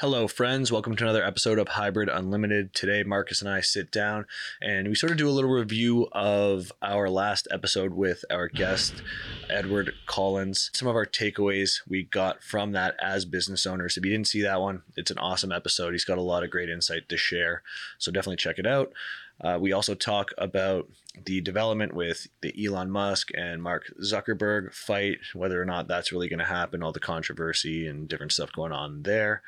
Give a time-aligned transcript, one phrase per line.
[0.00, 0.72] Hello, friends.
[0.72, 2.72] Welcome to another episode of Hybrid Unlimited.
[2.72, 4.24] Today, Marcus and I sit down
[4.62, 9.02] and we sort of do a little review of our last episode with our guest,
[9.50, 10.70] Edward Collins.
[10.72, 13.98] Some of our takeaways we got from that as business owners.
[13.98, 15.92] If you didn't see that one, it's an awesome episode.
[15.92, 17.60] He's got a lot of great insight to share.
[17.98, 18.94] So definitely check it out.
[19.42, 20.88] Uh, we also talk about
[21.24, 26.28] the development with the Elon Musk and Mark Zuckerberg fight, whether or not that's really
[26.28, 29.42] going to happen, all the controversy and different stuff going on there.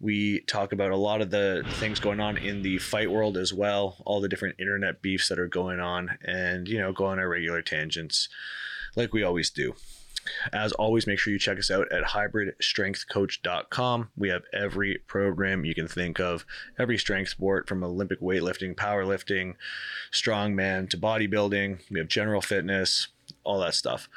[0.00, 3.52] We talk about a lot of the things going on in the fight world as
[3.52, 7.18] well, all the different internet beefs that are going on, and, you know, go on
[7.18, 8.28] our regular tangents
[8.94, 9.74] like we always do.
[10.52, 14.10] As always, make sure you check us out at hybridstrengthcoach.com.
[14.16, 16.44] We have every program you can think of,
[16.78, 19.54] every strength sport from Olympic weightlifting, powerlifting,
[20.12, 21.80] strongman to bodybuilding.
[21.90, 23.08] We have general fitness,
[23.44, 24.08] all that stuff.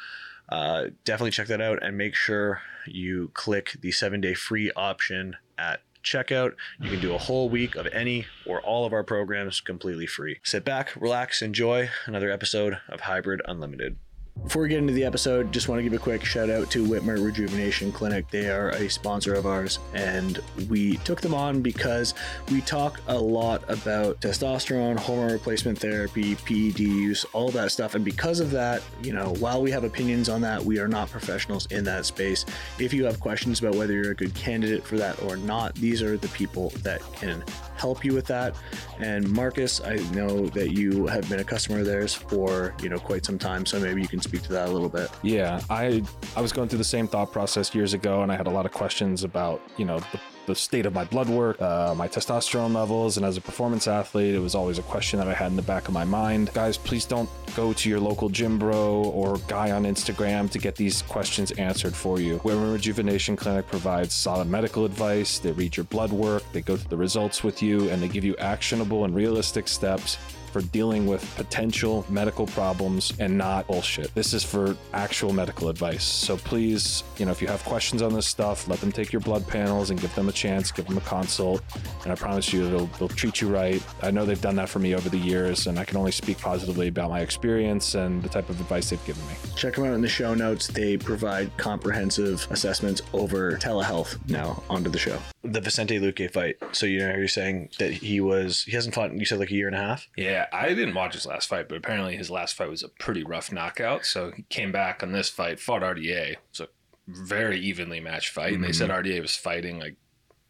[0.49, 5.35] Uh, definitely check that out and make sure you click the seven day free option
[5.57, 6.53] at checkout.
[6.79, 10.39] You can do a whole week of any or all of our programs completely free.
[10.43, 13.97] Sit back, relax, enjoy another episode of Hybrid Unlimited.
[14.43, 16.83] Before we get into the episode, just want to give a quick shout out to
[16.83, 18.27] Wittmer Rejuvenation Clinic.
[18.31, 22.15] They are a sponsor of ours, and we took them on because
[22.51, 27.93] we talk a lot about testosterone, hormone replacement therapy, PED use, all that stuff.
[27.93, 31.11] And because of that, you know, while we have opinions on that, we are not
[31.11, 32.43] professionals in that space.
[32.79, 36.01] If you have questions about whether you're a good candidate for that or not, these
[36.01, 37.43] are the people that can
[37.79, 38.55] help you with that.
[38.99, 42.99] And Marcus, I know that you have been a customer of theirs for you know
[42.99, 45.09] quite some time, so maybe you can speak to that a little bit.
[45.21, 46.03] Yeah, I
[46.35, 48.65] I was going through the same thought process years ago, and I had a lot
[48.65, 50.19] of questions about you know the
[50.49, 54.33] the state of my blood work, uh, my testosterone levels, and as a performance athlete,
[54.33, 56.51] it was always a question that I had in the back of my mind.
[56.53, 60.75] Guys, please don't go to your local gym bro or guy on Instagram to get
[60.75, 62.39] these questions answered for you.
[62.39, 65.37] Wittmer Rejuvenation Clinic provides solid medical advice.
[65.37, 68.23] They read your blood work, they go through the results with you, and they give
[68.23, 70.17] you actionable and realistic steps
[70.49, 74.13] for dealing with potential medical problems and not bullshit.
[74.15, 76.03] This is for actual medical advice.
[76.03, 79.21] So please, you know, if you have questions on this stuff, let them take your
[79.21, 81.61] blood panels and give them a chance, give them a consult.
[82.03, 83.83] And I promise you, they'll, they'll treat you right.
[84.01, 86.37] I know they've done that for me over the years, and I can only speak
[86.39, 89.33] positively about my experience and the type of advice they've given me.
[89.55, 90.67] Check them out in the show notes.
[90.67, 94.17] They provide comprehensive assessments over telehealth.
[94.29, 95.19] Now, onto the show.
[95.43, 96.57] The Vicente Luque fight.
[96.71, 99.53] So, you know, you're saying that he was, he hasn't fought, you said like a
[99.53, 100.07] year and a half?
[100.17, 103.23] Yeah, I didn't watch his last fight, but apparently his last fight was a pretty
[103.23, 104.05] rough knockout.
[104.05, 106.31] So he came back on this fight, fought RDA.
[106.33, 106.67] It was a
[107.07, 108.53] very evenly matched fight.
[108.53, 109.07] And they said mm-hmm.
[109.07, 109.95] RDA was fighting like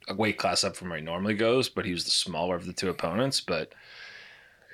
[0.08, 2.66] a weight class up from where he normally goes, but he was the smaller of
[2.66, 3.40] the two opponents.
[3.42, 3.74] But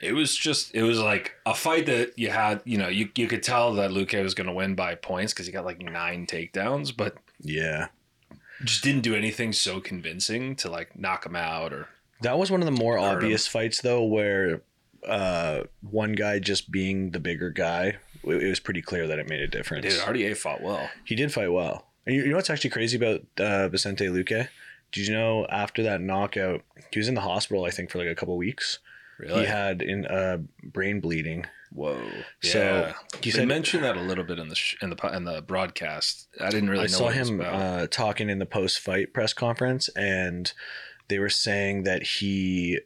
[0.02, 3.28] it was just, it was like a fight that you had, you know, you, you
[3.28, 6.26] could tell that Luque was going to win by points because he got like nine
[6.26, 7.88] takedowns, but Yeah.
[8.64, 11.88] just didn't do anything so convincing to like knock him out or
[12.22, 13.16] That was one of the more Hurt him.
[13.18, 14.62] obvious fights, though, where
[15.07, 19.29] uh, one guy just being the bigger guy, it it was pretty clear that it
[19.29, 19.85] made a difference.
[19.85, 20.89] Dude, RDA fought well.
[21.03, 21.88] He did fight well.
[22.05, 24.47] And you, you know what's actually crazy about uh, Vicente Luque?
[24.91, 26.61] Did you know after that knockout,
[26.91, 28.79] he was in the hospital, I think, for like a couple weeks.
[29.17, 29.41] Really?
[29.41, 31.45] He had in uh, brain bleeding.
[31.72, 31.99] Whoa!
[32.41, 35.16] So, yeah, he you said- mentioned that a little bit in the sh- in the
[35.16, 36.27] in the broadcast.
[36.39, 38.79] I didn't really I know saw what it was him uh, talking in the post
[38.79, 40.51] fight press conference, and
[41.07, 42.79] they were saying that he,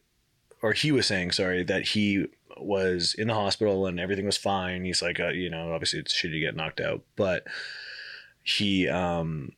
[0.62, 2.28] or he was saying, sorry, that he
[2.58, 4.84] was in the hospital and everything was fine.
[4.86, 7.46] He's like, uh, you know, obviously it's shitty to get knocked out, but
[8.44, 9.54] he, um,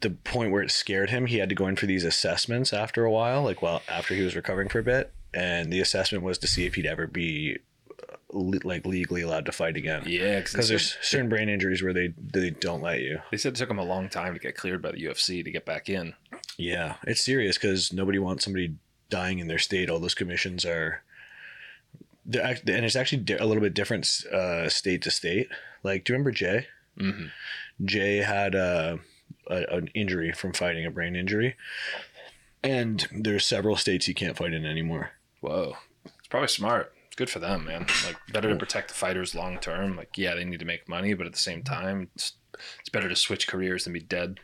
[0.00, 3.04] the point where it scared him, he had to go in for these assessments after
[3.04, 6.36] a while, like well after he was recovering for a bit, and the assessment was
[6.38, 7.58] to see if he'd ever be
[8.10, 8.16] uh,
[8.64, 10.02] like legally allowed to fight again.
[10.04, 13.20] yeah, Because because there's certain brain injuries where they they don't let you.
[13.30, 15.50] they said it took him a long time to get cleared by the UFC to
[15.50, 16.14] get back in.
[16.58, 18.74] Yeah, it's serious because nobody wants somebody
[19.14, 19.88] dying in their state.
[19.90, 21.02] All those commissions are,
[22.42, 25.48] act- and it's actually di- a little bit different uh, state to state.
[25.82, 26.66] Like, do you remember Jay?
[26.98, 27.26] hmm
[27.84, 28.98] Jay had a,
[29.48, 31.54] a an injury from fighting a brain injury,
[32.62, 35.10] and there's several states he can't fight in anymore.
[35.40, 36.92] Whoa, it's probably smart.
[37.06, 37.86] It's good for them, man.
[38.06, 39.96] Like better to protect the fighters long term.
[39.96, 42.32] Like yeah, they need to make money, but at the same time, it's,
[42.80, 44.40] it's better to switch careers than be dead.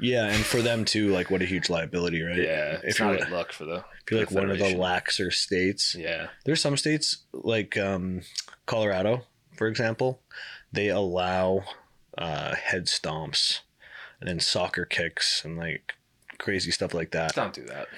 [0.00, 2.38] Yeah, and for them too, like what a huge liability, right?
[2.38, 3.84] Yeah, if it's you're, not if good luck for the.
[4.10, 8.22] You're like one of the laxer states, Yeah, There's some states like um,
[8.66, 9.22] Colorado,
[9.56, 10.20] for example,
[10.72, 11.64] they allow
[12.18, 13.60] uh, head stomps
[14.20, 15.94] and then soccer kicks and like
[16.38, 17.34] crazy stuff like that.
[17.34, 17.88] don't do that.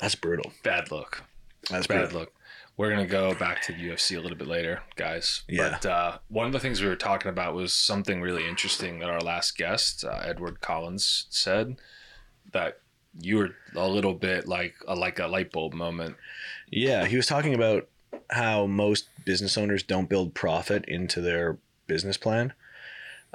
[0.00, 0.52] That's brutal.
[0.62, 1.22] Bad look.
[1.70, 2.20] That's bad brutal.
[2.20, 2.32] look.
[2.76, 5.42] We're gonna go back to the UFC a little bit later, guys.
[5.46, 5.76] Yeah.
[5.82, 9.10] But uh, one of the things we were talking about was something really interesting that
[9.10, 11.76] our last guest, uh, Edward Collins, said.
[12.52, 12.80] that
[13.18, 16.16] you were a little bit like a, like a light bulb moment.
[16.70, 17.88] Yeah, he was talking about
[18.30, 22.52] how most business owners don't build profit into their business plan.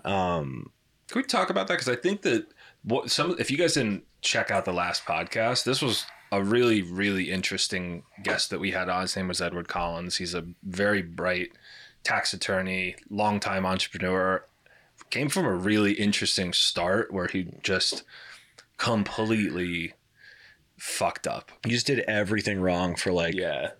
[0.03, 0.71] Um,
[1.09, 1.75] Can we talk about that?
[1.75, 2.47] Because I think that
[2.83, 6.81] what some if you guys didn't check out the last podcast, this was a really
[6.81, 9.01] really interesting guest that we had on.
[9.01, 10.17] His name was Edward Collins.
[10.17, 11.51] He's a very bright
[12.03, 14.45] tax attorney, longtime entrepreneur.
[15.09, 18.03] Came from a really interesting start where he just
[18.77, 19.93] completely
[20.77, 21.51] fucked up.
[21.65, 23.71] he just did everything wrong for like Yeah.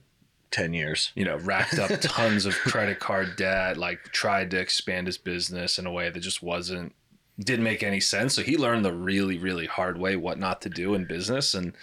[0.51, 1.11] 10 years.
[1.15, 5.77] you know, racked up tons of credit card debt, like tried to expand his business
[5.77, 6.93] in a way that just wasn't
[7.37, 8.33] didn't make any sense.
[8.33, 11.53] So he learned the really, really hard way what not to do in business.
[11.53, 11.73] And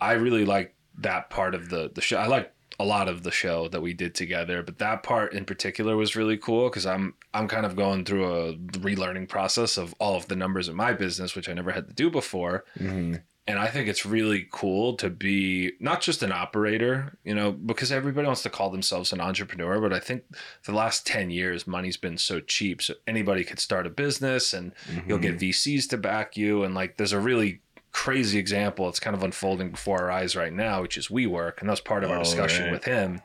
[0.00, 2.16] I really like that part of the the show.
[2.16, 5.44] I like a lot of the show that we did together, but that part in
[5.44, 9.94] particular was really cool because I'm I'm kind of going through a relearning process of
[9.98, 12.64] all of the numbers in my business, which I never had to do before.
[12.78, 13.16] Mm-hmm.
[13.48, 17.90] And I think it's really cool to be not just an operator, you know, because
[17.90, 20.24] everybody wants to call themselves an entrepreneur, but I think
[20.66, 24.72] the last 10 years money's been so cheap so anybody could start a business and
[25.06, 25.46] you'll get mm-hmm.
[25.48, 26.62] VCs to back you.
[26.62, 27.62] And like there's a really
[28.04, 31.68] crazy example it's kind of unfolding before our eyes right now, which is WeWork, and
[31.68, 32.72] that's part of our Oh, discussion right.
[32.72, 33.20] with him.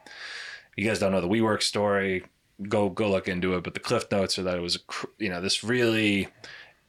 [0.75, 2.25] You guys don't know the WeWork story,
[2.67, 4.79] go go look into it, but the cliff notes are that it was a
[5.19, 6.27] you know, this really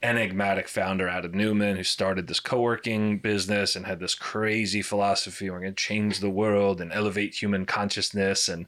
[0.02, 5.60] enigmatic founder Adam Neumann who started this co-working business and had this crazy philosophy we're
[5.60, 8.66] going to change the world and elevate human consciousness and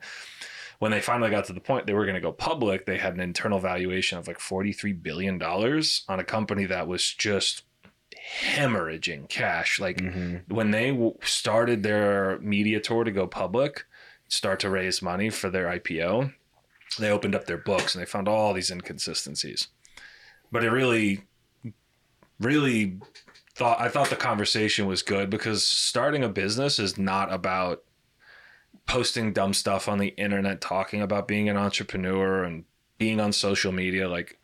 [0.79, 3.13] when they finally got to the point they were going to go public they had
[3.13, 7.65] an internal valuation of like 43 billion dollars on a company that was just
[8.43, 9.81] hemorrhaging cash.
[9.81, 10.55] Like mm-hmm.
[10.55, 13.85] when they w- started their media tour to go public
[14.29, 16.33] start to raise money for their IPO
[16.99, 19.69] they opened up their books and they found all these inconsistencies.
[20.51, 21.25] But it really
[22.39, 22.99] really
[23.55, 27.83] thought I thought the conversation was good because starting a business is not about
[28.87, 32.65] posting dumb stuff on the internet talking about being an entrepreneur and
[32.99, 34.09] being on social media.
[34.09, 34.39] Like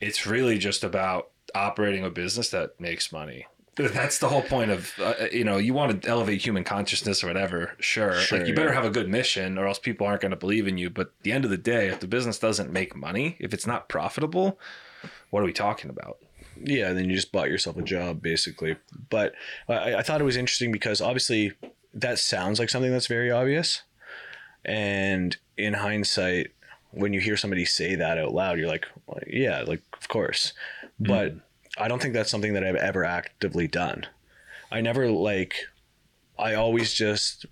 [0.00, 3.46] it's really just about operating a business that makes money
[3.76, 7.26] that's the whole point of uh, you know you want to elevate human consciousness or
[7.26, 8.74] whatever sure, Sure, like you better yeah.
[8.74, 11.22] have a good mission or else people aren't going to believe in you but at
[11.22, 14.60] the end of the day if the business doesn't make money if it's not profitable
[15.30, 16.18] what are we talking about
[16.62, 18.76] Yeah, then you just bought yourself a job, basically.
[19.10, 19.34] But
[19.68, 21.52] I, I thought it was interesting because obviously
[21.92, 23.82] that sounds like something that's very obvious.
[24.64, 26.52] And in hindsight,
[26.92, 30.52] when you hear somebody say that out loud, you're like, well, yeah, like, of course.
[30.98, 31.40] But mm.
[31.78, 34.06] I don't think that's something that I've ever actively done.
[34.70, 35.54] I never, like,
[36.38, 37.46] I always just,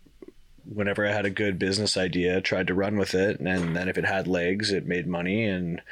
[0.65, 3.41] whenever I had a good business idea, tried to run with it.
[3.41, 5.45] And then if it had legs, it made money.
[5.45, 5.83] And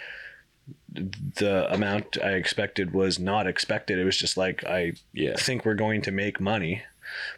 [0.92, 3.98] the amount I expected was not expected.
[3.98, 5.36] It was just like I Yeah.
[5.36, 6.82] think we're going to make money,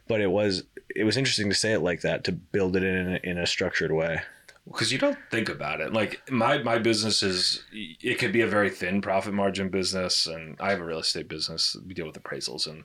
[0.08, 0.64] but it was
[0.94, 3.92] it was interesting to say it like that to build it in in a structured
[3.92, 4.20] way.
[4.66, 5.92] Because you don't think about it.
[5.92, 10.56] Like my my business is it could be a very thin profit margin business and
[10.60, 11.76] i have a real estate business.
[11.86, 12.84] We deal with appraisals and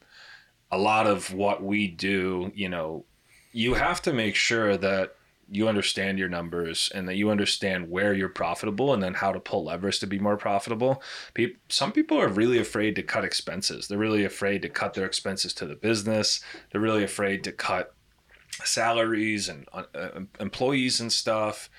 [0.71, 3.05] a lot of what we do you know
[3.53, 5.15] you have to make sure that
[5.49, 9.39] you understand your numbers and that you understand where you're profitable and then how to
[9.39, 11.01] pull levers to be more profitable.
[11.33, 13.87] People, some people are really afraid to cut expenses.
[13.87, 16.41] They're really afraid to cut their expenses to the business.
[16.69, 17.93] They're really afraid to cut
[18.63, 19.83] salaries and uh,
[20.39, 21.69] employees and stuff.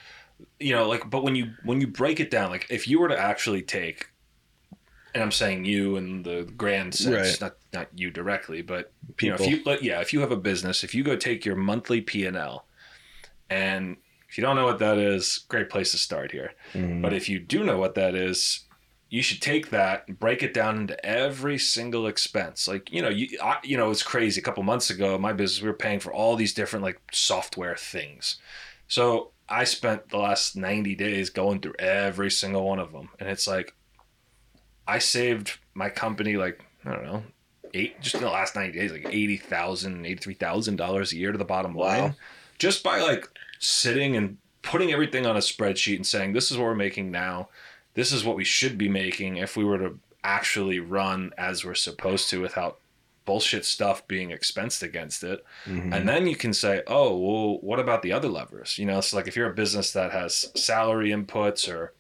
[0.60, 3.08] You know like but when you when you break it down like if you were
[3.08, 4.10] to actually take
[5.12, 7.40] and i'm saying you in the grand sense Right.
[7.40, 10.84] not not you directly but you know if you yeah if you have a business
[10.84, 12.66] if you go take your monthly p&l
[13.50, 13.96] and
[14.28, 16.52] if you don't know what that is great place to start here.
[17.02, 18.60] But if you do know what that is
[19.10, 22.68] you should take that and break it down into every single expense.
[22.68, 24.40] Like, you know, you I, you know, it's crazy.
[24.40, 27.76] A couple months ago, my business we were paying for all these different like software
[27.76, 28.36] things.
[28.86, 33.08] So I spent the last 90 days going through every single one of them.
[33.18, 33.74] And it's like
[34.86, 37.22] I saved my company like, I don't know,
[37.74, 39.48] eight just in the last 90 days, like $80,000,
[40.38, 41.86] $83,000 a year to the bottom Wow.
[41.86, 42.14] line.
[42.58, 46.64] Just by like sitting and putting everything on a spreadsheet and saying, this is what
[46.64, 47.48] we're making now.
[47.94, 51.74] This is what we should be making if we were to actually run as we're
[51.74, 52.78] supposed to without
[53.24, 55.44] bullshit stuff being expensed against it.
[55.66, 55.92] Mm-hmm.
[55.92, 58.78] And then you can say, oh, well, what about the other levers?
[58.78, 61.92] You know, it's like if you're a business that has salary inputs or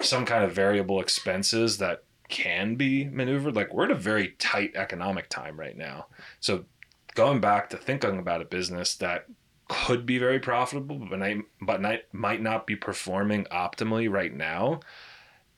[0.00, 4.72] some kind of variable expenses that can be maneuvered, like we're at a very tight
[4.74, 6.06] economic time right now.
[6.40, 6.66] So
[7.14, 9.26] going back to thinking about a business that
[9.68, 11.20] could be very profitable, but
[11.60, 11.80] but
[12.12, 14.80] might not be performing optimally right now.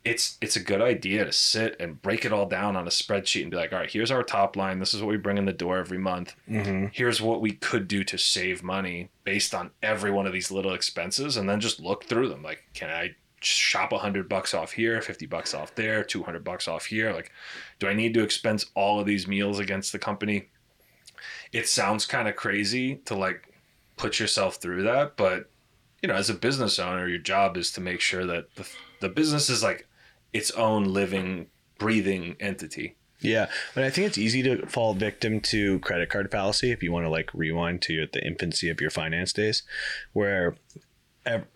[0.09, 3.43] It's it's a good idea to sit and break it all down on a spreadsheet
[3.43, 4.79] and be like, all right, here's our top line.
[4.79, 6.35] This is what we bring in the door every month.
[6.49, 6.87] Mm-hmm.
[6.93, 10.73] Here's what we could do to save money based on every one of these little
[10.73, 12.43] expenses, and then just look through them.
[12.43, 16.43] Like, can I shop a hundred bucks off here, fifty bucks off there, two hundred
[16.43, 17.12] bucks off here?
[17.12, 17.31] Like,
[17.79, 20.49] do I need to expense all of these meals against the company?
[21.53, 23.53] It sounds kind of crazy to like
[23.97, 25.50] put yourself through that, but
[26.03, 28.69] you know, as a business owner, your job is to make sure that the,
[29.00, 29.88] the business is like
[30.32, 31.47] its own living,
[31.78, 32.97] breathing entity.
[33.20, 36.92] Yeah, but I think it's easy to fall victim to credit card fallacy if you
[36.92, 39.64] want to like rewind to the infancy of your finance days,
[40.12, 40.54] where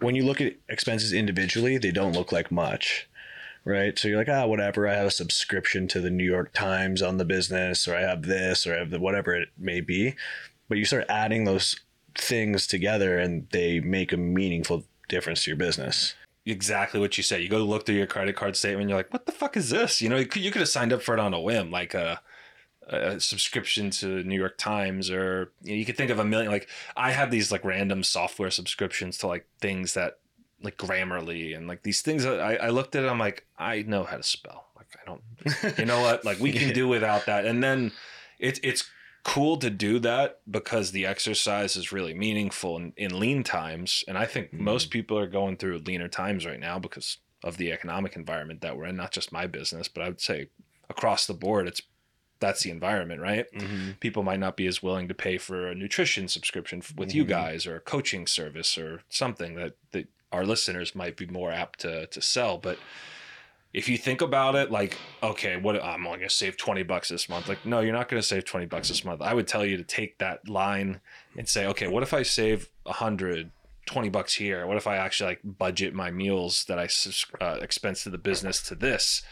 [0.01, 3.09] when you look at expenses individually, they don't look like much,
[3.65, 3.97] right?
[3.99, 4.89] So you're like, ah, whatever.
[4.89, 8.23] I have a subscription to the New York Times on the business, or I have
[8.23, 10.15] this, or I have the whatever it may be.
[10.69, 11.79] But you start adding those
[12.17, 16.15] things together, and they make a meaningful difference to your business.
[16.45, 17.43] Exactly what you said.
[17.43, 20.01] You go look through your credit card statement, you're like, what the fuck is this?
[20.03, 21.95] You know, you could, you could have signed up for it on a whim, like
[21.95, 22.21] a,
[22.89, 26.51] a subscription to New York Times, or you, know, you could think of a million.
[26.51, 30.19] Like I have these like random software subscriptions to like things that
[30.63, 33.05] like Grammarly and like these things that I, I looked at.
[33.05, 34.67] it, I'm like, I know how to spell.
[34.77, 36.25] Like I don't, you know what?
[36.25, 37.47] Like we can do without that.
[37.47, 37.93] And then
[38.39, 38.91] it's it's
[39.25, 44.05] cool to do that because the exercise is really meaningful in, in lean times.
[44.09, 47.71] And I think most people are going through leaner times right now because of the
[47.73, 48.97] economic environment that we're in.
[48.97, 50.49] Not just my business, but I would say
[50.91, 51.83] across the board, it's
[52.41, 53.47] that's the environment, right?
[53.55, 53.93] Mm-hmm.
[54.01, 57.29] People might not be as willing to pay for a nutrition subscription with you Mhm.
[57.29, 61.79] guys or a coaching service or something that, that our listeners might be more apt
[61.81, 62.59] to, to sell.
[62.59, 62.79] But
[63.73, 67.29] if you think about it, like, okay, what I'm only gonna save 20 bucks this
[67.29, 67.49] month.
[67.49, 69.23] Like, no, you're not gonna save 20 bucks this month.
[69.23, 71.01] I would tell you to take that line
[71.37, 73.51] and say, okay, what if I save a hundred,
[73.87, 74.67] 20 bucks here?
[74.67, 76.89] What if I actually like budget my meals that I
[77.43, 79.23] uh, expense to the business to this?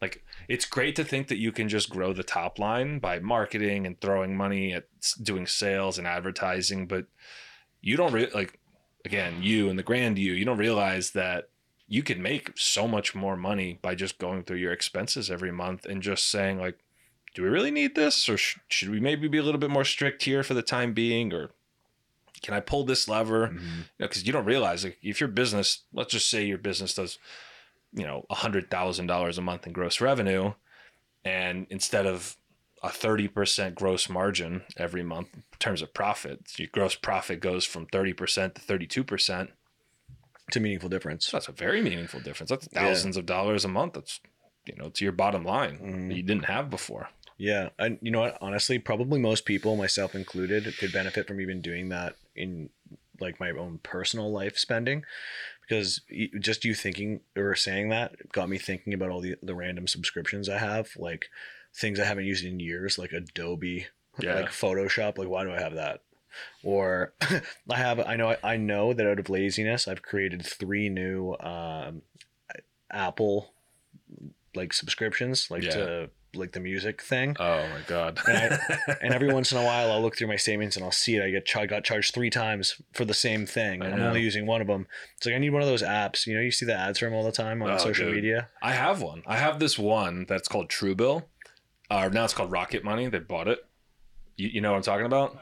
[0.00, 3.86] Like, it's great to think that you can just grow the top line by marketing
[3.86, 4.86] and throwing money at
[5.22, 7.04] doing sales and advertising, but
[7.82, 8.58] you don't re- like,
[9.04, 11.50] again, you and the grand you, you don't realize that
[11.90, 15.84] you can make so much more money by just going through your expenses every month
[15.84, 16.78] and just saying like
[17.34, 18.28] do we really need this?
[18.28, 20.92] Or sh- should we maybe be a little bit more strict here for the time
[20.92, 21.32] being?
[21.32, 21.50] Or
[22.42, 23.48] can i pull this lever?
[23.48, 23.80] Mm-hmm.
[23.98, 27.18] because you don't realize like if your business let's just say your business does
[27.92, 30.54] you know a hundred thousand dollars a month in gross revenue
[31.24, 32.36] and instead of
[32.82, 37.84] a 30% gross margin every month in terms of profit your gross profit goes from
[37.86, 39.48] 30% to 32%
[40.50, 41.30] It's a meaningful difference.
[41.30, 42.50] that's a very meaningful difference.
[42.50, 42.80] That's Yeah.
[42.86, 43.94] thousands of dollars a month.
[43.94, 44.20] That's
[44.66, 46.08] you know, to your bottom line Mhm.
[46.08, 47.08] that you didn't have before.
[47.38, 48.36] Yeah, and you know what?
[48.42, 52.68] Honestly, probably most people, myself included, could benefit from even doing that in
[53.20, 55.04] like my own personal life spending,
[55.62, 56.02] because
[56.38, 60.48] just you thinking or saying that got me thinking about all the the random subscriptions
[60.48, 61.30] I have, like
[61.74, 63.86] things I haven't used in years, like Adobe,
[64.20, 64.34] Yeah.
[64.34, 65.16] like Photoshop.
[65.16, 66.02] Like, why do I have that?
[66.62, 67.12] Or
[67.70, 72.02] I have, I know, I know that out of laziness, I've created three new um,
[72.90, 73.52] Apple
[74.54, 75.70] like subscriptions, like Yeah.
[75.70, 77.36] to like the music thing.
[77.40, 78.20] Oh my god.
[78.28, 78.58] And
[79.02, 81.22] and every once in a while, I'll look through my statements and I'll see it.
[81.24, 84.20] I get I got charged three times for the same thing, I and I'm only
[84.22, 84.86] using one of them.
[85.16, 86.26] It's like I need one of those apps.
[86.26, 88.14] You know, you see the ads for them all the time on Oh, social dude.
[88.16, 88.48] media.
[88.62, 89.22] I have one.
[89.26, 91.24] I have this one that's called Truebill.
[91.90, 93.08] Uh, now it's called Rocket Money.
[93.08, 93.64] They bought it.
[94.36, 95.36] You, you know what I'm talking about?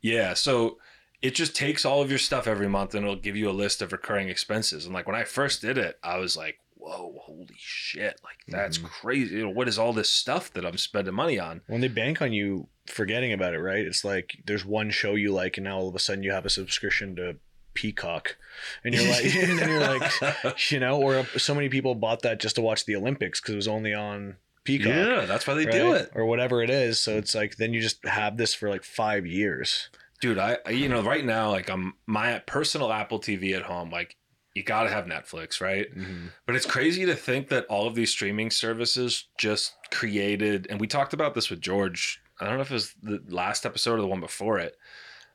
[0.00, 0.34] Yeah.
[0.34, 0.78] So
[1.22, 3.82] it just takes all of your stuff every month and it'll give you a list
[3.82, 4.84] of recurring expenses.
[4.84, 8.20] And like when I first did it, I was like, whoa, holy shit.
[8.22, 8.84] Like that's Mhm.
[8.84, 9.34] crazy.
[9.36, 11.62] You know, what is all this stuff that I'm spending money on?
[11.66, 13.84] When they bank on you forgetting about it, right?
[13.84, 16.46] It's like there's one show you like, and now all of a sudden you have
[16.46, 17.36] a subscription to
[17.74, 18.36] Peacock,
[18.84, 22.54] and you're like, and you're like, you know, or so many people bought that just
[22.56, 24.36] to watch the Olympics because it was only on
[24.68, 24.88] Peacock.
[24.88, 26.10] yeah, that's why they do it.
[26.14, 27.00] or whatever it is.
[27.00, 27.18] So mm.
[27.18, 29.88] it's like then you just have this for like five years.
[30.20, 33.90] dude i I- you know right now like i'm my personal apple tv at home
[33.90, 34.16] like
[34.54, 36.26] you gotta have netflix right mm-hmm.
[36.46, 40.86] but it's crazy to think that all of these streaming services just created and we
[40.86, 44.00] talked about this with george i don't know if it was the last episode or
[44.00, 44.76] the one before it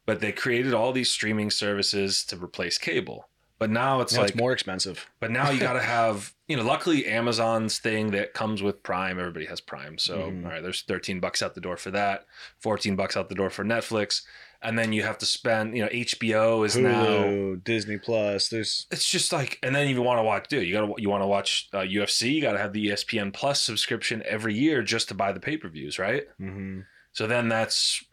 [0.06, 3.30] but they created all these streaming services to replace cable
[3.64, 5.08] but now it's Now like it's more expensive.
[5.22, 9.18] but now you got to have, you know, luckily Amazon's thing that comes with Prime,
[9.20, 9.98] everybody has Prime.
[9.98, 10.44] So, Mhm.
[10.46, 12.26] all right, there's 13 bucks out the door for that,
[12.60, 14.22] 14 bucks out the door for Netflix.
[14.66, 18.48] And then you have to spend, you know, HBO is now, Disney Plus.
[18.48, 21.10] There's it's just like, and then you want to watch, dude, you got to, you
[21.10, 24.82] want to watch uh, UFC, you got to have the ESPN Plus subscription every year
[24.82, 26.24] just to buy the pay per views, right?
[26.40, 26.86] mhm.
[27.12, 28.04] So then that's,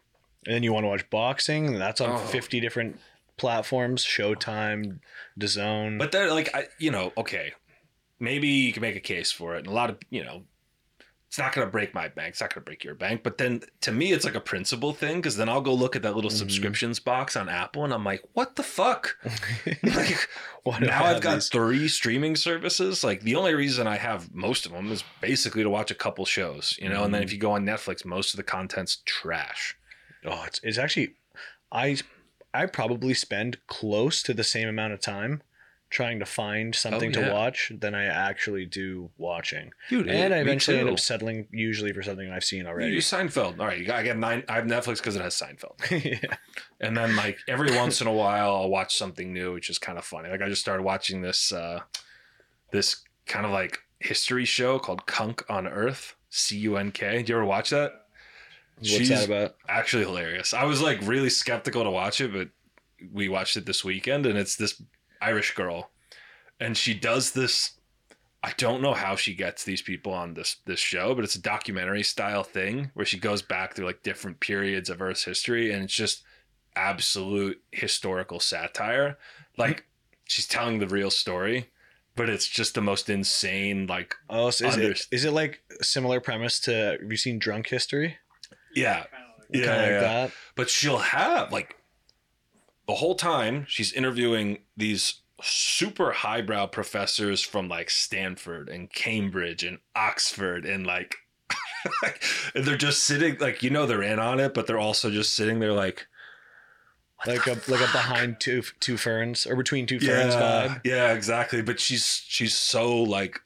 [0.44, 1.66] and then you want to watch boxing.
[1.68, 2.18] and That's on Oh.
[2.18, 2.98] 50 different
[3.40, 5.00] platforms: Showtime,
[5.38, 5.98] DAZN.
[5.98, 7.52] but they're like, I, you know, okay.
[8.20, 9.60] maybe you can make a case for it.
[9.60, 10.42] And a lot of, you know,
[11.26, 12.30] it's not going to break my bank.
[12.32, 13.22] It's not going to break your bank.
[13.22, 16.02] But then to me, it's like a principle thing because then I'll go look at
[16.02, 16.38] that little Mhm.
[16.38, 19.16] subscriptions box on Apple and I'm like, what the fuck?
[19.84, 20.28] like,
[20.80, 21.48] now I've got these?
[21.48, 23.02] three streaming services.
[23.04, 26.24] Like, the only reason I have most of them is basically to watch a couple
[26.26, 27.04] shows, you know?
[27.04, 29.76] And then if you go on Netflix, most of the content's trash.
[30.26, 31.14] Oh, it's, it's actually,
[31.72, 31.96] I,
[32.52, 35.42] I probably spend close to the same amount of time
[35.88, 37.26] trying to find something Oh, yeah.
[37.28, 39.72] to watch than I actually do watching.
[39.88, 42.92] Dude, and I eventually end up settling usually for something I've seen already.
[42.92, 43.58] You Seinfeld.
[43.58, 44.44] All right, you got, I get nine.
[44.48, 45.80] I have Netflix because it has Seinfeld.
[46.04, 46.36] yeah.
[46.80, 49.98] And then like every once in a while I'll watch something new, which is kind
[49.98, 50.28] of funny.
[50.28, 51.80] Like I just started watching this uh
[52.70, 56.14] this kind of like history show called Cunk on Earth.
[56.32, 57.16] C U N K.
[57.18, 57.99] Did you ever watch that?
[58.80, 59.56] What's She's that about?
[59.68, 60.54] Actually hilarious.
[60.54, 62.48] I was like really skeptical to watch it, but
[63.12, 64.82] we watched it this weekend and it's this
[65.20, 65.90] Irish girl.
[66.58, 67.72] And she does this
[68.42, 71.42] I don't know how she gets these people on this this show, but it's a
[71.42, 75.84] documentary style thing where she goes back through like different periods of Earth's history and
[75.84, 76.22] it's just
[76.74, 79.18] absolute historical satire.
[79.58, 79.84] Like
[80.24, 81.68] she's telling the real story,
[82.16, 85.62] but it's just the most insane like Oh, so is Under- it, is it like
[85.82, 88.16] similar premise to have you seen Drunk History?
[88.74, 89.04] Yeah,
[89.52, 90.00] yeah, Kind of like yeah.
[90.00, 90.32] that.
[90.54, 91.76] but she'll have like
[92.86, 99.78] the whole time she's interviewing these super highbrow professors from like Stanford and Cambridge and
[99.96, 101.16] Oxford and like
[102.54, 105.34] and they're just sitting like you know they're in on it but they're also just
[105.34, 106.06] sitting there like
[107.24, 110.68] what Like the a like a behind two two ferns or between two ferns yeah,
[110.68, 110.80] vibe.
[110.84, 113.40] yeah exactly but she's she's so like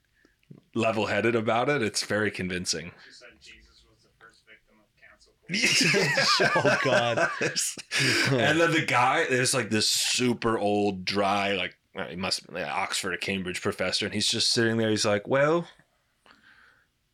[0.74, 5.32] level-headed about it it's very convincing She said Jesus was the first victim of cancel
[5.32, 5.33] culture.
[6.40, 7.30] Oh, God.
[7.40, 11.76] and then the guy, there's like this super old, dry, like
[12.08, 14.90] he must have been like Oxford or Cambridge professor, and he's just sitting there.
[14.90, 15.68] He's like, "Well,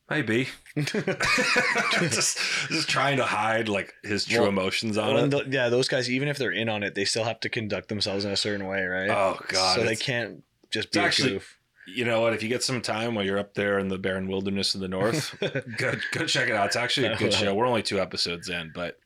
[0.09, 5.23] maybe," just just trying to hide like his true Well, emotions on Well, it.
[5.25, 7.49] and th- yeah, those guys, even if they're in on it, they still have to
[7.49, 9.11] conduct themselves in a certain way, right?
[9.11, 9.77] oh God!
[9.77, 11.57] so they can't just be a actually- goof.
[11.95, 12.33] You know what?
[12.33, 14.89] If you get some time while you're up there in the barren wilderness of the
[14.89, 15.35] north,
[15.77, 16.67] go go check it out.
[16.67, 17.55] It's actually a good show.
[17.55, 18.99] We're only two episodes in, but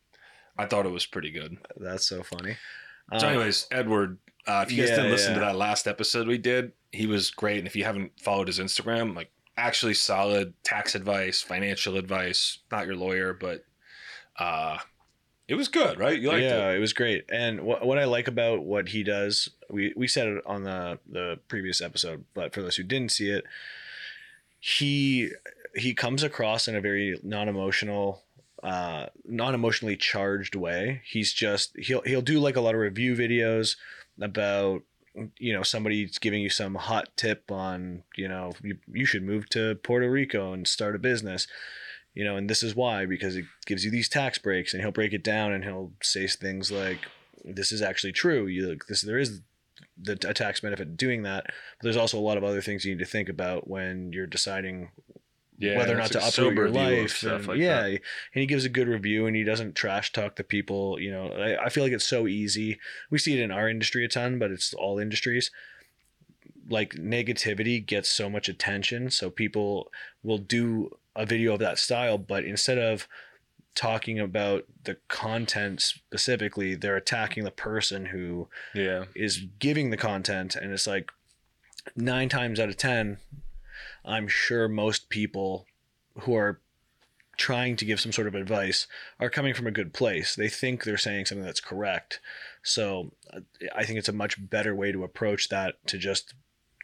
[0.58, 1.56] I thought it was pretty good.
[1.76, 2.56] That's so funny.
[3.18, 5.46] So, Uh, anyways, Edward, uh, if you guys yeah, didn't listen to yeah.
[5.46, 7.58] that last episode we did, he was great.
[7.58, 12.58] And if you haven't followed his Instagram, like actually solid tax advice, financial advice.
[12.70, 13.64] Not your lawyer, but
[14.38, 14.78] uh,
[15.48, 16.20] it was good, right?
[16.20, 16.76] You liked yeah, it.
[16.76, 17.24] it was great.
[17.30, 20.98] And what what I like about what he does, we we said it on the
[21.08, 23.44] the previous episode, but for those who didn't see it,
[24.60, 25.30] he
[25.74, 28.22] he comes across in a very non-emotional
[28.62, 31.02] uh non-emotionally charged way.
[31.04, 33.76] He's just he'll he'll do like a lot of review videos
[34.20, 34.82] about
[35.38, 39.48] you know somebody's giving you some hot tip on you know you, you should move
[39.50, 41.46] to Puerto Rico and start a business
[42.14, 44.92] you know, and this is why because it gives you these tax breaks, and he'll
[44.92, 47.00] break it down, and he'll say things like,
[47.44, 48.46] "This is actually true.
[48.46, 49.40] You this there is
[50.00, 52.94] the a tax benefit doing that, but there's also a lot of other things you
[52.94, 54.90] need to think about when you're deciding
[55.58, 57.22] Yeah, whether or not it's to uproot your life.
[57.22, 57.90] and- like yeah, that.
[57.90, 58.00] and
[58.34, 60.98] he gives a good review, and he doesn't trash talk the people.
[61.00, 62.80] You know, I, I feel like it's so easy.
[63.10, 65.50] We see it in our industry a ton, but it's all industries.
[66.68, 72.16] Like negativity gets so much attention, so people will do a video of that style,
[72.18, 73.06] but instead of
[73.74, 80.54] talking about the content specifically, they're attacking the person who Yeah, is giving the content
[80.56, 81.10] and it's like
[81.96, 83.18] nine times out of ten
[84.06, 85.66] i'm sure most people
[86.20, 86.60] who are
[87.36, 88.86] trying to give some sort of advice
[89.18, 90.36] are coming from a good place.
[90.36, 92.20] They think they're saying something that's correct.
[92.62, 93.12] So
[93.74, 96.34] i think it's a much better way to approach that to just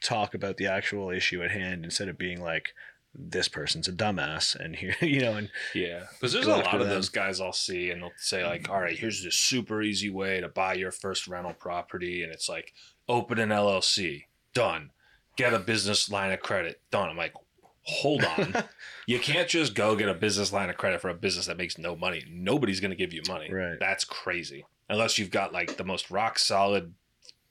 [0.03, 2.75] talk about the actual issue at hand instead of being like
[3.15, 6.05] this person's a dumbass and here you know and yeah.
[6.13, 6.91] Because there's a lot of them.
[6.91, 10.41] those guys I'll see, and they'll say like, "All right, here's this super easy way
[10.41, 12.73] to buy your first rental property," and it's like,
[13.09, 14.91] open an LLC, done.
[15.37, 17.09] Get a business line of credit, done.
[17.09, 17.35] I'm like,
[17.83, 18.55] hold on.
[19.07, 21.79] you can't just go get a business line of credit for a business that makes
[21.79, 22.25] no money.
[22.31, 23.53] Nobody's going to give you money.
[23.53, 23.79] Right.
[23.81, 24.65] That's crazy.
[24.89, 26.95] Unless you've got like the most rock solid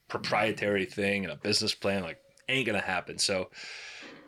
[0.07, 3.17] proprietary thing and a business plan, like ain't going to happen.
[3.17, 3.49] So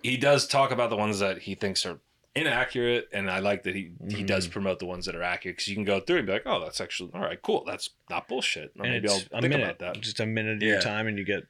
[0.04, 2.00] he does talk about the ones that he thinks are
[2.36, 3.10] inaccurate.
[3.12, 4.28] And I like that he, he Mhm.
[4.28, 6.44] does promote the ones that are accurate because you can go through and be like,
[6.46, 7.64] oh, that's actually, all right, cool.
[7.66, 8.72] That's not bullshit.
[8.76, 10.02] And maybe I'll think minute about that.
[10.02, 10.74] just a minute of Yeah.
[10.74, 11.44] your time and you get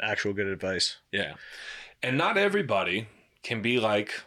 [0.00, 1.34] actual good advice Yeah.
[2.02, 3.06] And not everybody
[3.42, 4.22] can be like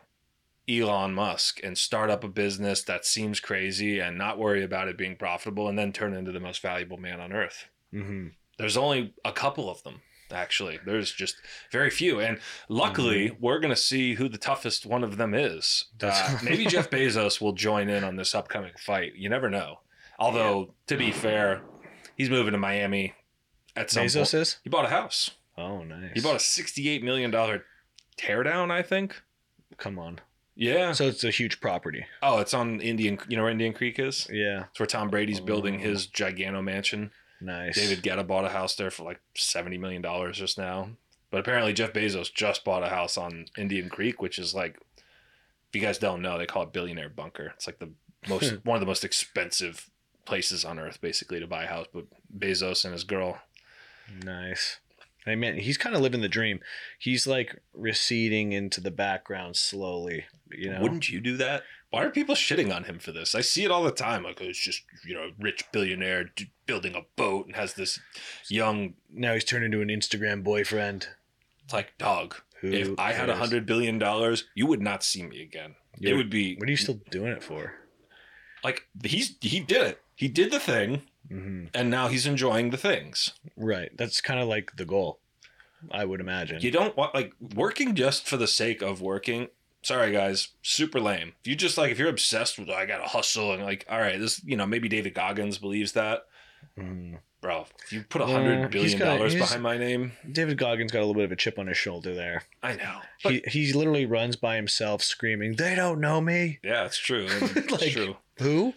[0.69, 4.97] Elon Musk and start up a business that seems crazy and not worry about it
[4.97, 7.65] being profitable and then turn into the most valuable man on earth.
[7.93, 8.27] mm-hmm.
[8.58, 10.01] There's only a couple of them.
[10.31, 11.37] Actually, there's just
[11.71, 15.85] very few, and luckily, we're gonna see who the toughest one of them is.
[16.01, 19.13] Uh, maybe Jeff Bezos will join in on this upcoming fight.
[19.15, 19.79] You never know.
[20.19, 21.61] Although, to be fair,
[22.15, 23.13] he's moving to Miami
[23.75, 24.33] at some Bezos point.
[24.35, 24.57] is.
[24.63, 25.31] He bought a house.
[25.57, 26.11] Oh, nice.
[26.13, 27.65] He bought a sixty-eight million dollar
[28.17, 29.21] teardown, I think.
[29.77, 30.19] Come on.
[30.55, 30.91] Yeah.
[30.91, 32.05] So it's a huge property.
[32.21, 33.17] Oh, it's on Indian.
[33.29, 34.27] You know where Indian Creek is?
[34.31, 34.65] Yeah.
[34.69, 35.79] It's where Tom Brady's building Oh.
[35.79, 37.11] his gigano mansion.
[37.41, 37.75] Nice.
[37.75, 40.89] David Guetta bought a house there for like seventy million dollars just now.
[41.32, 45.75] But apparently Jeff Bezos just bought a house on Indian Creek, which is like, if
[45.75, 47.54] you guys don't know, they call it Billionaire Bunker.
[47.56, 47.91] It's like the
[48.28, 48.56] most hmm.
[48.63, 49.89] one of the most expensive
[50.25, 51.88] places on earth, basically, to buy a house.
[51.93, 52.06] But
[52.38, 53.39] Bezos and his girl,
[54.23, 54.80] Nice.
[55.28, 56.60] I mean, he's kind of living the dream.
[56.97, 60.25] He's like receding into the background slowly.
[60.49, 60.82] You know.
[60.82, 61.63] wouldn't you do that?
[61.91, 63.34] Why are people shitting on him for this?
[63.34, 64.23] I see it all the time.
[64.23, 67.99] Like, oh, it's just you know, rich billionaire d- building a boat and has this
[68.49, 68.93] young.
[69.12, 71.08] now he's turned into an Instagram boyfriend.
[71.63, 72.36] It's like dog.
[72.62, 73.39] Who if I had a cares?
[73.39, 75.75] hundred billion dollars, you would not see me again.
[75.97, 77.73] Yeah, it would be What are you still doing it for?
[78.63, 80.02] like he's he did it.
[80.15, 83.32] He did the thing, hmm and now he's enjoying the things.
[83.56, 83.89] Right.
[83.97, 85.19] That's kind of like the goal.
[85.91, 86.60] I would imagine.
[86.62, 89.47] You don't want like working just for the sake of working.
[89.81, 91.33] Sorry guys, super lame.
[91.41, 94.19] If you just like if you're obsessed with I gotta hustle and like all right,
[94.19, 96.23] this you know maybe David Goggins believes that,
[96.77, 97.19] Mhm.
[97.41, 97.65] bro.
[97.85, 101.05] If you put a hundred billion got- dollars behind my name, David Goggins got a
[101.05, 102.43] little bit of a chip on his shoulder there.
[102.61, 102.99] I know.
[103.19, 107.27] He he literally runs by himself screaming, "They don't know me." yeah, it's true.
[107.55, 108.17] It's Like- true.
[108.39, 108.73] Who?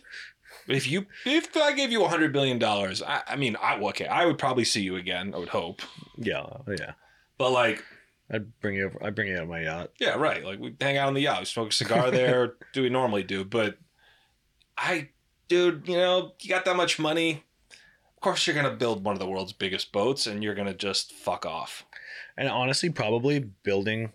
[0.68, 4.06] If you if I gave you a hundred billion dollars, I, I mean, I okay,
[4.06, 5.34] I would probably see you again.
[5.34, 5.82] I would hope,
[6.16, 6.46] Yeah,
[6.78, 6.92] yeah.
[7.38, 7.82] but like
[8.30, 9.04] I'd bring you over.
[9.04, 9.90] I'd bring you out on my yacht.
[9.98, 10.44] Yeah, right.
[10.44, 13.22] Like we hang out on the yacht, we smoke a cigar there, do we normally
[13.22, 13.44] do.
[13.44, 13.78] But
[14.76, 15.10] I,
[15.48, 17.44] dude, you know, you got that much money.
[17.70, 21.12] Of course, you're gonna build one of the world's biggest boats, and you're gonna just
[21.12, 21.84] fuck off.
[22.36, 24.12] And honestly, probably building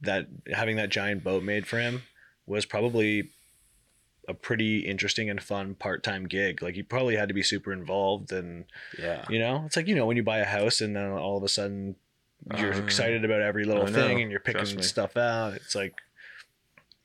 [0.00, 2.02] that, having that giant boat made for him
[2.46, 3.30] was probably
[4.26, 6.62] a pretty interesting and fun part-time gig.
[6.62, 8.64] Like he probably had to be super involved, and
[8.98, 11.36] Yeah, you know, it's like you know when you buy a house and then all
[11.36, 11.96] of a sudden
[12.58, 15.54] you're Uh, excited about every little thing and you're picking stuff out.
[15.54, 15.94] It's like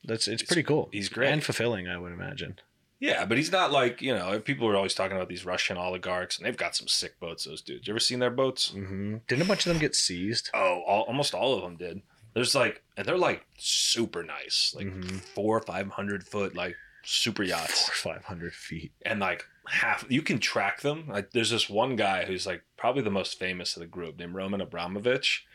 [0.04, 0.90] that's it's He's- pretty cool.
[0.92, 1.30] he's great.
[1.32, 2.60] and fulfilling, I would imagine.
[3.00, 4.40] yeah, but he's not like you know.
[4.40, 7.44] People are always talking about these Russian oligarchs, and they've got some sick boats.
[7.44, 7.88] Those dudes.
[7.88, 8.70] You ever seen their boats?
[8.70, 10.50] hmm Didn't a bunch of them get seized?
[10.54, 12.02] Oh, all, almost all of them did.
[12.34, 15.20] There's like, and they're like super nice, like Mhm.
[15.22, 16.76] four, five hundred foot, like
[17.10, 17.90] super yachts.
[17.90, 18.92] Four, five hundred feet.
[19.06, 21.06] and like half you can track them.
[21.08, 24.36] Like there's this one guy who's like probably the most famous of the group named
[24.36, 25.46] roman abramovich.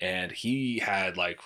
[0.00, 1.38] And he had like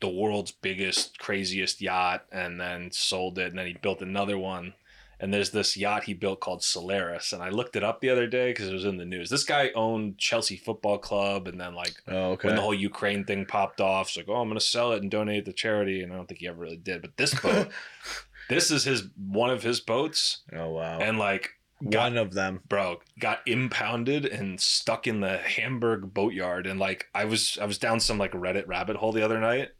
[0.00, 3.48] the world's biggest craziest yacht and then sold it.
[3.48, 4.74] And then he built another one.
[5.18, 7.32] And there's this yacht he built called solaris.
[7.32, 9.30] And i looked it up the other day because it was in the news.
[9.30, 11.48] This guy owned chelsea football club.
[11.48, 12.48] And then like Oh, okay.
[12.48, 15.10] when the whole ukraine thing popped off it's like oh i'm gonna sell it and
[15.10, 16.02] donate it to charity.
[16.02, 17.00] And i don't think he ever really did.
[17.02, 17.68] But this boat
[18.48, 20.98] this is his one of his boats oh wow.
[20.98, 21.50] and like
[21.90, 22.60] got, One of them.
[22.68, 27.78] bro got impounded and stuck in the Hamburg boatyard and like I was I was
[27.78, 29.70] down some like Reddit rabbit hole the other night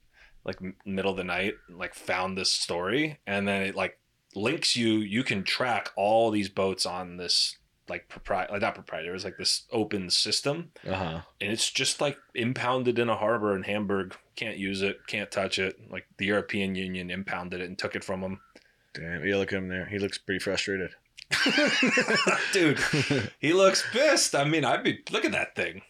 [0.44, 3.98] like middle of the night like found this story and then it like
[4.34, 7.56] links you you can track all these boats on this
[7.88, 11.20] like proprietary like not proprietary it's like this open system Uh huh.
[11.40, 15.58] and it's just like impounded in a harbor in Hamburg can't use it can't touch
[15.58, 18.40] it like the European Union impounded it and took it from them
[18.94, 19.24] Damn.
[19.26, 19.84] You look at him there.
[19.84, 20.94] He looks pretty frustrated.
[22.52, 22.78] dude
[23.38, 25.82] he looks pissed I mean I'd be look at that thing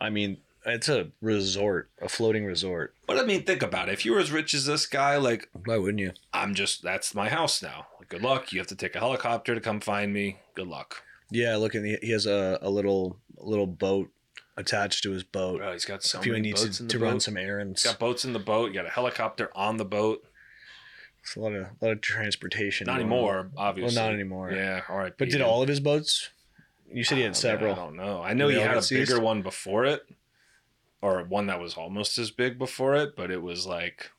[0.00, 2.94] I mean, it's a resort, a floating resort.
[3.06, 3.92] But I mean, think about it.
[3.92, 6.12] If you were as rich as this guy, like, Why wouldn't you?
[6.32, 7.86] I'm just, that's my house now.
[7.98, 8.50] Like, good luck.
[8.50, 10.38] You have to take a helicopter to come find me.
[10.54, 11.02] Good luck.
[11.30, 14.08] Yeah, look, and he he has a, a little little boat
[14.56, 15.58] attached to his boat.
[15.58, 17.04] Bro, he's got so if he many needs boats to, in the to boat.
[17.06, 18.68] run some errands, He's got boats in the boat.
[18.68, 20.24] You got a helicopter on the boat.
[21.22, 22.86] it's a lot of a lot of transportation.
[22.86, 23.96] Not anymore, obviously.
[23.96, 24.52] Well, not anymore.
[24.52, 25.12] Yeah, all right.
[25.16, 26.30] But did all of his boats?
[26.92, 27.72] You said he had several.
[27.72, 28.20] I don't know.
[28.22, 30.02] I know he had a bigger one before it,
[31.00, 34.10] or one that was almost as big before it, but it was like,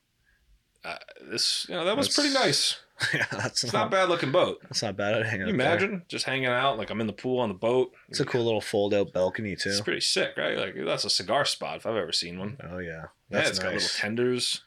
[0.85, 2.77] uh, this, you know, that was That's- pretty nice.
[3.13, 4.59] yeah, that's It's not, not a bad looking boat.
[4.63, 5.25] That's not bad.
[5.25, 5.55] Hang you there.
[5.55, 6.77] imagine just hanging out?
[6.77, 7.93] Like I'm in the pool on the boat.
[8.09, 9.69] It's a cool little fold out balcony too.
[9.69, 10.57] It's pretty sick, right?
[10.57, 12.57] Like that's a cigar spot if I've ever seen one.
[12.63, 13.97] Oh yeah, yeah, that's it's got little nice.
[13.97, 14.61] tenders.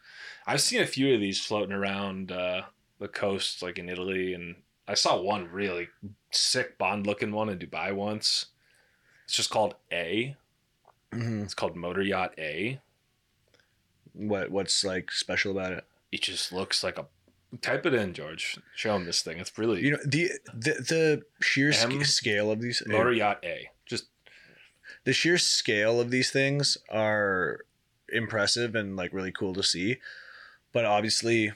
[0.46, 2.62] I've seen a few of these floating around uh,
[2.98, 5.88] the coast, like in Italy, and I saw one really
[6.30, 8.46] sick Bond-looking one in Dubai once.
[9.24, 10.36] It's just called A.
[11.12, 11.44] Mhm.
[11.44, 12.80] It's called Motor Yacht A.
[14.12, 15.84] What what's like special about it?
[16.12, 17.06] It just looks like a.
[17.60, 18.58] Type it in, George.
[18.74, 19.38] Show him this thing.
[19.38, 22.82] It's really You know the the the sheer M- scale of these.
[22.86, 23.68] Motor Yacht A.
[23.86, 24.06] Just
[25.04, 27.60] the sheer scale of these things are
[28.08, 29.98] impressive and like really cool to see.
[30.72, 31.52] But obviously,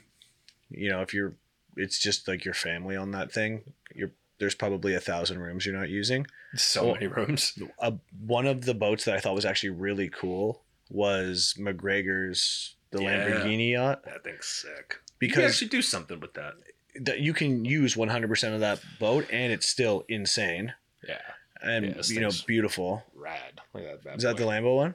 [0.70, 1.34] you know, if you're,
[1.76, 3.72] it's just like your family on that thing.
[3.94, 6.26] You're there's probably a thousand rooms you're not using.
[6.54, 7.58] So Well- many rooms.
[7.80, 7.92] Uh,
[8.24, 13.26] one of the boats that I thought was actually really cool was McGregor's the Yeah.
[13.28, 14.96] Lamborghini yacht That thing's sick.
[15.20, 16.54] You because can actually do something with that.
[17.00, 20.74] that you can use 100% of that boat and it's still insane
[21.06, 21.18] Yeah,
[21.62, 23.04] and Yeah, you know beautiful.
[23.14, 23.60] rad.
[23.74, 24.16] Look at that.
[24.18, 24.44] Is that the.
[24.44, 24.94] Lambo one?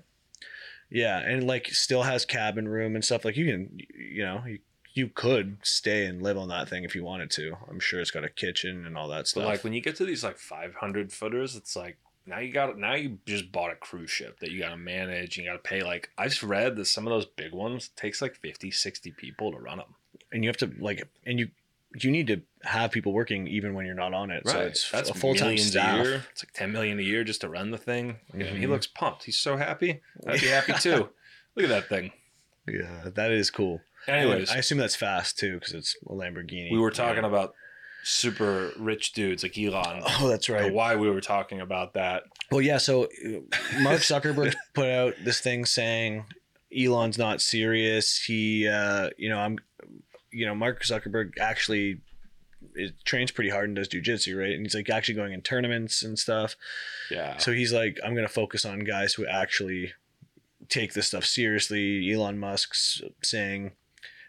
[0.89, 3.25] Yeah, and like still has cabin room and stuff.
[3.25, 4.59] Like you can, you know, you,
[4.93, 7.57] you could stay and live on that thing if you wanted to.
[7.69, 9.45] I'm sure it's got a kitchen and all that But stuff.
[9.45, 12.93] like when you get to these like 500 footers, it's like now you got now
[12.93, 15.37] you just bought a cruise ship that you got to manage.
[15.37, 17.89] And you got to pay like I just read that some of those big ones
[17.95, 19.95] takes like 50, 60 people to run them.
[20.33, 21.49] And you have to like, and you
[21.95, 24.47] you need to have people working even when you're not on it.
[24.47, 26.05] So it's That's a full time staff.
[26.31, 28.17] It's like 10 million a year just to run the thing.
[28.35, 29.25] Yeah, he looks pumped.
[29.25, 30.01] He's so happy.
[30.27, 31.09] I'd be happy too.
[31.55, 32.11] Look at that thing.
[32.67, 33.81] Yeah, that is cool.
[34.07, 36.71] Anyways, I assume that's fast too because it's a Lamborghini.
[36.71, 37.29] we were talking Yeah.
[37.29, 37.53] about
[38.03, 40.01] super rich dudes like Elon.
[40.19, 40.73] Oh, that's right.
[40.73, 42.23] Why we were talking about that.
[42.51, 42.77] Well, yeah.
[42.77, 46.25] So uh, Mark Zuckerberg put out this thing saying
[46.75, 48.21] Elon's not serious.
[48.21, 49.59] He, uh, you know, I'm,
[50.33, 52.01] you know, Mark Zuckerberg actually
[52.75, 54.53] it trains pretty hard and does jujitsu, right?
[54.53, 56.55] And he's like actually going in tournaments and stuff.
[57.11, 57.37] Yeah.
[57.37, 59.93] So he's like, I'm gonna focus on guys who actually
[60.69, 62.11] take this stuff seriously.
[62.11, 63.73] Elon Musk's saying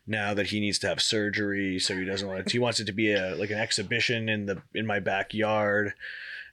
[0.07, 2.51] now that he needs to have surgery, so he doesn't want it.
[2.51, 5.95] He wants it to be a like an exhibition in the in my backyard.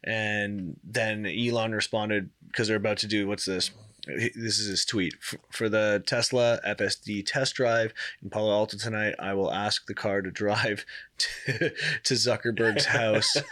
[0.03, 3.71] And then Elon responded because they're about to do what's this?
[4.07, 5.13] This is his tweet
[5.51, 9.13] for the Tesla FSD test drive in Palo Alto tonight.
[9.19, 10.85] I will ask the car to drive
[11.19, 11.69] to,
[12.03, 13.37] to Zuckerberg's house.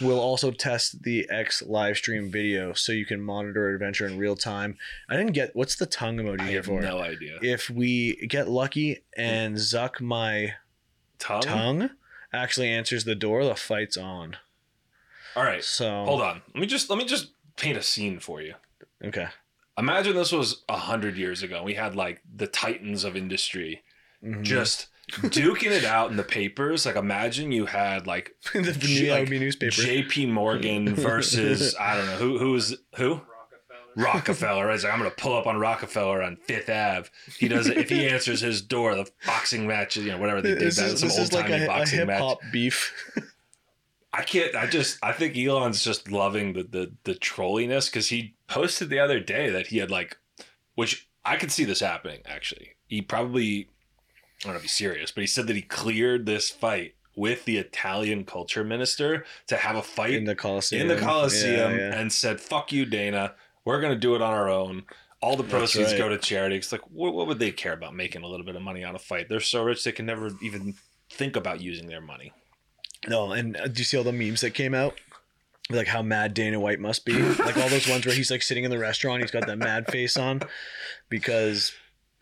[0.00, 4.34] We'll also test the X live stream video so you can monitor adventure in real
[4.34, 4.76] time.
[5.08, 6.80] I didn't get what's the tongue emoji I here have for?
[6.80, 7.38] no idea.
[7.42, 10.54] If we get lucky and Zuck my
[11.20, 11.42] Tongue?
[11.42, 11.90] tongue
[12.32, 14.36] actually answers the door, the fight's on.
[15.36, 15.62] All right.
[15.62, 16.42] So Hold on.
[16.54, 18.54] Let me just let me just paint a scene for you.
[19.02, 19.28] Okay.
[19.76, 21.62] Imagine this was a hundred years ago.
[21.62, 23.82] We had like the titans of industry
[24.24, 24.42] Mhm.
[24.42, 26.86] just duking it out in the papers.
[26.86, 29.72] Like imagine you had like the, the J- that like newspaper.
[29.72, 30.26] J.P.
[30.26, 33.20] Morgan versus I don't know who who was who
[33.96, 34.12] Rockefeller.
[34.14, 34.66] Rockefeller.
[34.66, 34.74] Right?
[34.76, 37.08] It's like I'm gonna pull up on Rockefeller on Fifth Ave.
[37.38, 38.94] He does it if he answers his door.
[38.94, 40.60] The boxing matches, you know, whatever they did.
[40.60, 42.20] this That is, some this old is like timey a, a boxing hip match.
[42.20, 42.92] hop beef.
[44.16, 44.54] I can't.
[44.54, 44.98] I just.
[45.02, 49.50] I think Elon's just loving the the the trolliness because he posted the other day
[49.50, 50.16] that he had like,
[50.76, 52.20] which I could see this happening.
[52.24, 53.68] Actually, he probably.
[54.40, 57.44] I don't know if he's serious, but he said that he cleared this fight with
[57.44, 60.82] the Italian culture minister to have a fight in the Coliseum.
[60.82, 61.98] in the Coliseum Yeah, yeah.
[61.98, 63.34] and said, "Fuck you, Dana.
[63.64, 64.84] We're gonna do it on our own."
[65.20, 65.98] All the proceeds right.
[65.98, 66.56] go to charity.
[66.56, 68.94] It's like, what, what would they care about making a little bit of money on
[68.94, 69.30] a fight?
[69.30, 70.74] They're so rich they can never even
[71.08, 72.30] think about using their money.
[73.08, 74.94] No, and uh, do you see all the memes that came out?
[75.70, 77.14] Like how mad Dana White must be.
[77.22, 79.86] like all those ones where he's like sitting in the restaurant, he's got that mad
[79.90, 80.42] face on
[81.08, 81.72] because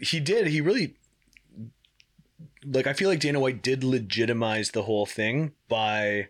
[0.01, 0.47] he did.
[0.47, 0.95] He really
[2.65, 2.87] like.
[2.87, 6.29] I feel like Dana White did legitimize the whole thing by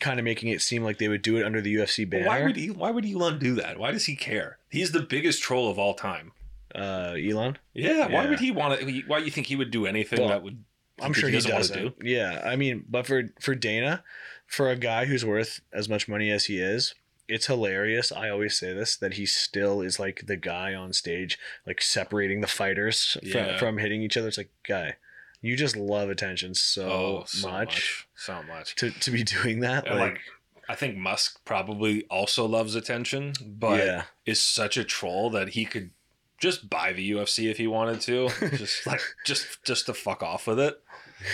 [0.00, 2.26] kind of making it seem like they would do it under the UFC banner.
[2.26, 3.78] Why would he, Why would Elon do that?
[3.78, 4.58] Why does he care?
[4.68, 6.32] He's the biggest troll of all time.
[6.74, 7.58] uh, Elon?
[7.74, 8.08] Yeah.
[8.08, 9.02] Why would he want to?
[9.06, 10.64] Why do you think he would do anything Well, that would?
[11.00, 11.94] I'm sure he doesn't wanna doesn't.
[12.02, 14.04] Yeah, I mean, but for for Dana,
[14.46, 16.94] for a guy who's worth as much money as he is,
[17.28, 18.12] it's hilarious.
[18.12, 22.40] I always say this that he still is like the guy on stage, like separating
[22.40, 23.56] the fighters Yeah.
[23.56, 24.28] from, from hitting each other.
[24.28, 24.96] It's like, guy,
[25.40, 28.74] you just love attention so, oh, so much, much, so much.
[28.76, 29.86] to to be doing that.
[29.86, 30.20] Like, like,
[30.68, 35.64] I think Musk probably also loves attention, but yeah, is such a troll that he
[35.64, 35.90] could
[36.38, 40.46] just buy the UFC if he wanted to, just like just just to fuck off
[40.46, 40.80] with it,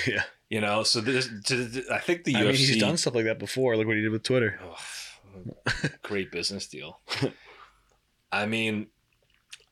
[0.07, 0.23] yeah.
[0.49, 0.83] you know.
[0.83, 2.45] So this, to, I think the I UFC.
[2.47, 3.77] mean, he's done stuff like that before.
[3.77, 4.61] Look what he did with Twitter.
[4.63, 7.01] Ugh, great business deal.
[8.33, 8.87] I mean,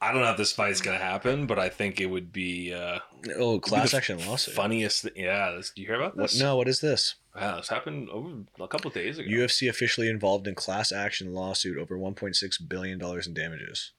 [0.01, 2.99] I don't know if this fight's gonna happen, but I think it would be uh,
[3.37, 4.55] Oh, be class action lawsuit.
[4.55, 5.03] funniest.
[5.03, 6.41] Th- yeah, this, do you hear about What, this?
[6.41, 7.17] no, what is this?
[7.37, 9.29] Wow, this happened over a couple days ago.
[9.31, 13.93] UFC officially involved in class action lawsuit over 1.6 billion dollars in damages.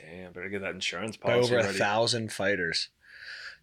[0.00, 1.78] Damn, better get that insurance by policy over a ready.
[1.78, 2.88] thousand fighters.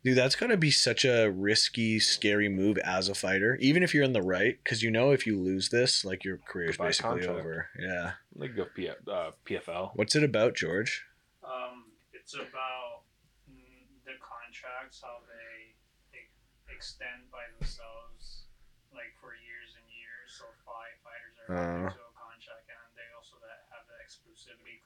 [0.04, 4.04] Dude, that's gonna be such a risky, scary move as a fighter, even if you're
[4.06, 7.10] in the right, because you know if you lose this, like your career's Goodbye basically
[7.26, 7.40] contract.
[7.40, 7.68] over.
[7.80, 8.12] Yeah.
[8.36, 9.92] They go P- uh, PFL.
[9.96, 11.04] What's it about, George?
[11.44, 13.04] Um, it's about
[14.06, 15.74] the contracts, how they,
[16.14, 16.30] they
[16.70, 18.46] extend by themselves,
[18.94, 20.30] like for years and years.
[20.38, 21.90] So five fighters are Uh.
[21.90, 24.78] into a contract, and they also that have the exclusivity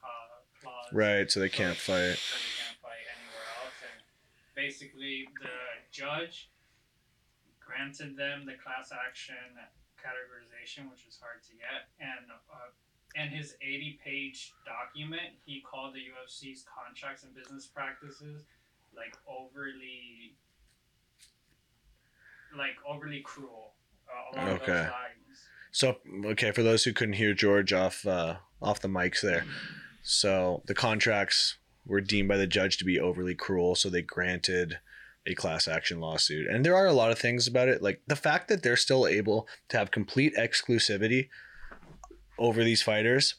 [0.92, 2.16] Right, so they can't So- fight.
[2.18, 3.74] So they can't fight anywhere else.
[3.82, 4.02] And
[4.54, 5.50] basically, the
[5.90, 6.50] judge
[7.60, 9.36] granted them the class action
[9.98, 11.88] categorization, which was hard to get.
[12.00, 12.70] And uh,
[13.14, 18.44] in his 80 page document, he called the UFC's contracts and business practices
[18.96, 20.34] like overly.
[22.56, 23.72] Like overly cruel.
[24.08, 24.66] Uh, along Okay.
[24.66, 25.48] those lines.
[25.70, 25.96] So
[26.26, 29.46] okay, for those who couldn't hear George off uh, off the mics there,
[30.02, 34.78] so the contracts were deemed by the judge to be overly cruel, so they granted
[35.26, 36.46] a class action lawsuit.
[36.48, 39.06] And there are a lot of things about it, like the fact that they're still
[39.06, 41.28] able to have complete exclusivity
[42.38, 43.36] over these fighters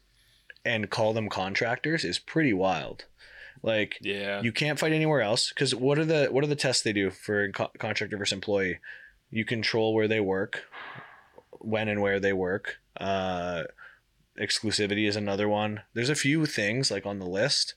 [0.66, 3.06] and call them contractors is pretty wild.
[3.62, 4.42] Like Yeah.
[4.42, 7.10] you can't fight anywhere else because what are the what are the tests they do
[7.10, 8.80] for co- contractor versus employee?
[9.30, 10.64] You control where they work,
[11.60, 12.78] when and where they work.
[12.98, 13.64] Uh,
[14.40, 15.82] exclusivity is another one.
[15.94, 17.76] There's a few things like on the list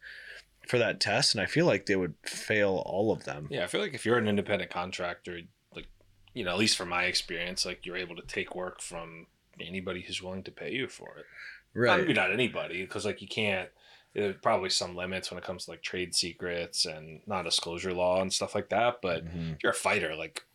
[0.66, 3.48] for that test, and I feel like they would fail all of them.
[3.50, 5.40] Yeah, I feel like if you're an independent contractor,
[5.74, 5.86] like
[6.34, 9.26] you know, at least from my experience, like you're able to take work from
[9.60, 11.24] anybody who's willing to pay you for it.
[11.74, 12.00] Right.
[12.00, 13.68] Maybe not anybody, because like you can't.
[14.14, 18.32] There's probably some limits when it comes to like trade secrets and non-disclosure law and
[18.32, 19.02] stuff like that.
[19.02, 19.56] But Mhm.
[19.56, 20.46] if you're a fighter, like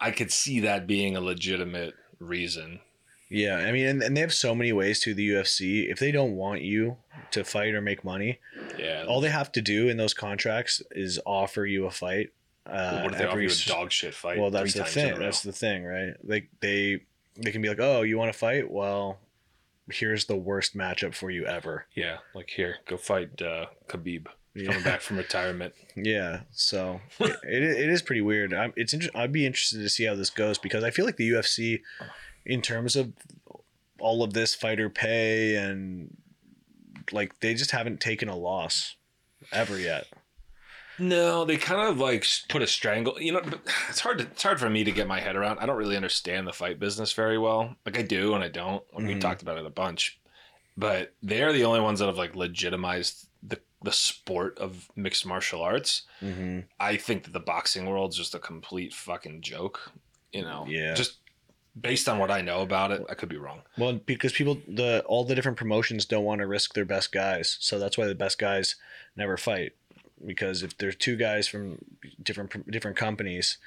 [0.00, 2.80] I could see that being a legitimate reason.
[3.28, 5.90] Yeah, I mean, and, and they have so many ways to the UFC.
[5.90, 6.96] If they don't want you
[7.32, 8.38] to fight or make money,
[8.78, 9.04] Yeah.
[9.08, 12.30] all they have to do in those contracts is offer you a fight.
[12.64, 14.38] Uh, what if they offer you a dog shit fight?
[14.38, 17.00] well that's the thing that's the thing right like they
[17.36, 19.20] they can be like oh you want to fight well
[19.88, 24.26] here's the worst matchup for you ever yeah, like here, go fight uh, Khabib
[24.64, 25.74] coming back from retirement.
[25.96, 26.40] yeah.
[26.50, 30.02] so it, it, it is pretty weird I'm, it's inter- i'd be interested to see
[30.04, 31.80] how this goes because i feel like the ufc
[32.46, 33.12] in terms of
[33.98, 36.16] all of this fighter pay and
[37.12, 38.96] like they just haven't taken a loss
[39.52, 40.06] ever yet
[40.98, 43.20] No, they kind of like put a strangle.
[43.20, 43.42] You know,
[43.90, 44.16] it's hard.
[44.18, 45.58] To, it's hard for me to get my head around.
[45.58, 47.76] I don't really understand the fight business very well.
[47.84, 48.82] Like I do and I don't.
[48.94, 49.20] Like, We Mhm.
[49.20, 50.18] talked about it a bunch,
[50.76, 55.60] but they're the only ones that have like legitimized the the sport of mixed martial
[55.60, 56.02] arts.
[56.22, 56.60] mm-hmm.
[56.80, 59.92] I think that the boxing world's just a complete fucking joke.
[60.32, 60.94] You know, Yeah.
[60.94, 61.18] Just
[61.80, 63.62] based on what I know about it, I could be wrong.
[63.78, 67.56] Well, because people, the all the different promotions don't want to risk their best guys,
[67.60, 68.76] so that's why the best guys
[69.16, 69.72] never fight.
[70.24, 71.78] Because if there's two guys from
[72.22, 73.58] different different companies,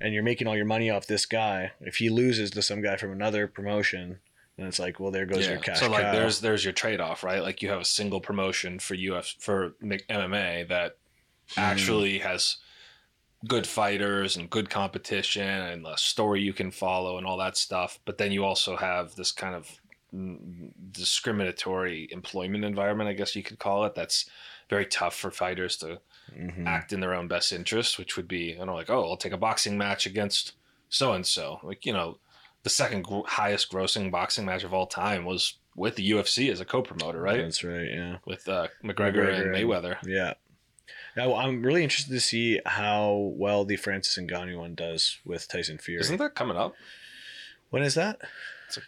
[0.00, 2.96] and you're making all your money off this guy, if he loses to some guy
[2.96, 4.18] from another promotion,
[4.56, 6.12] then it's like, well, there goes your cash So like, cow.
[6.12, 7.42] there's there's your trade off, right?
[7.42, 10.96] Like you have a single promotion for UF for MMA that
[11.50, 11.60] Mm-hmm.
[11.60, 12.56] actually has
[13.48, 17.98] good fighters and good competition and a story you can follow and all that stuff.
[18.04, 19.68] But then you also have this kind of
[20.92, 23.94] discriminatory employment environment, I guess you could call it.
[23.94, 24.28] That's
[24.68, 26.00] very tough for fighters to
[26.36, 26.66] Mhm.
[26.66, 29.32] act in their own best interest, which would be, you know, like, oh, I'll take
[29.32, 30.52] a boxing match against
[30.88, 31.60] so and so.
[31.62, 32.18] Like, you know,
[32.62, 36.60] the second gr- highest grossing boxing match of all time was with the UFC as
[36.60, 37.38] a co promoter, right?
[37.42, 37.88] That's right.
[37.90, 38.18] Yeah.
[38.24, 39.96] With uh, McGregor, McGregor and and- Mayweather.
[40.06, 40.34] Yeah.
[41.16, 45.78] Now I'm really interested to see how well the Francis Ngannou one does with Tyson
[45.78, 46.00] Fury.
[46.00, 46.74] Isn't that coming up?
[47.70, 48.20] when is that?
[48.68, 48.78] It's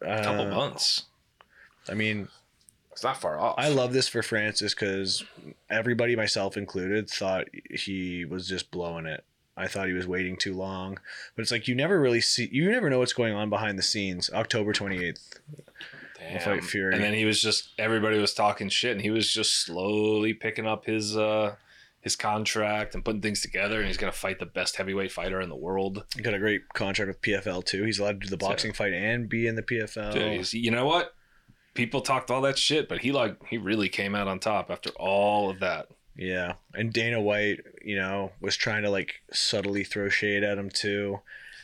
[0.00, 1.04] a couple months.
[1.88, 2.28] I mean,
[2.92, 3.54] It's not far off.
[3.58, 5.24] I love this for Francis because
[5.70, 9.24] everybody, myself included, thought he was just blowing it.
[9.56, 10.98] I thought he was waiting too long,
[11.34, 13.82] but it's like you never really see, you never know what's going on behind the
[13.82, 14.30] scenes.
[14.32, 15.40] October twenty eighth.
[16.44, 16.94] Fight Fury.
[16.94, 20.66] And then he was just everybody was talking shit, and he was just slowly picking
[20.66, 21.56] up his uh
[22.02, 25.48] his contract and putting things together, and he's gonna fight the best heavyweight fighter in
[25.48, 26.04] the world.
[26.14, 27.84] He Got a great contract with PFL too.
[27.84, 30.12] He's allowed to do the boxing fight and be in the PFL.
[30.12, 31.14] Dude, you know what?
[31.74, 34.90] People talked all that shit, but he like he really came out on top after
[34.90, 35.86] all of that.
[36.14, 40.68] Yeah, and Dana White, you know, was trying to like subtly throw shade at him
[40.68, 41.20] too,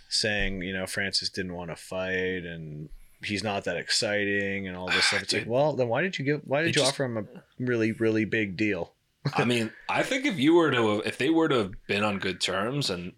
[0.08, 2.88] saying you know Francis didn't want to fight and
[3.22, 5.22] he's not that exciting and all this stuff.
[5.24, 6.40] It's like, well, then why did you give?
[6.44, 7.24] Why did It you just- offer him a
[7.58, 8.92] really really big deal?
[9.34, 12.18] I mean, I think if you were to if they were to have been on
[12.18, 13.12] good terms and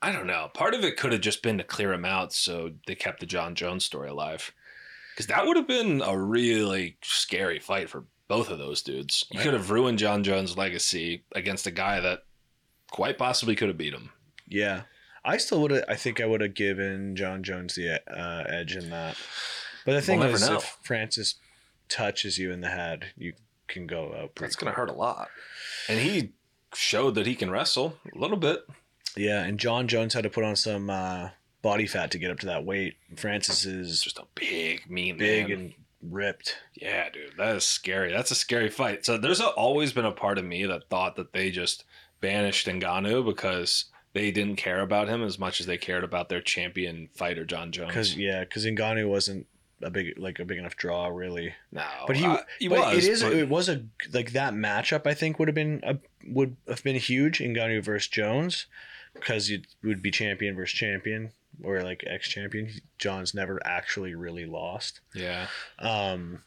[0.00, 2.72] I don't know, part of it could have just been to clear him out so
[2.86, 4.52] they kept the Jon Jones story alive.
[5.16, 9.24] Cuz that would have been a really scary fight for both of those dudes.
[9.30, 9.44] You Right.
[9.44, 12.24] could have ruined Jon Jones' legacy against a guy that
[12.90, 14.10] quite possibly could have beat him.
[14.48, 14.82] Yeah,
[15.24, 15.84] I still would have.
[15.88, 19.16] I think I would have given Jon Jones the uh, edge in that.
[19.84, 21.36] But the thing never is, if Francis
[21.88, 23.34] touches you in the head, you
[23.68, 24.34] can go out.
[24.34, 25.28] pretty That's going to hurt a lot.
[25.88, 26.32] And he
[26.74, 28.60] showed that he can wrestle a little bit.
[29.16, 32.38] Yeah, and Jon Jones had to put on some uh, body fat to get up
[32.40, 32.94] to that weight.
[33.16, 35.58] Francis is Just a big mean big man.
[35.58, 36.56] and ripped.
[36.74, 38.10] Yeah, dude, that is scary.
[38.12, 39.04] That's a scary fight.
[39.04, 41.84] So there's a, always been a part of me that thought that they just
[42.20, 46.40] banished Ngannou because they didn't care about him as much as they cared about their
[46.40, 47.88] champion fighter Jon Jones.
[47.88, 49.46] Because yeah, because Ngannou wasn't
[49.82, 51.54] a big like a big enough draw really.
[51.70, 53.04] no, But he, uh, he but was.
[53.06, 53.22] It is.
[53.22, 55.06] but- It was a like that matchup.
[55.06, 57.40] I think would have been a, would have been huge.
[57.40, 58.66] In Ngannou versus Jones,
[59.14, 62.70] because it would be champion versus champion or like ex champion.
[62.98, 65.00] Jon's never actually really lost.
[65.14, 66.42] yeah, Um,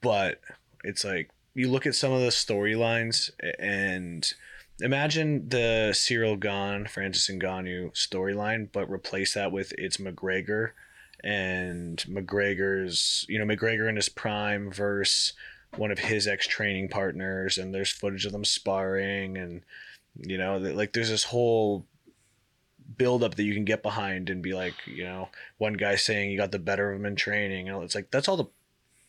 [0.00, 0.40] but
[0.82, 4.32] it's like you look at some of the storylines and
[4.80, 10.70] imagine the Ciryl Gane, Francis Ngannou storyline, but replace that with it's McGregor
[11.24, 15.32] and McGregor's, you know, McGregor in his prime versus
[15.76, 19.62] one of his ex training partners, and there's footage of them sparring, and
[20.20, 21.86] you know, like there's this whole
[22.96, 26.30] build up that you can get behind and be like, you know, one guy saying
[26.30, 28.44] you got the better of him in training, and it's like that's all the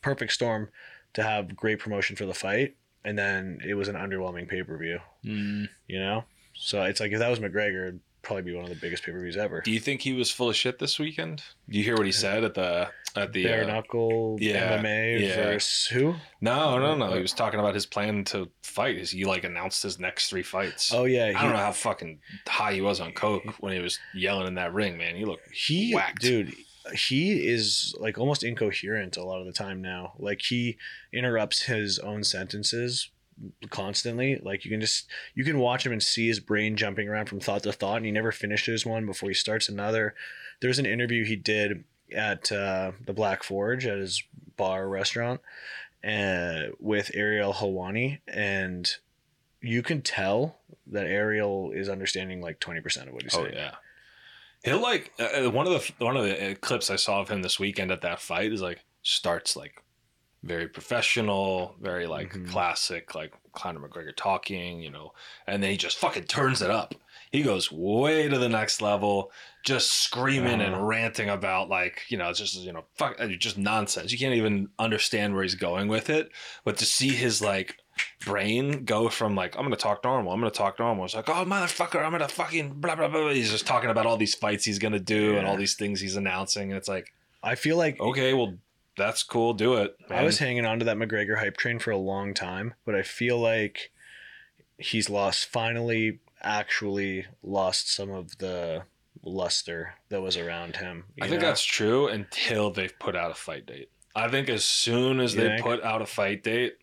[0.00, 0.68] perfect storm
[1.12, 4.76] to have great promotion for the fight, and then it was an underwhelming pay per
[4.78, 5.68] view, Mm.
[5.86, 6.24] you know.
[6.54, 9.20] So it's like if that was McGregor, probably be one of the biggest pay per
[9.20, 9.60] views ever.
[9.60, 11.42] Do you think he was full of shit this weekend?
[11.68, 13.44] Do you hear what he said at the at the?
[13.44, 15.36] Bare uh, knuckle yeah, MMA yeah.
[15.36, 16.14] versus who?
[16.40, 17.14] no, no, no.
[17.14, 18.96] He was talking about his plan to fight.
[18.96, 20.92] Is he like announced his next three fights?
[20.92, 22.18] Oh yeah, I don't know how fucking
[22.48, 25.14] high he was on coke when he was yelling in that ring, man.
[25.14, 26.20] He looked he whacked.
[26.20, 26.52] dude
[26.94, 30.76] he is like almost incoherent a lot of the time now like he
[31.12, 33.10] interrupts his own sentences
[33.70, 37.26] constantly like you can just you can watch him and see his brain jumping around
[37.26, 40.14] from thought to thought and he never finishes one before he starts another.
[40.60, 41.84] There's an interview he did
[42.14, 44.22] at uh, the black forge at his
[44.56, 45.40] bar restaurant
[46.06, 48.88] uh, with ariel helwani and
[49.60, 53.54] you can tell that ariel is understanding like 20% of what he's Oh saying.
[53.54, 53.74] yeah,
[54.64, 57.28] he'll like uh, uh, one of the one of the uh, clips I saw of
[57.28, 59.82] him this weekend at that fight is like starts like
[60.42, 62.50] very professional, very like Mhm.
[62.50, 65.12] classic, like Conor McGregor talking, you know,
[65.46, 66.94] and then he just fucking turns it up.
[67.32, 69.32] He goes way to the next level,
[69.64, 70.74] just screaming Uh-huh.
[70.74, 74.12] and ranting about like you know, it's just you know, fuck, uh, just nonsense.
[74.12, 76.30] You can't even understand where he's going with it.
[76.64, 77.78] But to see his like
[78.24, 81.04] brain go from like I'm gonna talk normal, I'm gonna talk normal.
[81.06, 83.30] It's like oh motherfucker, I'm gonna fucking blah blah blah.
[83.30, 86.16] He's just talking about all these fights he's gonna do and all these things he's
[86.16, 87.12] announcing, and it's like
[87.42, 88.54] i feel like okay, well
[88.96, 89.96] that's cool, do it.
[90.10, 93.02] I was hanging on to that McGregor hype train for a long time, but I
[93.02, 93.90] feel like
[94.78, 98.82] he's lost finally actually lost some of the
[99.22, 101.04] luster that was around him.
[101.20, 101.48] I think know?
[101.48, 103.90] that's true until they've put out a fight date.
[104.14, 105.62] I think as soon as You they think?
[105.62, 106.78] put out a fight date,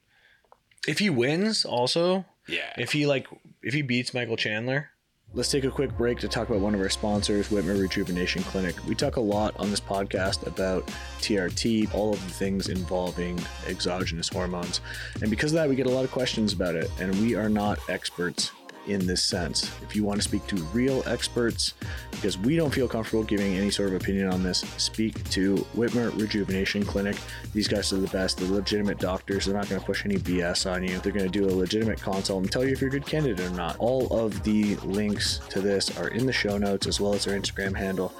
[0.87, 3.27] if he wins also, yeah, if he like
[3.61, 4.89] if he beats Michael Chandler.
[5.35, 8.75] Let's take a quick break to talk about one of our sponsors, Wittmer Rejuvenation Clinic.
[8.85, 10.85] We talk a lot on this podcast about
[11.21, 14.79] TRT, all of the things involving exogenous hormones.
[15.21, 16.91] And because of that, we get a lot of questions about it.
[16.99, 18.51] And we are not experts
[18.87, 19.71] in this sense.
[19.81, 21.73] If you want to speak to real experts,
[22.11, 26.17] because we don't feel comfortable giving any sort of opinion on this, speak to Wittmer
[26.19, 27.17] Rejuvenation Clinic.
[27.53, 28.37] These guys are the best.
[28.37, 29.45] They're legitimate doctors.
[29.45, 30.99] They're not going to push any BS on you.
[30.99, 33.45] They're going to do a legitimate consult and tell you if you're a good candidate
[33.45, 33.75] or not.
[33.79, 37.39] All of the links to this are in the show notes as well as their
[37.39, 38.13] Instagram handle.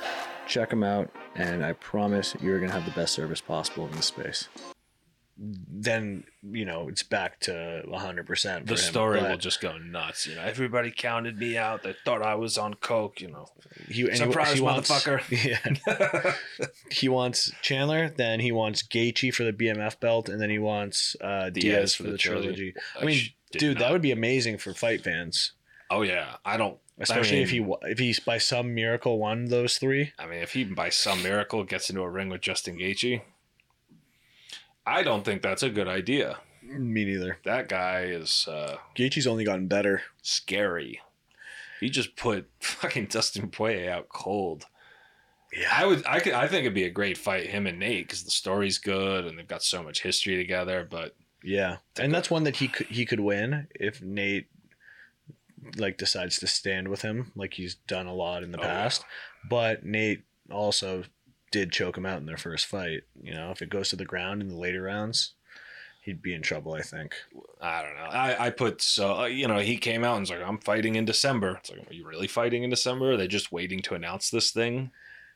[0.47, 3.91] Check them out, and I promise you're going to have the best service possible in
[3.93, 4.49] this space.
[5.36, 8.65] Then, you know, it's back to 100%.
[8.65, 10.27] the him, story will just go nuts.
[10.27, 11.81] You know, everybody counted me out.
[11.84, 13.19] They thought I was on coke.
[13.19, 13.47] You know,
[13.89, 15.21] He, and he- Surprise, he wants- motherfucker.
[15.43, 16.34] Yeah.
[16.91, 21.15] he wants Chandler, then he wants Gaethje for the BMF belt, and then he wants
[21.21, 22.75] uh, Diaz, for the, trilogy.
[22.99, 23.19] I mean,
[23.51, 25.53] dude, not- that would be amazing for fight fans,
[25.89, 26.77] Oh yeah, I don't.
[26.99, 30.13] especially if he if he by some miracle won those three.
[30.17, 33.21] I mean, if he by some miracle gets into a ring with Justin Gaethje,
[34.86, 36.38] I don't think that's a good idea.
[36.61, 37.38] Me neither.
[37.45, 40.03] That guy is uh, Gaethje's only gotten better.
[40.21, 41.01] scary.
[41.79, 44.65] He just put fucking Dustin Poirier out cold.
[45.55, 48.07] Yeah, I would, I could, I think it'd be a great fight, him and Nate,
[48.07, 50.88] because the story's good and they've got so much history together.
[50.89, 54.47] But yeah, and that's one that he could he could win if Nate
[55.77, 58.67] like decides to stand with him, like he's done a lot in the Oh, yeah.
[58.84, 59.05] past.
[59.49, 61.03] But Nate also
[61.54, 63.04] did choke him out in their first fight.
[63.22, 65.36] You know, if it goes to the ground in the later rounds,
[66.01, 66.74] he'd be in trouble.
[66.74, 67.14] I think.
[67.62, 68.10] I don't know.
[68.10, 70.95] I, I put so uh, you know he came out and was like, I'm fighting
[70.95, 71.58] in December.
[71.60, 73.12] It's like, are you really fighting in December?
[73.12, 74.89] Are they just waiting to announce this thing?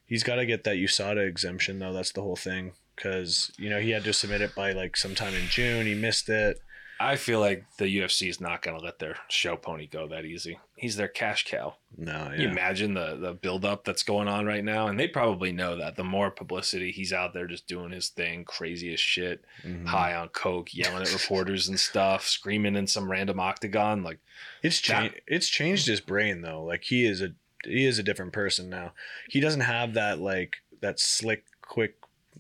[0.07, 1.93] He's got to get that USADA exemption though.
[1.93, 2.73] That's the whole thing.
[2.95, 5.85] Because you know he had to submit it by like sometime in June.
[5.85, 6.59] He missed it.
[6.99, 10.25] I feel like the UFC is not going to let their show pony go that
[10.25, 10.59] easy.
[10.75, 11.75] He's their cash cow.
[11.97, 15.07] No, Can You imagine the the build up that's going on right now, and they
[15.07, 15.95] probably know that.
[15.95, 19.85] The more publicity, he's out there just doing his thing, crazy as shit, Mhm.
[19.87, 24.03] high on coke, yelling at reporters and stuff, screaming in some random octagon.
[24.03, 24.19] Like,
[24.63, 25.21] It's changed.
[25.27, 26.63] It's changed his brain though.
[26.63, 27.33] Like he is a
[27.65, 28.93] he is a different person now.
[29.29, 31.95] He doesn't have that like that slick, quick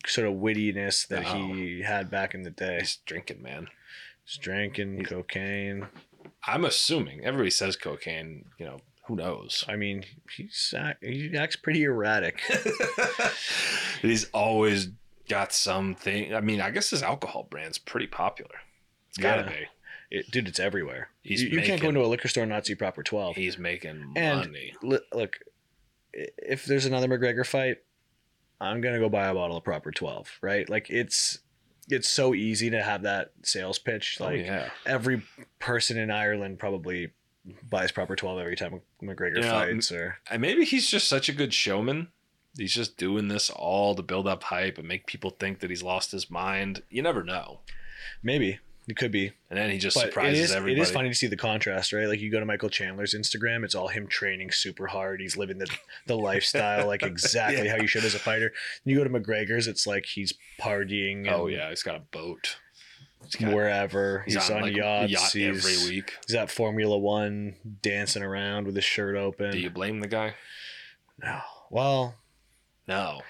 [0.05, 2.77] sort of wittiness that he had back in the day.
[2.79, 3.67] he's drinking, man.
[4.27, 5.87] He's drinking cocaine.
[6.45, 8.45] I'm assuming everybody says cocaine.
[8.59, 9.63] You know, who knows?
[9.69, 10.03] I mean,
[10.35, 12.41] he's he acts pretty erratic.
[14.01, 14.89] he's always
[15.29, 16.33] got something.
[16.33, 18.55] I mean, I guess his alcohol brand's pretty popular.
[19.09, 19.49] It's gotta Yeah.
[19.49, 19.65] be.
[20.09, 21.09] It, dude, it's everywhere.
[21.21, 23.35] He's you, you can't go into a liquor store and not see proper twelve.
[23.35, 24.73] He's making And- money.
[24.81, 25.39] Li- look,
[26.13, 27.77] if there's another McGregor fight,
[28.61, 30.31] I'm gonna go buy a bottle of proper twelve.
[30.41, 30.69] Right?
[30.69, 31.39] Like it's
[31.89, 34.17] it's so easy to have that sales pitch.
[34.19, 34.69] Oh, like oh yeah.
[34.85, 35.21] every
[35.59, 37.11] person in Ireland probably
[37.69, 41.33] buys proper 12 every time McGregor Yeah, fights or And maybe he's just such a
[41.33, 42.09] good showman.
[42.57, 45.83] He's just doing this all to build up hype and make people think that he's
[45.83, 46.81] lost his mind.
[46.89, 47.59] You never know.
[48.23, 50.79] maybe it could be And then he just but surprises is, everybody.
[50.79, 53.63] it is funny to see the contrast right like you go to Michael Chandler's Instagram
[53.65, 55.67] it's all him training super hard he's living the,
[56.05, 57.75] the lifestyle like exactly Yeah.
[57.75, 58.53] how you should as a fighter
[58.85, 62.57] you go to McGregor's it's like he's partying Oh yeah, he's got a boat.
[63.25, 66.13] He's got- wherever he's, on, like, yachts yacht he's, every week.
[66.27, 70.35] he's at Formula One dancing around with his shirt open Do you blame the guy?
[71.21, 72.15] no well
[72.87, 73.21] No.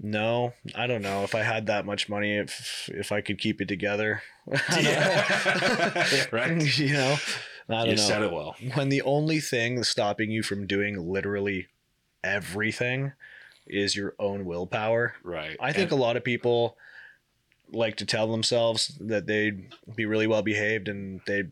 [0.00, 3.60] No, I don't know if I had that much money if if I could keep
[3.60, 4.22] it together.
[4.52, 4.90] I don't know.
[4.90, 6.26] Yeah.
[6.32, 6.78] Right.
[6.78, 7.16] You know,
[7.68, 8.02] I don't You know.
[8.02, 8.54] said it well.
[8.74, 11.66] When the only thing stopping you from doing literally
[12.24, 13.12] everything
[13.66, 15.14] is your own willpower.
[15.22, 15.56] Right.
[15.60, 16.76] I think And- a lot of people
[17.70, 21.50] like to tell themselves that they'd be really well behaved and they'd,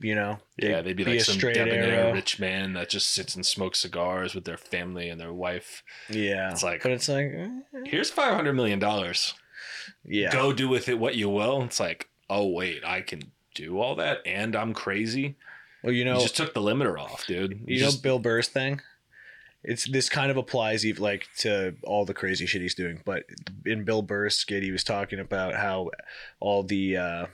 [0.00, 3.36] you know, yeah, they'd be like a some straight debonair rich man that just sits
[3.36, 5.84] and smokes cigars with their family and their wife.
[6.10, 7.48] Yeah, It's like- but it's like, eh,
[7.84, 9.34] Here's five hundred million dollars.
[10.04, 11.62] yeah, Go do with it what you will.
[11.62, 13.22] It's like, oh wait, I can
[13.54, 15.36] do all that, and I'm crazy.
[15.82, 17.62] well, you know, you just took the limiter off, dude.
[17.66, 18.80] you know Bill Burr's thing.
[19.62, 23.00] It's this kind of applies even like to all the crazy shit he's doing.
[23.04, 23.24] But
[23.64, 25.90] in Bill Burr's skit, he was talking about how
[26.38, 27.26] all the uh,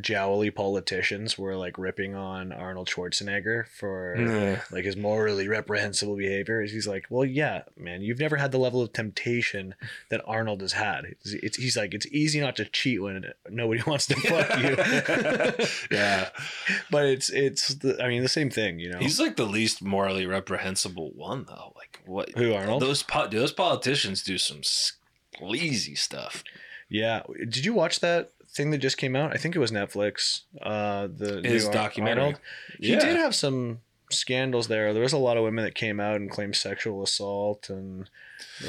[0.00, 6.62] jowly politicians were like ripping on Arnold Schwarzenegger for like his morally reprehensible behavior.
[6.62, 9.74] He's like, well, yeah, man, you've never had the level of temptation
[10.08, 11.04] that Arnold has had.
[11.04, 15.66] It's, it's he's like, it's easy not to cheat when nobody wants to fuck you.
[15.96, 16.30] yeah,
[16.90, 18.98] but it's it's the, I mean the same thing, you know.
[18.98, 21.72] he's like the least morally reprehensible one, though.
[21.76, 22.30] Like what?
[22.36, 22.82] Who, Arnold?
[22.82, 26.44] Those po- those politicians do some sleazy stuff.
[26.88, 27.22] Yeah.
[27.38, 29.32] Did you watch that thing that just came out?
[29.32, 30.42] I think it was Netflix.
[30.60, 32.24] Uh, the His new documentary.
[32.24, 32.40] Arnold.
[32.78, 33.00] He Yeah.
[33.00, 33.80] did have some
[34.10, 34.92] scandals there.
[34.92, 38.10] There was a lot of women that came out and claimed sexual assault, and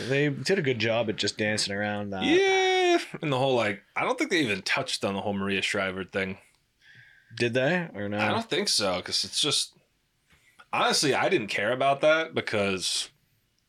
[0.07, 2.23] they did a good job at just dancing around that.
[2.23, 5.61] Yeah, and the whole like, I don't think they even touched on the whole Maria
[5.61, 6.37] Shriver thing.
[7.35, 8.19] Did they or no?
[8.19, 9.73] I don't think so because it's just
[10.71, 13.09] honestly, I didn't care about that because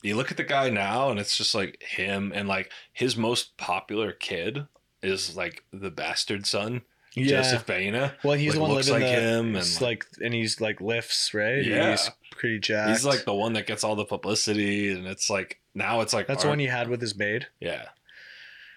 [0.03, 3.57] you look at the guy now and it's just like him and like his most
[3.57, 4.67] popular kid
[5.05, 6.83] is like the bastard son,
[7.15, 7.43] yeah.
[7.43, 8.15] Joseph Baena.
[8.25, 10.81] well, he's like, the one looks living like the, him and, like, and he's like
[10.81, 11.65] lifts right.
[11.65, 11.91] Yeah.
[11.93, 12.91] he's pretty jacked.
[12.91, 16.27] He's like the one that gets all the publicity, and it's like now it's like
[16.27, 17.47] that's the one he had with his maid.
[17.61, 17.89] yeah,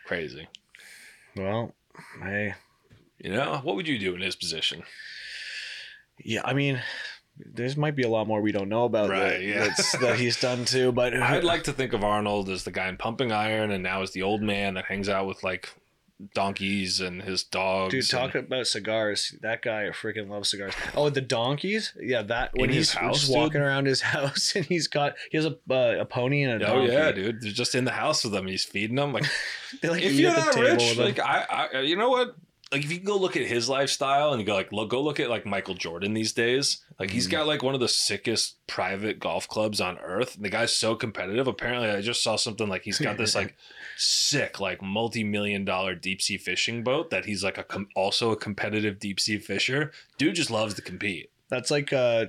[0.06, 0.48] crazy.
[1.36, 1.74] Well,
[2.22, 2.56] hey,
[3.20, 4.84] You know what would you do in his position?
[6.24, 6.42] yeah.
[6.44, 6.82] I mean,
[7.38, 9.70] there's might be a lot more we don't know about Right, that, yeah.
[10.02, 10.92] that he's done too.
[10.92, 14.02] But I'd like to think of Arnold as the guy in Pumping Iron, and now
[14.02, 15.70] as the old man that hangs out with like
[16.34, 17.92] donkeys and his dogs.
[17.92, 19.36] Dude, and- about cigars.
[19.42, 20.74] That guy freaking loves cigars.
[20.96, 21.94] Oh, the donkeys.
[22.00, 23.36] Yeah, that when In he's house, just dude?
[23.38, 26.60] walking around his house and he's got he has a uh, a pony and a
[26.66, 26.94] dog, Oh donkey.
[26.94, 27.42] yeah, dude.
[27.42, 28.48] They're just in the house with them.
[28.48, 29.14] He's feeding them.
[29.14, 29.26] Like
[29.82, 32.36] They like if you're that rich, like I, I, you know what?
[32.72, 35.20] Like if you go look at his lifestyle and you go like look, go look
[35.22, 36.84] at like Michael Jordan these days.
[37.00, 37.32] Like he's Mhm.
[37.32, 40.36] got like one of the sickest private golf clubs on earth.
[40.36, 41.48] And the guy's so competitive.
[41.48, 43.56] Apparently, I just saw something like he's got this like
[43.98, 48.36] sick like multi-million dollar deep sea fishing boat that he's like a com- also a
[48.36, 49.92] competitive deep sea fisher.
[50.18, 51.30] Dude just loves to compete.
[51.50, 52.26] That's like uh,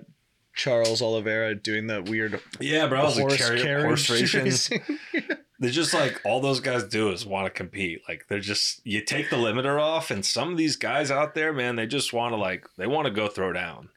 [0.55, 3.01] Charles Oliveira doing that weird Yeah, bro.
[3.01, 4.83] I was horse like chariot, horse racing.
[5.61, 8.03] They're just like all those guys do is want to compete.
[8.09, 11.53] Like they're just you take the limiter off, and some of these guys out there,
[11.53, 13.89] man, they just want to like they want to go throw down.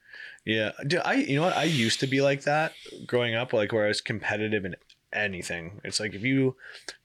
[0.45, 1.01] yeah, dude.
[1.05, 1.57] I you know what?
[1.57, 2.73] I used to be like that
[3.05, 4.75] growing up, like where I was competitive in
[5.13, 5.81] anything.
[5.83, 6.55] It's like if you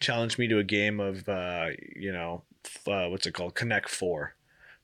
[0.01, 2.43] challenge me to a game of uh, you know,
[2.87, 4.36] uh, what's it called, Connect Four.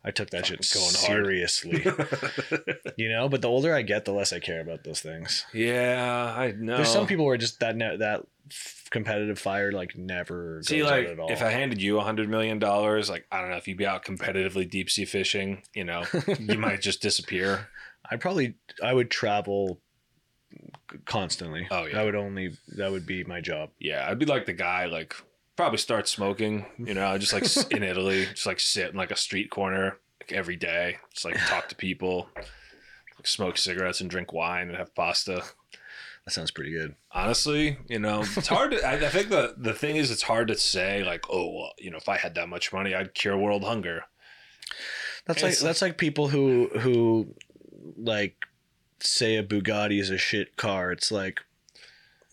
[0.05, 1.27] I took that shit Fucking going hard.
[1.27, 1.85] seriously.
[2.97, 5.45] you know, but the older I get, the less I care about those things.
[5.55, 6.77] yeah, I know.
[6.77, 10.83] There's some people where just that ne- that f- competitive fire like never goes See,
[10.83, 11.31] out like, at all.
[11.31, 13.87] if I handed you a hundred million dollars, like I don't know if you'd be
[13.87, 16.03] out competitively deep sea fishing, you know,
[16.39, 17.69] you might just disappear.
[18.11, 19.79] I'd probably I would travel
[21.07, 21.67] constantly.
[21.71, 22.01] Oh, yeah.
[22.01, 23.71] I would only that would be my job.
[23.79, 25.15] Yeah, I'd be like the guy, like
[25.57, 29.17] probably start smoking, you know, just like in Italy, just like sit in like a
[29.17, 34.33] street corner like every day, just like talk to people, like, smoke cigarettes and drink
[34.33, 35.43] wine and have pasta.
[36.25, 36.95] That sounds pretty good.
[37.11, 38.85] Honestly, you know, it's hard to.
[38.87, 41.91] I, I think the the thing is, it's hard to say like, oh, well, you
[41.91, 44.05] know, if I had that much money, I'd cure world hunger.
[45.27, 47.35] That's like It's- that's like people who who
[47.97, 48.37] like
[49.01, 50.93] say a Bugatti is a shit car.
[50.93, 51.41] It's like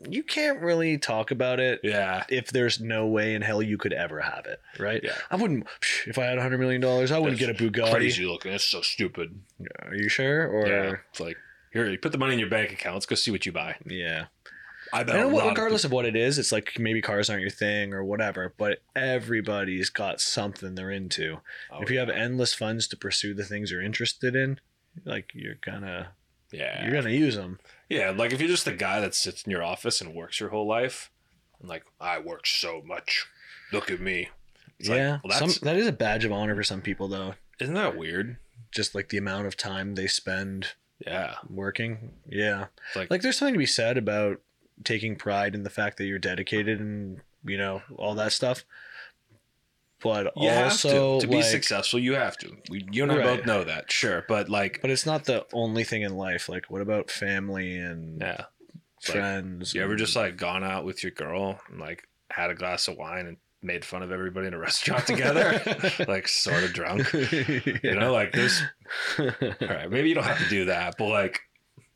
[0.08, 3.94] you can't really talk about it Yeah, if there's no way in hell you could
[3.94, 5.02] ever have it, right?
[5.04, 5.16] Yeah.
[5.30, 5.68] I wouldn't
[6.08, 7.92] if I had a hundred million dollars, I wouldn't That's get a Bugatti.
[7.92, 8.54] crazy looking.
[8.54, 9.40] It's so stupid.
[9.84, 10.48] Are you sure?
[10.48, 11.38] Or yeah, it's like
[11.74, 12.96] here, you put the money in your bank account.
[12.96, 13.76] Let's go see what you buy.
[13.86, 14.26] yeah.
[14.92, 15.16] I bet.
[15.18, 17.42] I a know what, of regardless of what it is, it's like maybe cars aren't
[17.42, 21.42] your thing or whatever, but everybody's got something they're into.
[21.70, 24.60] people- if you have endless funds to pursue the things you're interested in,
[25.06, 26.14] like you're gonna
[26.52, 27.60] yeah, you're gonna use them.
[27.90, 30.50] Yeah, like if you're just the guy that sits in your office and works your
[30.50, 31.12] whole life,
[31.60, 33.26] and like I work so much.
[33.74, 34.30] Look at me.
[34.80, 37.36] It's like, yeah, well, some that is a badge of honor for some people though.
[37.60, 38.38] isn't that weird?
[38.72, 40.74] Just like the amount of time they spend
[41.06, 42.12] Yeah, working.
[42.28, 44.40] Yeah, it's like, like there's something to be said about
[44.84, 48.64] taking pride in the fact that you're dedicated and you know all that stuff.
[50.02, 52.00] But you have also to to be like- successful.
[52.00, 52.56] You have to.
[52.70, 53.26] We, you and I Right.
[53.38, 54.24] both know that, sure.
[54.28, 56.48] But like, But it's not the only thing in life.
[56.48, 58.46] Like, what about family and yeah,
[59.00, 59.74] It's like, friends?
[59.74, 62.96] you ever just like gone out with your girl and like had a glass of
[62.96, 65.62] wine and made fun of everybody in a restaurant together,
[66.08, 67.12] like sort of drunk?
[67.14, 68.62] You know, like there's.
[69.20, 69.26] All
[69.62, 71.42] right, maybe you don't have to do that, but like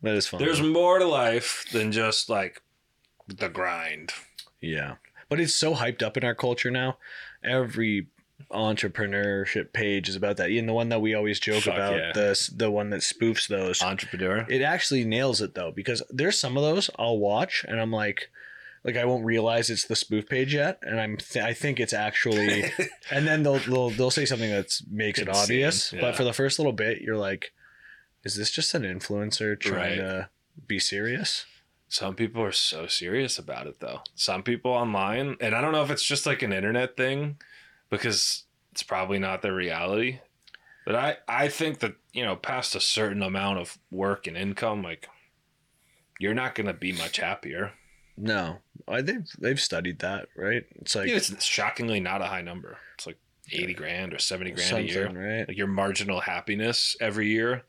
[0.02, 0.42] that is fun.
[0.42, 0.68] There's though.
[0.68, 2.62] more to life than just like
[3.30, 4.12] the grind.
[4.60, 4.96] yeah,
[5.30, 6.98] but it's so hyped up in our culture now.
[7.44, 8.08] Every
[8.52, 10.50] entrepreneurship page is about that.
[10.50, 12.12] Even the one that we always joke Fuck about, yeah.
[12.14, 13.82] the the one that spoofs those.
[13.82, 14.46] Entrepreneur.
[14.50, 18.30] It actually nails it though, because there's some of those I'll watch and I'm like.
[18.86, 21.94] Like I won't realize it's the spoof page yet, and I'm th- I think it's
[21.94, 22.66] actually,
[23.12, 25.94] and then they'll they'll they'll say something that makes it Insane, obvious.
[25.94, 26.02] yeah.
[26.02, 27.54] But for the first little bit, you're like,
[28.26, 30.06] is this just an influencer trying Right.
[30.06, 30.30] to
[30.68, 31.46] be serious?
[31.94, 34.02] Some people are so serious about it though.
[34.16, 37.38] Some people online, and I don't know if it's just like an internet thing
[37.92, 40.18] because it's probably not their reality.
[40.88, 44.82] But I I think that, you know, past a certain amount of work and income
[44.82, 45.08] like
[46.18, 47.74] you're not going to be much happier.
[48.18, 50.64] No, I, they've they've studied that, right?
[50.78, 52.78] It's like Yeah, it's shockingly not a high number.
[52.96, 53.20] It's like
[53.52, 55.12] 80 grand or 70 grand a year.
[55.12, 55.48] right?
[55.48, 57.66] like your marginal happiness every year.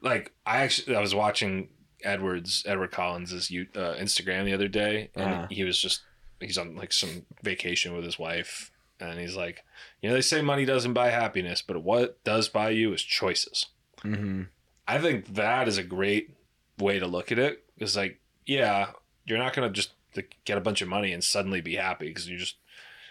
[0.00, 1.68] Like I actually, I was watching
[2.02, 5.46] Edwards Edward Collins's uh, Instagram the other day, and Uh-huh.
[5.50, 6.02] he was just
[6.40, 8.70] he's on like some vacation with his wife,
[9.00, 9.64] and he's like,
[10.02, 13.66] you know, they say money doesn't buy happiness, but what does buy you is choices.
[14.02, 14.42] Mm-hmm.
[14.86, 16.34] I think that is a great
[16.78, 17.64] way to look at it.
[17.78, 18.90] It's like, yeah,
[19.24, 22.28] you're not gonna just like, get a bunch of money and suddenly be happy because
[22.28, 22.56] you're just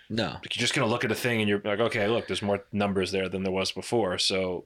[0.10, 2.64] No, you're just gonna look at a thing and you're like, okay, look, there's more
[2.72, 4.18] numbers there than there was before.
[4.20, 4.66] So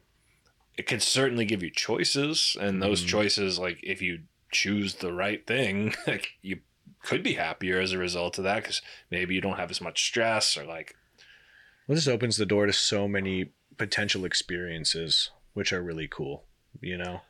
[0.78, 3.07] it can certainly give you choices, and those Mhm.
[3.09, 6.59] choices, like if you choose the right thing, like you
[7.03, 10.03] could be happier as a result of that because maybe you don't have as much
[10.05, 10.95] stress or like
[11.88, 16.43] well, this opens the door to so many potential experiences, which are really cool.
[16.82, 17.21] You know,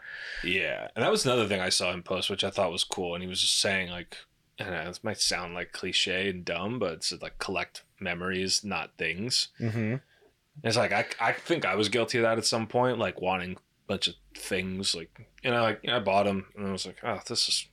[0.44, 0.90] yeah.
[0.96, 3.24] And that was another thing I saw him post, which I thought was cool, and
[3.24, 4.18] he was just saying like.
[4.60, 9.50] And this might sound like cliche and dumb, but it's like collect memories, not things.
[9.60, 9.98] mm-hmm.
[10.64, 13.54] It's like I, I think I was guilty of that at some point, like wanting
[13.54, 15.10] a bunch of things, like
[15.44, 17.68] you know, like you know, I bought them and I was like, oh, this is,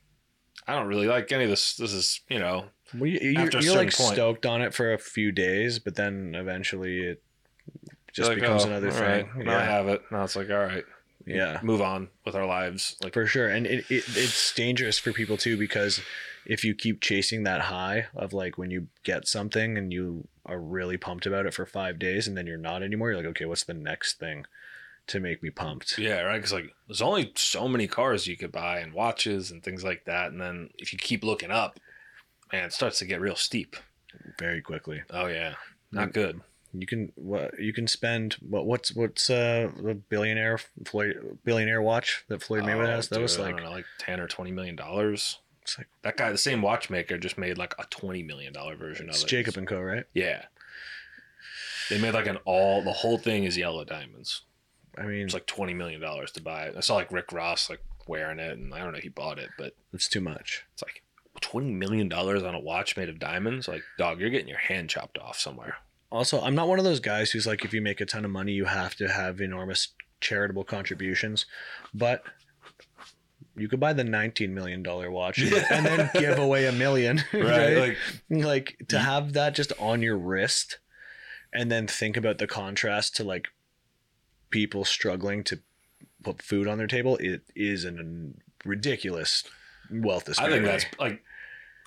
[0.67, 1.77] I don't really like any of this.
[1.77, 4.15] This is, you know, well, you, you're, you're like point.
[4.15, 7.23] stoked on it for a few days, but then eventually it
[8.13, 9.03] just like, becomes oh, another thing.
[9.35, 10.03] right, Now I have it.
[10.11, 10.85] Now it's like, all right,
[11.27, 11.59] yeah.
[11.63, 12.97] move on with our lives.
[13.03, 16.01] Like, for sure and it, it it's dangerous for people too because
[16.47, 20.59] if you keep chasing that high of like when you get something and you are
[20.59, 23.45] really pumped about it for five days and then you're not anymore you're like okay
[23.47, 24.45] what's the next thing
[25.07, 26.37] to make me pumped yeah, right.
[26.39, 30.05] Because like, there's only so many cars you could buy and watches and things like
[30.07, 31.79] that, and then if you keep looking up,
[32.53, 33.77] man, it starts to get real steep.
[34.39, 35.55] very quickly Oh yeah,
[35.93, 36.41] not good.
[36.73, 42.25] you can what you can spend what what's what's uh the billionaire Floyd billionaire watch
[42.29, 44.27] that Floyd Mayweather Oh, has that was dude, I like don't know, like ten or
[44.27, 45.39] twenty million dollars.
[45.65, 49.09] It's like That guy, the same watchmaker, just made like a twenty million dollar version
[49.09, 49.29] of it's it.
[49.29, 50.45] Jacob and Co right Yeah.
[51.91, 54.43] They made like an all the whole thing is yellow diamonds.
[54.97, 56.75] I mean, It's like twenty million dollars to buy it.
[56.77, 59.51] I saw like Rick Ross like wearing it, and I don't know he bought it,
[59.59, 60.65] but it's too much.
[60.73, 61.03] it's like
[61.41, 63.67] twenty million dollars on a watch made of diamonds.
[63.69, 65.77] Like, dog, you're getting your hand chopped off somewhere.
[66.13, 68.31] Also, I'm not one of those guys who's like, if you make a ton of
[68.31, 69.89] money, you have to have enormous
[70.21, 71.45] charitable contributions.
[71.93, 72.23] But
[73.57, 77.77] you could buy the 19 million dollar watch and then give away a million, right?
[77.77, 77.97] Like,
[78.31, 80.79] like to have that just on your wrist
[81.53, 83.47] and then think about the contrast to like
[84.51, 85.61] people struggling to
[86.23, 89.45] put food on their table it is an ridiculous
[89.91, 91.23] wealth I think that's like,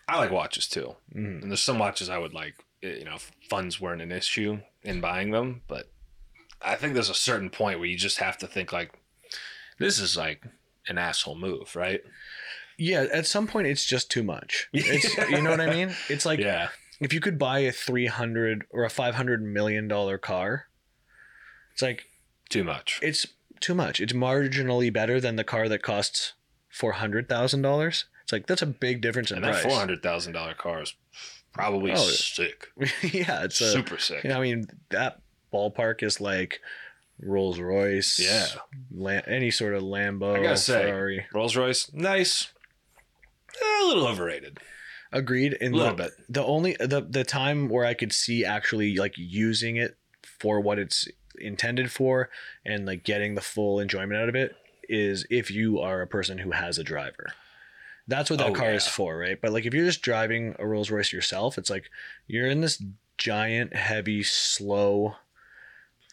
[0.07, 1.41] I like watches too, Mhm.
[1.41, 2.55] and there's some watches I would like.
[2.83, 3.17] eh, You know,
[3.49, 5.91] funds weren't an issue in buying them, but
[6.61, 8.91] I think there's a certain point where you just have to think like,
[9.79, 10.43] this is like
[10.89, 12.01] an asshole move, right?
[12.79, 14.67] yeah at some point it's just too much.
[14.73, 15.95] It's, you know what i mean?
[16.09, 16.69] It's like yeah,
[17.01, 20.67] if you could buy a 300 or a 500 million dollar car
[21.73, 22.05] it's like
[22.49, 22.99] too much.
[23.01, 23.25] it's
[23.59, 23.99] too much.
[23.99, 26.33] It's marginally better than the car that costs
[26.79, 30.01] $400000 it's like that's a big difference in And that price.
[30.03, 30.93] thousand dollar car is
[31.53, 32.67] probably Oh, sick,
[33.01, 34.23] yeah it's a super sick.
[34.23, 35.21] you know, i mean that
[35.53, 36.59] ballpark is like
[37.21, 38.47] rolls royce Yeah.
[39.27, 42.49] Any sort of lambo I gotta say, ferrari Rolls Royce, nice,
[43.61, 44.59] Eh, a little overrated,
[45.11, 46.11] agreed In a little the, bit.
[46.29, 50.77] the only the the time where I could see actually like using it for what
[50.77, 51.07] it's
[51.39, 52.29] intended for
[52.65, 54.55] and like getting the full enjoyment out of it
[54.89, 57.33] is if you are a person who has a driver.
[58.07, 59.39] That's what that Oh, car is for, right?
[59.41, 61.89] But like if you're just driving a Rolls Royce yourself, it's like
[62.27, 62.81] you're in this
[63.17, 65.15] giant, heavy, slow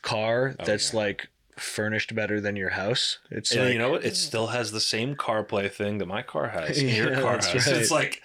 [0.04, 1.00] car Oh, that's yeah.
[1.00, 3.18] like furnished better than your house.
[3.30, 4.04] It's And like you know what?
[4.04, 6.78] It still has the same CarPlay thing that my car has.
[6.78, 7.54] and your car has.
[7.66, 7.76] right.
[7.76, 8.22] It's like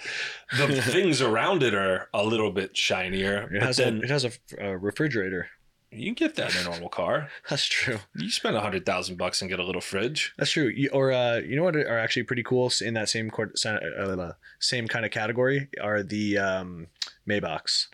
[0.58, 3.50] the things around it are a little bit shinier.
[3.54, 5.50] it has then a it has a, a refrigerator.
[5.92, 7.30] you can get that in a normal car.
[7.50, 8.00] That's true.
[8.16, 10.34] You spend a hundred thousand bucks and get a little fridge.
[10.38, 10.68] That's true.
[10.68, 14.32] You, or uh, you know what are actually pretty cool in that same court, uh,
[14.60, 16.88] same kind of category are the um,
[17.28, 17.88] Maybachs.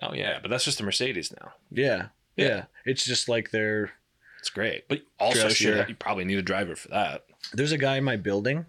[0.00, 1.52] Oh yeah, but that's just a Mercedes now.
[1.70, 2.06] Yeah,
[2.38, 2.64] yeah.
[2.84, 3.92] It's just like they're.
[4.38, 7.24] It's great, but also sure, you, probably need a driver for that.
[7.52, 8.66] There's a guy in my building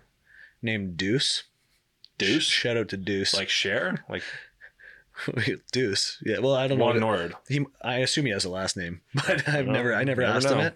[0.61, 1.43] named Deuce.
[2.17, 2.43] Deuce?
[2.43, 3.35] Shout out to Deuce.
[3.35, 4.23] Like share, like
[5.71, 6.17] Deuce.
[6.25, 6.39] Yeah.
[6.39, 7.07] Well, I don't one know.
[7.07, 7.33] word.
[7.47, 9.73] He, I assume he has a last name, but I've know.
[9.73, 10.75] never, I never Never asked him it.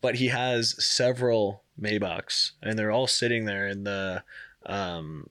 [0.00, 4.22] But he has several Maybachs, and they're all sitting there in the,
[4.66, 5.28] um,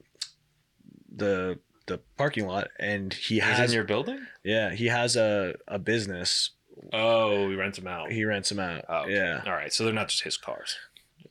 [1.13, 4.19] the the parking lot, and he He's has in your building.
[4.43, 6.51] Yeah, he has a, a business.
[6.91, 8.11] Oh, he rents them out.
[8.11, 8.85] He rents them out.
[8.89, 9.13] Oh, okay.
[9.15, 9.41] Yeah.
[9.45, 10.77] All right, so they're not just his cars.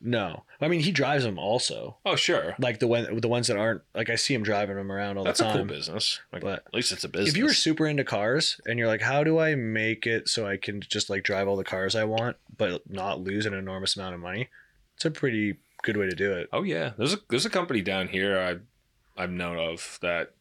[0.05, 0.43] No.
[0.61, 1.97] I mean, he drives them also.
[2.05, 2.57] Oh, sure.
[2.59, 5.23] Like the one, the ones that aren't like I see him driving them around all
[5.25, 5.69] That's the a cool time.
[5.69, 6.19] business.
[6.33, 7.31] Like, But at least it's a business.
[7.31, 10.45] if you were super into cars and you're like, how do I make it so
[10.47, 13.95] I can just like drive all the cars I want, but not lose an enormous
[13.95, 14.49] amount of money?
[14.97, 16.49] It's a pretty good way to do it.
[16.53, 20.33] Oh yeah, there's a there's a company down here I I've known of that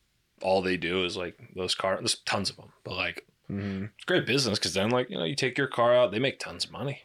[0.41, 1.99] all they do is like those cars.
[1.99, 5.24] There's tons of them, but like hmm it's great business because then like you know
[5.26, 7.02] you take your car out, they make tons of money.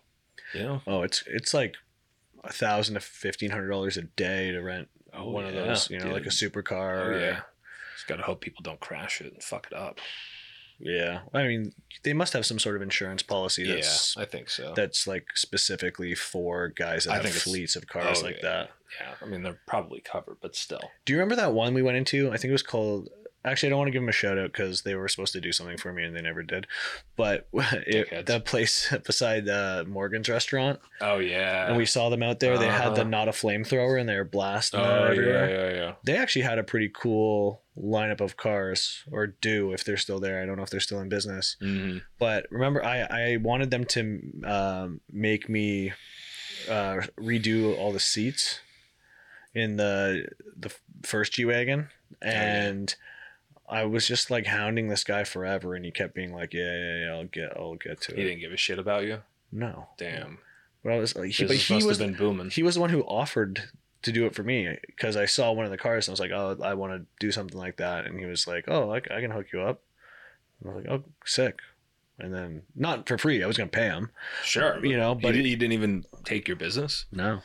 [0.54, 1.74] You know, Oh, it's it's like
[2.44, 5.90] a thousand to fifteen hundred dollars a day to rent Oh, one of those.
[5.90, 6.12] You know, dude.
[6.14, 6.98] like a supercar.
[7.04, 7.40] oh or- yeah,
[7.94, 9.98] just gotta hope people don't crash it and fuck it up.
[10.78, 11.20] Yeah.
[11.32, 11.72] I mean,
[12.04, 14.74] they must have some sort of insurance policy that's yeah, I think so.
[14.76, 18.48] that's like specifically for guys that I have fleets of cars Oh, like yeah.
[18.50, 18.70] that.
[19.00, 20.90] yeah, I mean they're probably covered, but still.
[21.06, 22.28] Do you remember that one we went into?
[22.30, 23.08] I think it was called.
[23.46, 25.40] Actually, I don't want to give them a shout out because they were supposed to
[25.40, 26.66] do something for me and they never did.
[27.16, 32.40] But it, that place beside uh, Morgan's restaurant, Oh yeah, and we saw them out
[32.40, 32.58] there.
[32.58, 33.10] They had the Uh-huh.
[33.10, 35.92] not a flamethrower and they were blasting Oh that yeah, yeah, yeah.
[36.04, 40.42] They actually had a pretty cool lineup of cars, or do if they're still there.
[40.42, 41.56] I don't know if they're still in business.
[41.60, 45.92] hmm But remember, I I wanted them to um, make me
[46.68, 48.60] uh, redo all the seats
[49.54, 50.26] in the
[50.56, 50.74] the
[51.04, 51.88] first G wagon,
[52.24, 52.32] Oh, yeah.
[53.68, 57.04] I was just like hounding this guy forever, and he kept being like, "Yeah, yeah,
[57.04, 59.22] yeah, I'll get, I'll get to He it." He didn't give a shit about you.
[59.52, 60.38] No, Damn,
[60.82, 62.50] Well, I was like, uh, he, but he must was have been booming.
[62.50, 63.62] he was the one who offered
[64.02, 66.20] to do it for me because I saw one of the cars and I was
[66.20, 68.96] like, "Oh, I want to do something like that," and he was like, "Oh, I,
[68.98, 69.82] I can hook you up."
[70.60, 71.60] And I was like, "Oh, sick."
[72.18, 73.42] And then not for free.
[73.42, 74.10] I was gonna pay him.
[74.42, 77.04] Sure, You know, but he, he didn't even take your business.
[77.12, 77.40] No,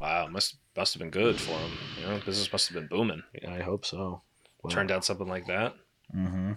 [0.00, 1.72] Wow, must must have been good for him.
[2.00, 3.22] You know, business must have been booming.
[3.46, 4.22] I hope so.
[4.70, 5.74] Turned out something like that.
[6.14, 6.52] Mm-hmm.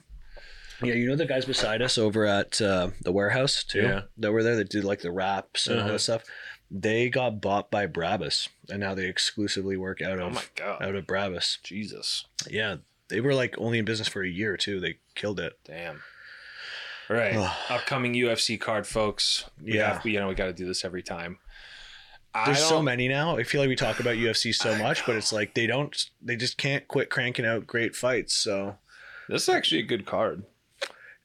[0.84, 3.82] Yeah, you know the guys beside us over at uh, the warehouse too.
[3.82, 4.02] Yeah.
[4.18, 5.94] that were there that did like the wraps and all Uh-huh.
[5.94, 6.24] that stuff.
[6.70, 10.84] They got bought by Brabus, and now they exclusively work out Oh of my god,
[10.84, 11.62] out of Brabus.
[11.64, 12.76] Jesus, Yeah,
[13.08, 14.80] they were like only in business for a year too.
[14.80, 15.54] They killed it.
[15.66, 16.02] damn.
[17.10, 17.36] Right.
[17.38, 17.56] Ugh.
[17.70, 19.46] Upcoming UFC card, folks.
[19.64, 19.94] We Yeah.
[19.94, 21.40] have, you know, we got to do this every time.
[22.38, 23.38] I There's so many now.
[23.38, 26.36] I feel like we talk about UFC so much, but it's like they don't, they
[26.36, 28.36] just can't quit cranking out great fights.
[28.36, 28.76] So
[29.30, 30.44] This is actually a good card.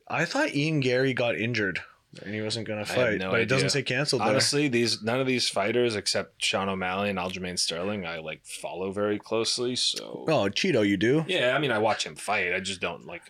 [0.09, 1.81] I thought Ian Garry got injured
[2.23, 4.29] and he wasn't going to fight, no but it doesn't say canceled there.
[4.29, 8.91] Honestly, these none of these fighters except Sean O'Malley and Aljamain Sterling, I like follow
[8.93, 9.77] very closely.
[9.77, 11.25] So Oh, Chito, you do?
[11.27, 12.53] yeah, I mean, I watch him fight.
[12.53, 13.23] I just don't like.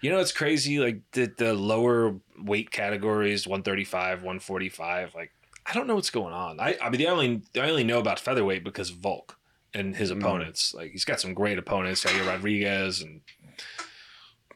[0.00, 0.78] You know, it's crazy.
[0.78, 5.14] Like the the lower weight categories, one thirty five, one forty five.
[5.14, 5.32] Like
[5.66, 6.60] I don't know what's going on.
[6.60, 9.38] I I mean, the only I only know about featherweight because of Volk
[9.72, 10.18] and his Mhm.
[10.18, 10.74] opponents.
[10.74, 13.22] Like he's got some great opponents, Yair Rodriguez and.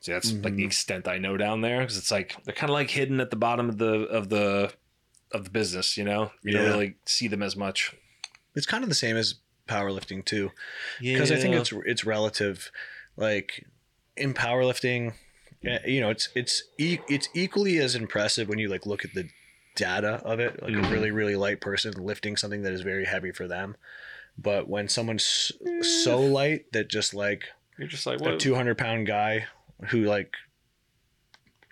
[0.01, 0.67] See, that's like the Mhm.
[0.67, 3.37] extent I know down there because it's like they're kind of like hidden at the
[3.37, 4.73] bottom of the of the
[5.33, 5.97] of the business.
[5.97, 6.59] You know, you Yeah.
[6.61, 7.95] don't really see them as much.
[8.55, 9.35] It's kind of the same as
[9.67, 10.53] powerlifting too.
[11.01, 12.71] because I think it's it's relative.
[13.17, 13.67] Like
[14.17, 15.15] in powerlifting,
[15.65, 19.15] eh, you know, it's it's e- it's equally as impressive when you like look at
[19.15, 19.29] the
[19.79, 20.61] data of it.
[20.63, 20.87] Like Mhm.
[20.87, 23.77] a really really light person lifting something that is very heavy for them,
[24.37, 25.53] but when someone's
[26.05, 27.45] so light that just like
[27.79, 28.35] you're just like what?
[28.35, 29.47] a two hundred pound guy
[29.91, 30.35] who like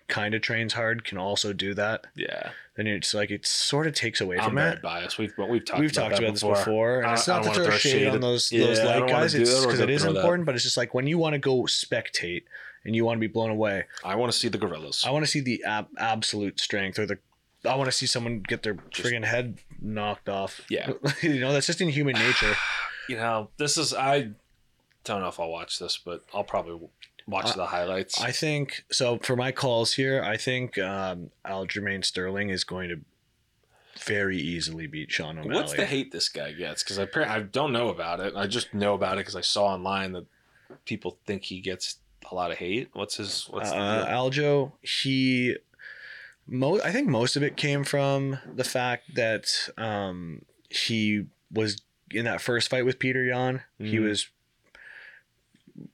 [0.09, 3.95] kind of trains hard can also do that, Yeah, then it's like it sort of
[3.95, 4.83] takes away I'm from very it.
[4.83, 5.19] biased.
[5.19, 6.55] We've we've talked We've about talked that about this before.
[6.55, 8.67] before, and I- it's not don't to wanna throw throw shade shade on those Yeah,
[8.67, 9.35] those light guys.
[9.35, 10.21] It's because it is throw that.
[10.21, 12.45] important, but it's just like when you want to go spectate
[12.85, 13.85] and you want to be blown away.
[14.05, 15.03] I want to see the gorillas.
[15.05, 17.19] I want to see the ab- absolute strength, or the
[17.67, 20.61] I want to see someone get their Just- friggin' head knocked off.
[20.69, 20.93] Yeah.
[21.23, 22.55] you know that's just in human nature.
[23.09, 24.31] you know, this is I
[25.05, 26.89] don't know if I'll watch this, but I'll probably
[27.27, 28.21] watch the highlights.
[28.21, 29.19] I think so.
[29.19, 33.01] For my calls here, I think um, Aljamain Sterling is going to
[34.05, 35.55] very easily beat Sean O'Malley.
[35.55, 36.83] What's the hate this guy gets?
[36.83, 38.35] Because I I don't know about it.
[38.37, 40.27] I just know about it because I saw online that
[40.85, 41.99] people think he gets
[42.31, 42.91] a lot of hate.
[42.93, 43.47] What's his?
[43.51, 44.11] What's the uh?
[44.13, 45.57] Aljo, he,
[46.47, 52.25] mo- I think most of it came from the fact that um, he was in
[52.25, 53.63] that first fight with Petr Yan.
[53.79, 54.09] He Mhm.
[54.09, 54.29] was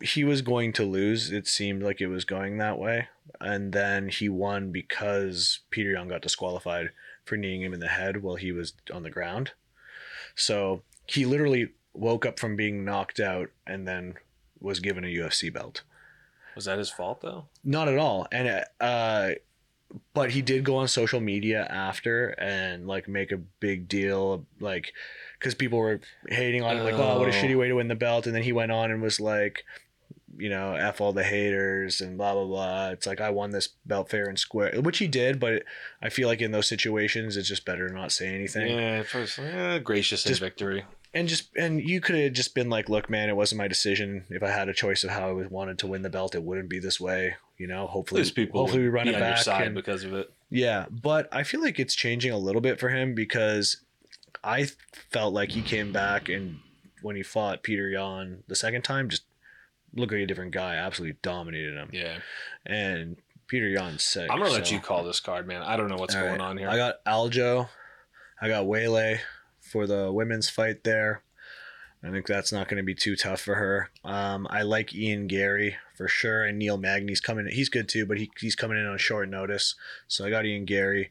[0.00, 1.32] he was going to lose.
[1.32, 3.08] It seemed like it was going that way,
[3.40, 6.90] and then he won because Petr Yan got disqualified
[7.24, 9.52] for kneeing him in the head while he was on the ground.
[10.36, 14.14] So he literally woke up from being knocked out and then
[14.60, 15.82] was given a UFC belt.
[16.54, 17.46] Was that his fault though?
[17.64, 18.26] Not at all.
[18.30, 19.30] And uh
[20.14, 24.92] but he did go on social media after and like make a big deal like
[25.40, 27.34] cuz people were hating on it like oh what a Oh.
[27.42, 29.64] shitty way to win the belt and then he went on and was like
[30.38, 33.68] you know f all the haters and blah blah blah it's like I won this
[33.84, 35.62] belt fair and square which he did but
[36.00, 39.38] I feel like in those situations it's just better to not say anything Yeah, first,
[39.38, 40.84] eh, gracious in Just- victory.
[41.12, 44.24] and just and you could have just been like look man it wasn't my decision
[44.30, 46.70] if i had a choice of how i wanted to win the belt it wouldn't
[46.70, 48.60] be this way you know hopefully There's people.
[48.60, 50.30] hopefully we run it on your back side and- because of it.
[50.50, 53.76] yeah but i feel like it's changing a little bit for him because
[54.42, 54.66] i
[55.10, 56.58] felt like he came back and
[57.02, 59.22] when he fought petr yan the second time just
[59.94, 62.18] looked like a different guy absolutely dominated him Yeah,
[62.66, 63.16] and
[63.50, 65.62] petr yan's sick I'm gonna let you call this card, man.
[65.62, 66.48] I don't know what's All going right.
[66.50, 66.68] on here.
[66.70, 67.68] I got Aljo.
[68.40, 69.18] I got Weili
[69.60, 71.22] for the women's fight there.
[72.04, 73.90] I think that's not going to be too tough for her.
[74.04, 77.46] Um, I like Ian Garry for sure, and Neil Magny's coming.
[77.50, 79.76] He's good too, but he, he's coming in on short notice.
[80.08, 81.10] So I got Ian Garry.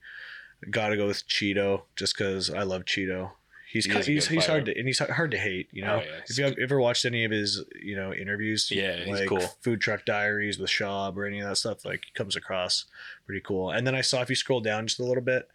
[0.69, 3.31] Got to go with Chito just because I love Chito.
[3.71, 5.69] He's He ki- is a he's, he's hard to and he's hard to hate.
[5.71, 6.19] You know, Oh, yeah.
[6.27, 9.39] if you have ever watched any of his you know interviews, Yeah, he's like cool.
[9.61, 12.83] Food Truck Diaries with Shaw or any of that stuff, like he comes across
[13.25, 13.71] pretty cool.
[13.71, 15.47] And then I saw if you scroll down just a little bit,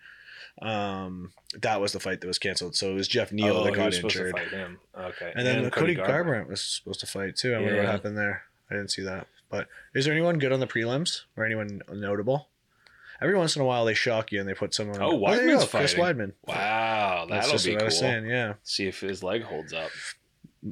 [0.63, 1.33] um,
[1.63, 2.77] that was the fight that was canceled.
[2.77, 4.79] So it was Geoff Neal oh, that he got injured, to fight him.
[4.99, 7.55] Okay, and then Cody, Garbrandt was supposed to fight too.
[7.55, 8.43] I wonder what happened there.
[8.71, 9.27] I didn't see that.
[9.49, 12.49] But is there anyone good on the prelims or anyone notable?
[13.21, 15.01] Every once in a while they shock you and they put someone.
[15.01, 15.95] Oh, oh you Weidman's go, Chris.
[15.95, 16.33] Weidman.
[16.47, 18.27] Wow, That's that'll just be what I was saying.
[18.27, 18.55] Yeah.
[18.63, 19.91] See if his leg holds up.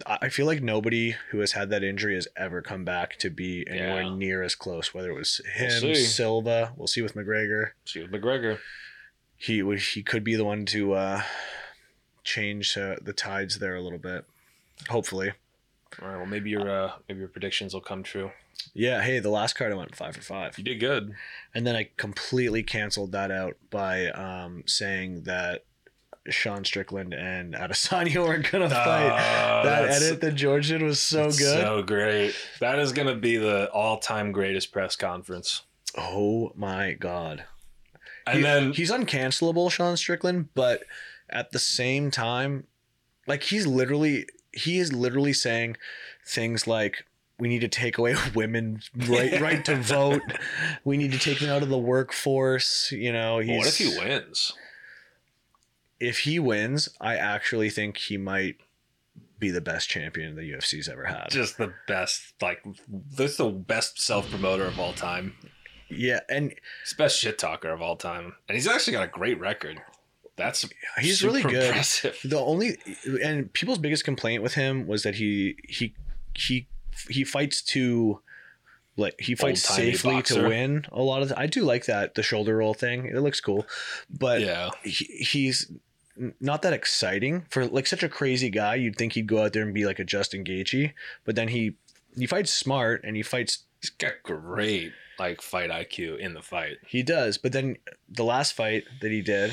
[0.06, 3.64] I feel like nobody who has had that injury has ever come back to be
[3.68, 4.16] anywhere Yeah.
[4.16, 4.92] near as close.
[4.92, 5.94] Whether it was him, see.
[5.94, 7.70] Silva, we'll see with McGregor.
[7.84, 8.58] See with McGregor.
[9.44, 11.22] He he could be the one to uh,
[12.22, 14.24] change uh, the tides there a little bit.
[14.88, 15.32] Hopefully,
[16.02, 16.16] All right.
[16.16, 18.30] Well, maybe your uh, maybe your predictions will come true.
[18.74, 19.02] yeah.
[19.02, 21.14] Hey, the last card I went five for five, You did good.
[21.54, 25.64] and then I completely canceled that out by um, saying that
[26.30, 29.10] Sean Strickland and Adesanya were gonna fight.
[29.10, 31.34] Oh, that edit that George did was so good.
[31.60, 32.34] So great.
[32.60, 35.62] That is going to be the all-time greatest press conference.
[35.98, 37.44] oh my god.
[38.26, 40.84] And He- then he's uncancelable, Sean Strickland, but
[41.30, 42.66] at the same time,
[43.26, 45.76] like he's literally he is literally saying
[46.26, 47.04] things like
[47.38, 50.22] we need to take away women's right right to vote.
[50.84, 52.92] We need to take them out of the workforce.
[52.92, 54.52] You know, Well, what if he wins?
[56.00, 58.56] if he wins, I actually think he might
[59.38, 61.28] be the best champion the UFC's ever had.
[61.30, 65.34] Just the best, like this the best self promoter of all time.
[65.88, 69.38] Yeah, and He's best shit talker of all time, and he's actually got a great
[69.38, 69.82] record.
[70.36, 70.68] That's
[70.98, 71.66] he's really good.
[71.66, 72.18] Impressive.
[72.24, 72.76] The only
[73.22, 75.94] and people's biggest complaint with him was that he he
[76.34, 76.66] he
[77.08, 78.20] he fights to
[78.96, 80.42] like he fights safely boxer.
[80.42, 83.06] to win a lot of the, I do like that the shoulder roll thing.
[83.06, 83.66] It looks cool.
[84.10, 85.70] But yeah, he, he's
[86.40, 88.76] not that exciting for like such a crazy guy.
[88.76, 90.92] You'd think he'd go out there and be like a Justin Gaethje,
[91.24, 91.76] but then he
[92.16, 96.78] he fights smart and he fights he's got great like fight IQ in the fight.
[96.86, 97.76] He does, but then
[98.08, 99.52] the last fight that he did,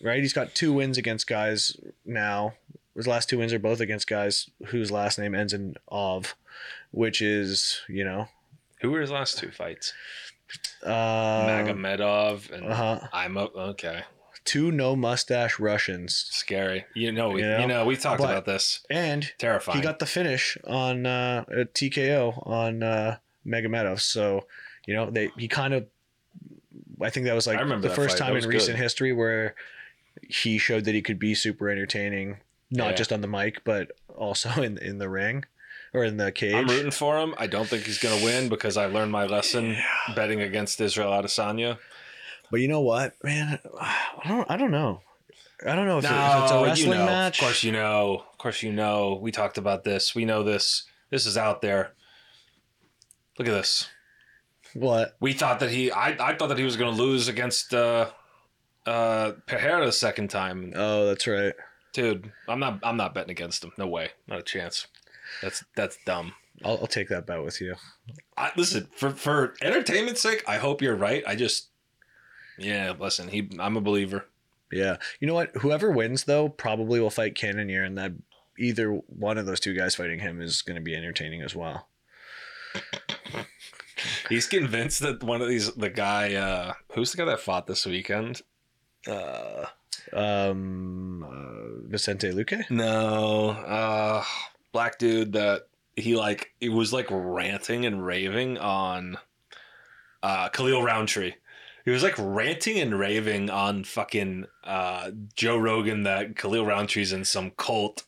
[0.00, 0.20] right?
[0.22, 2.54] He's got two wins against guys now.
[2.94, 6.34] His last two wins are both against guys whose last name ends in ov,
[6.90, 8.28] which is you know,
[8.80, 9.92] Who were his last two fights?
[10.82, 13.00] uh, Magomedov and uh-huh.
[13.12, 13.54] I'm up.
[13.54, 14.02] Okay,
[14.44, 16.84] two no mustache Russians, scary.
[16.94, 17.58] You know, we, You know?
[17.60, 18.80] you know, we talked But- about this.
[18.90, 19.78] and Terrifying.
[19.78, 24.00] he got the finish on uh, a TKO on uh, Magomedov.
[24.00, 24.46] So
[24.86, 25.86] you know they he kind of.
[27.00, 28.18] I think that was like the first.
[28.18, 28.82] Time in recent good.
[28.82, 29.54] history where
[30.22, 32.38] he showed that he could be super entertaining,
[32.70, 32.96] not Yeah.
[32.96, 35.44] just on the mic, but also in in the ring
[35.92, 36.54] or in the cage.
[36.54, 37.34] I'm rooting for him.
[37.38, 39.76] I don't think he's going to win because I learned my lesson
[40.14, 41.78] betting against Israel Adesanya.
[42.50, 43.58] But you know what, man?
[43.80, 44.50] I don't.
[44.50, 45.00] I don't know.
[45.66, 47.38] I don't know if, it- if it's a wrestling you know, match.
[47.40, 48.24] Of course you know.
[48.32, 49.18] Of course you know.
[49.20, 50.14] We talked about this.
[50.14, 50.84] We know this.
[51.10, 51.92] This is out there.
[53.38, 53.88] Look at this.
[54.74, 55.16] What?
[55.20, 55.90] We thought that he.
[55.90, 58.10] I, I thought that he was going to lose against uh,
[58.84, 60.72] uh, Pereira the second time.
[60.74, 61.54] Oh, that's right.
[61.92, 62.80] Dude, I'm not.
[62.82, 63.72] I'm not betting against him.
[63.78, 64.10] No way.
[64.26, 64.86] Not a chance.
[65.42, 66.34] That's that's dumb.
[66.64, 67.74] I'll, I'll take that bet with you.
[68.36, 70.44] I, listen for for entertainment's sake.
[70.46, 71.22] I hope you're right.
[71.26, 71.68] I just.
[72.58, 73.28] Yeah, listen.
[73.28, 73.50] He.
[73.58, 74.26] I'm a believer.
[74.72, 74.96] Yeah.
[75.20, 75.56] You know what?
[75.56, 78.12] Whoever wins though probably will fight Cannonier, and that
[78.58, 81.88] either one of those two guys fighting him is going to be entertaining as well.
[84.28, 87.86] He's convinced that one of these, the guy, uh, who's the guy that fought this
[87.86, 88.42] weekend?
[89.06, 89.66] Uh,
[90.12, 92.68] um, uh, Vicente Luque.
[92.70, 94.24] No, uh,
[94.72, 99.18] black dude that he like, he was like ranting and raving on,
[100.22, 101.34] uh, Khalil Rountree.
[101.84, 107.24] He was like ranting and raving on fucking, uh, Joe Rogan that Khalil Rountree's in
[107.24, 108.02] some cult.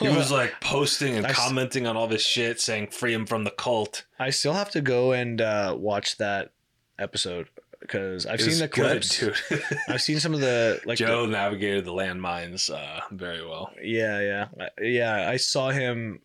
[0.00, 3.26] He was like posting and I s- commenting on all this shit saying free him
[3.26, 4.04] from the cult.
[4.18, 6.52] I still have to go and uh, watch that
[6.98, 7.48] episode
[7.80, 9.18] because I've It seen the good, clips.
[9.20, 9.62] dude.
[9.88, 10.98] I've seen some of the like.
[10.98, 13.70] Joe the- navigated the landmines uh, very well.
[13.82, 14.20] yeah,
[14.58, 15.28] yeah, yeah.
[15.30, 16.20] I saw him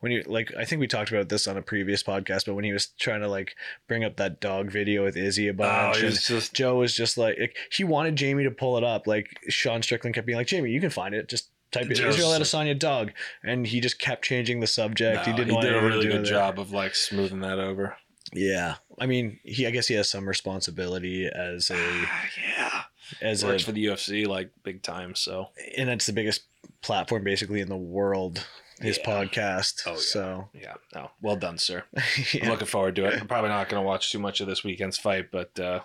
[0.00, 0.54] when you like.
[0.56, 3.20] I think we talked about this on a previous podcast, but when he was trying
[3.22, 3.56] to like
[3.88, 7.18] bring up that dog video with Izzy a Oh, bunch, was just Joe was just
[7.18, 9.06] like, like, he wanted Jamie to pull it up.
[9.08, 11.28] Like Sean Strickland kept being like, Jamie, you can find it.
[11.28, 11.88] Just type.
[11.88, 13.12] Joe's Israel Adesanya dog,
[13.42, 15.26] and he just kept changing the subject.
[15.26, 17.96] he didn't he did a really good job of like smoothing that over.
[18.32, 19.66] Yeah, I mean, he.
[19.66, 21.76] I guess he has some responsibility as a
[22.56, 22.82] yeah,
[23.20, 25.14] as a, works for the UFC like big time.
[25.14, 26.42] So and it's the biggest
[26.82, 28.46] platform basically in the world.
[28.80, 29.04] His Yeah.
[29.08, 29.82] podcast.
[29.86, 29.96] Oh, yeah.
[30.00, 31.84] So yeah, no, well done, sir.
[32.42, 33.20] I'm looking forward to it.
[33.20, 35.80] I'm probably not going to watch too much of this weekend's fight, but uh,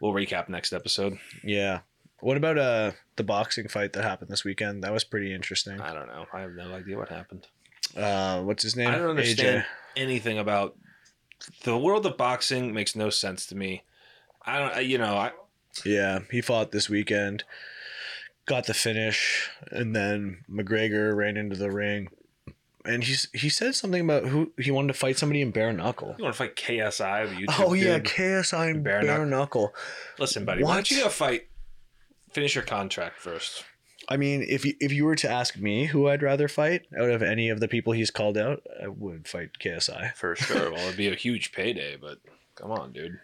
[0.00, 1.18] we'll recap next episode.
[1.42, 1.80] yeah.
[2.20, 4.82] What about uh the boxing fight that happened this weekend?
[4.84, 5.80] That was pretty interesting.
[5.80, 6.26] I don't know.
[6.32, 7.46] I have no idea what happened.
[7.96, 8.88] Uh, what's his name?
[8.88, 9.64] I don't understand AJ.
[9.96, 10.76] anything about
[11.64, 12.72] the world of boxing.
[12.74, 13.84] Makes no sense to me.
[14.44, 14.84] I don't.
[14.86, 15.32] You know, I,
[15.84, 17.44] Yeah, he fought this weekend,
[18.46, 22.08] got the finish, and then McGregor ran into the ring,
[22.84, 26.14] and he's he said something about who he wanted to fight somebody in bare knuckle.
[26.18, 27.28] you want to fight KSI?
[27.28, 28.04] The YouTube Oh yeah, dude?
[28.06, 29.26] KSI and Bare bare, knuckle.
[29.26, 29.74] knuckle.
[30.18, 31.46] Listen, buddy, why don't you go fight?
[32.36, 33.64] Finish your contract first.
[34.10, 37.08] I mean, if you if you were to ask me who I'd rather fight out
[37.08, 40.14] of any of the people he's called out, I would fight KSI.
[40.14, 40.70] For sure.
[40.70, 42.18] well, it'd be a huge payday, but
[42.54, 43.18] come on, dude.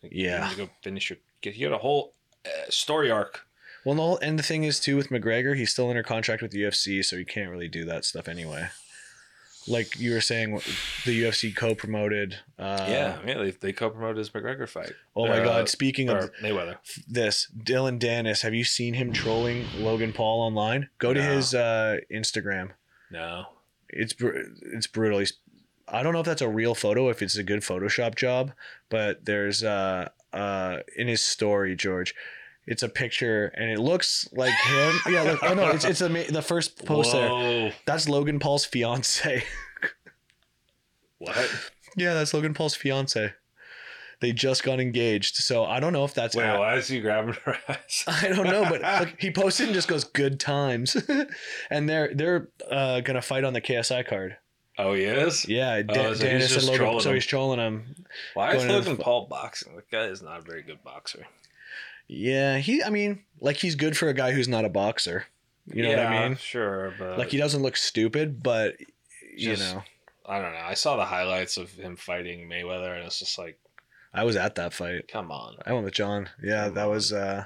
[0.00, 0.48] Yeah.
[0.48, 1.16] You go finish your.
[1.40, 2.14] Get you got a whole
[2.46, 3.40] uh, story arc.
[3.84, 6.62] Well, no, and the thing is too with McGregor, he's still under contract with the
[6.62, 8.68] UFC, so he can't really do that stuff anyway.
[9.68, 10.54] Like you were saying,
[11.04, 12.36] the UFC co-promoted.
[12.58, 13.38] Uh, yeah, yeah.
[13.38, 14.92] They, they co-promoted his McGregor fight.
[15.14, 15.68] Oh my Uh, God!
[15.68, 16.76] Speaking of Mayweather.
[17.08, 20.88] this, Dillon Danis, have you seen him trolling Logan Paul online?
[20.98, 21.34] Go to No.
[21.36, 22.70] his uh, Instagram.
[23.10, 23.46] No.
[23.88, 24.38] It's br-
[24.72, 25.26] it's brutally.
[25.86, 28.52] I don't know if that's a real photo, if it's a good Photoshop job,
[28.88, 32.14] but there's uh uh in his story, George.
[32.66, 34.94] It's a picture, and it looks like him.
[35.12, 35.40] Yeah, look.
[35.42, 37.28] Oh no, it's it's ama- the first post there.
[37.28, 37.70] Whoa.
[37.86, 39.42] That's Logan Paul's fiance.
[41.18, 41.50] What?
[41.96, 43.32] Yeah, that's Logan Paul's fiance.
[44.20, 46.36] They just got engaged, so I don't know if that's.
[46.36, 48.04] Wait, a- why is he grabbing her ass?
[48.22, 50.96] I don't know, but look, he posted and just goes "good times,"
[51.70, 54.36] and they're they're uh, gonna fight on the KSI card.
[54.78, 55.46] Oh, he is?
[55.46, 56.78] Yeah, Oh, so he's just and Logan.
[56.78, 57.14] trolling So him.
[57.16, 57.94] he's trolling him.
[58.34, 59.76] Why is Going to the Logan Paul boxing?
[59.76, 61.26] That guy is not a very good boxer.
[62.08, 62.82] Yeah, he.
[62.82, 65.26] I mean, like he's good for a guy who's not a boxer.
[65.66, 66.36] You know what I mean?
[66.38, 68.76] Sure, but Like he doesn't look stupid, but
[69.36, 69.82] you Just- know,
[70.26, 70.58] I don't know.
[70.58, 73.58] I saw the highlights of him fighting Mayweather, and it's just like,
[74.12, 75.08] I was at that fight.
[75.08, 76.28] come on, I went with John.
[76.42, 76.90] Yeah, Come that on.
[76.90, 77.44] was uh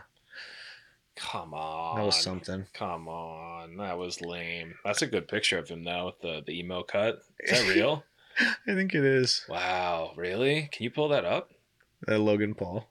[1.15, 2.67] come on, that was something.
[2.75, 4.75] Come on, that was lame.
[4.85, 7.23] That's a good picture of him though, with the the emo cut.
[7.41, 8.05] Is that real?
[8.67, 10.69] I think it is wow, really?
[10.73, 11.51] Can you pull that up?
[12.09, 12.89] uh, Logan Paul.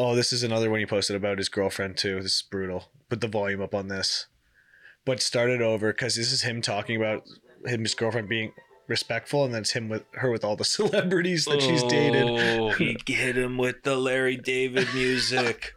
[0.00, 2.22] Oh, this is another one he posted about his girlfriend too.
[2.22, 2.92] This is brutal.
[3.08, 4.26] Put the volume up on this.
[5.04, 7.24] But start it over because this is him talking about
[7.66, 8.52] him his girlfriend being
[8.86, 12.28] respectful, and then it's him with her with all the celebrities that she's dated.
[12.28, 15.74] Oh, he hit him with the Larry David music.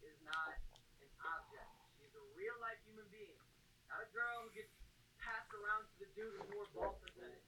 [0.00, 1.68] is not an object.
[2.00, 3.36] She's a real life human being.
[3.92, 4.72] Not a girl who gets
[5.20, 7.44] passed around to the dude with more ball percentage.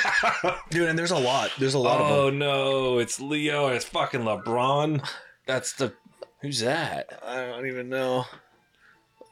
[0.70, 1.50] Dude, and there's a lot.
[1.58, 3.68] There's a lot of oh no, it's Leo.
[3.68, 5.06] It's fucking LeBron.
[5.46, 5.92] That's the.
[6.40, 7.20] Who's that?
[7.24, 8.24] I don't even know.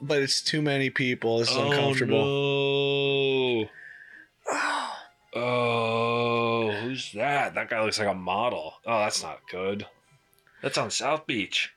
[0.00, 1.38] But it's too many people.
[1.38, 3.64] This is Oh, uncomfortable.
[3.64, 3.68] no.
[5.32, 7.54] Oh, who's that?
[7.54, 8.74] That guy looks like a model.
[8.84, 9.86] Oh, that's not good.
[10.60, 11.72] That's on South Beach.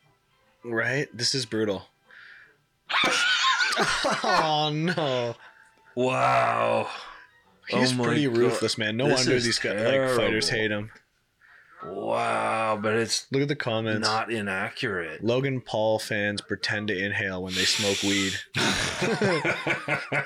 [0.65, 1.07] Right?
[1.15, 1.84] This is brutal.
[4.23, 5.36] oh no.
[5.95, 6.89] Wow.
[7.70, 8.38] He's Oh pretty God.
[8.38, 8.97] ruthless, man.
[8.97, 10.91] No This wonder these guys, like fighters hate him.
[11.86, 14.07] Wow, but it's Look at the comments.
[14.07, 15.22] not inaccurate.
[15.24, 18.34] Logan Paul fans pretend to inhale when they smoke weed.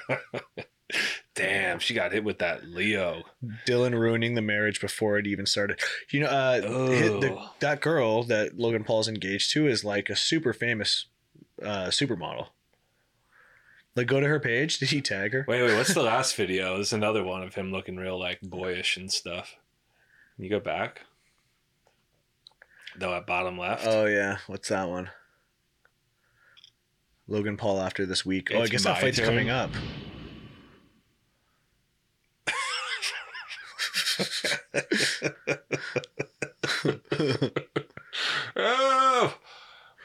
[1.36, 3.24] Damn, she got hit with that Leo.
[3.66, 5.80] Dillon ruining the marriage before it even started.
[6.10, 10.54] You know, uh, the, that girl that Logan Paul's engaged to is like a super
[10.54, 11.06] famous
[11.62, 12.48] uh, supermodel.
[13.98, 14.78] Like, go to her page.
[14.78, 15.44] Did he tag her?
[15.48, 16.76] Wait, wait, what's the last video?
[16.76, 19.56] There's another one of him looking real like boyish and stuff.
[20.36, 21.02] Can you go back?
[22.96, 23.88] Though at bottom left.
[23.88, 25.10] Oh yeah, what's that one?
[27.28, 28.52] Logan Paul after this week.
[28.54, 29.26] oh, I guess that fight's turn.
[29.26, 29.72] coming up.
[38.56, 38.88] oh,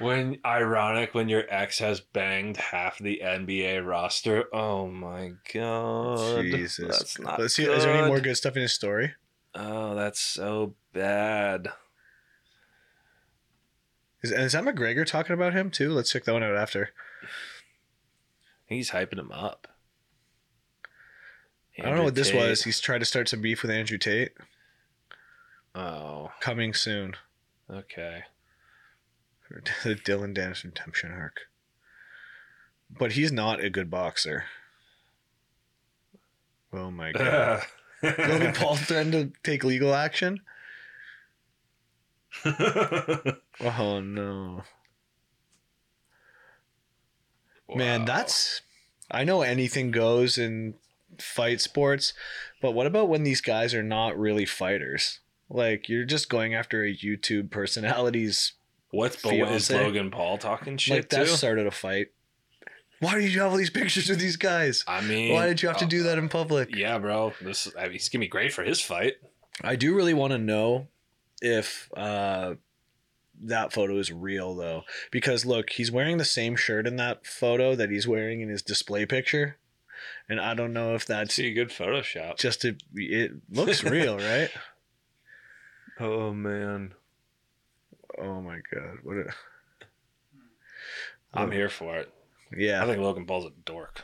[0.03, 4.45] when ironic when your ex has banged half the NBA roster.
[4.55, 6.99] Oh my god, Jesus.
[6.99, 7.39] that's not.
[7.41, 7.65] Let's see.
[7.65, 9.15] Is there any more good stuff in his story?
[9.55, 11.69] Oh, that's so bad.
[14.23, 15.91] Is, is that McGregor talking about him too?
[15.91, 16.91] Let's check that one out after.
[18.67, 19.69] He's hyping him up.
[21.79, 22.65] I don't know what this Andrew was.
[22.65, 24.33] He's tried to start some beef with Andrew Tate.
[25.75, 27.15] Oh, Coming soon.
[27.71, 28.25] okay.
[29.85, 31.43] The Dillon Danis redemption arc.
[32.91, 34.45] But he's not a good boxer.
[36.73, 37.63] Oh my god.
[38.03, 40.41] Logan Paul threatened to take legal action?
[43.61, 44.63] Oh no.
[47.75, 48.63] Man, that's
[49.11, 50.75] I know anything goes in
[51.19, 52.15] fight sports,
[52.61, 55.21] but what about when these guys are not really fighters?
[55.49, 58.55] Like you're just going after a YouTube personality's
[58.93, 59.85] what's what is fiance.
[59.85, 61.33] Logan Paul talking shit like that too?
[61.33, 62.09] started a fight.
[63.01, 64.85] Why did you have all these pictures of these guys?
[64.87, 66.73] I mean, Why did you have to uh, do that in public?
[66.77, 67.33] Yeah, bro.
[67.41, 69.15] This I mean, he's gonna be great for his fight.
[69.61, 70.87] I do really want to know
[71.41, 72.55] if uh,
[73.43, 77.75] that photo is real though, because look, he's wearing the same shirt in that photo
[77.75, 79.57] that he's wearing in his display picture,
[80.29, 82.39] and I don't know if that's See a good Photoshop.
[82.39, 82.77] just a.
[82.95, 84.51] It looks real, right?
[85.99, 86.95] Oh man,
[88.21, 88.99] Oh my god!
[89.03, 89.35] What a
[91.35, 92.13] I'm here for it.
[92.57, 94.03] Yeah, I think Logan Paul's a dork.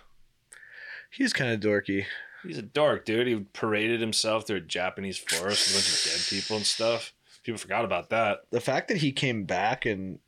[1.11, 2.05] He's kind of dorky.
[2.43, 3.27] He's a dork, dude.
[3.27, 7.13] He paraded himself through a Japanese forest with a bunch of dead people and stuff.
[7.43, 8.43] People forgot about that.
[8.51, 10.21] The fact that he came back and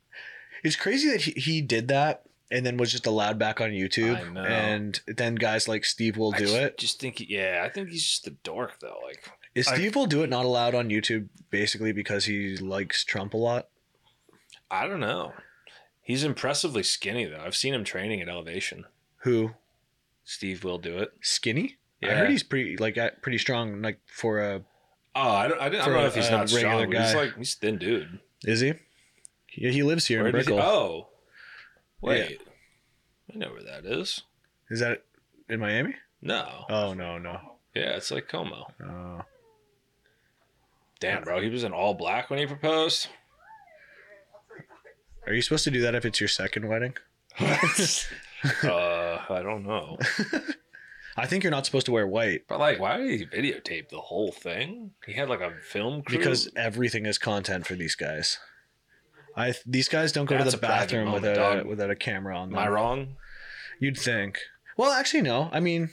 [0.63, 4.19] it's crazy that he, he did that and then was just allowed back on YouTube.
[4.19, 4.43] I know.
[4.43, 6.77] And then guys like Steve will I do just, it.
[6.77, 8.99] Just think, yeah, I think he's just a dork though.
[9.03, 9.23] Like,
[9.55, 13.33] Is I- Steve will do it not allowed on YouTube basically because he likes Trump
[13.33, 13.69] a lot?
[14.71, 15.33] I don't know.
[16.01, 17.41] He's impressively skinny though.
[17.45, 18.85] I've seen him training at Elevation.
[19.23, 19.51] Who
[20.23, 21.11] Steve will do it.
[21.21, 21.77] skinny?
[22.01, 22.11] Yeah.
[22.11, 24.61] I heard he's pretty like uh, pretty strong like for a
[25.13, 25.59] Oh, I don't.
[25.61, 26.89] I, don't- I don't know if he's not regular strong.
[26.91, 28.19] but He's like he's a thin dude.
[28.45, 28.73] is he?
[29.53, 30.65] Yeah, he lives here Where in did he- Brickell.
[30.65, 31.07] oh,
[31.99, 32.41] wait.
[33.33, 34.21] I know where that is.
[34.69, 35.03] Is that
[35.49, 35.95] in Miami?
[36.21, 36.65] No.
[36.69, 37.37] Oh no no.
[37.75, 38.67] Yeah, it's like Como.
[38.83, 39.21] Oh.
[40.99, 43.07] Damn, bro, he was in all black when he proposed.
[45.27, 46.95] Are you supposed to do that if it's your second wedding?
[47.39, 47.45] uh,
[49.29, 49.97] I don't know.
[51.17, 53.99] I think you're not supposed to wear white But like, why did he videotape the
[53.99, 54.91] whole thing?
[55.05, 56.17] He had like a film crew.
[56.17, 58.39] because everything is content for these guys.
[59.35, 61.67] I these guys don't go That's to the bathroom moment, without a, dog.
[61.67, 62.57] without a camera on them.
[62.59, 63.15] am I wrong?
[63.79, 64.39] You'd think.
[64.77, 65.49] Well, actually, no.
[65.53, 65.89] I mean,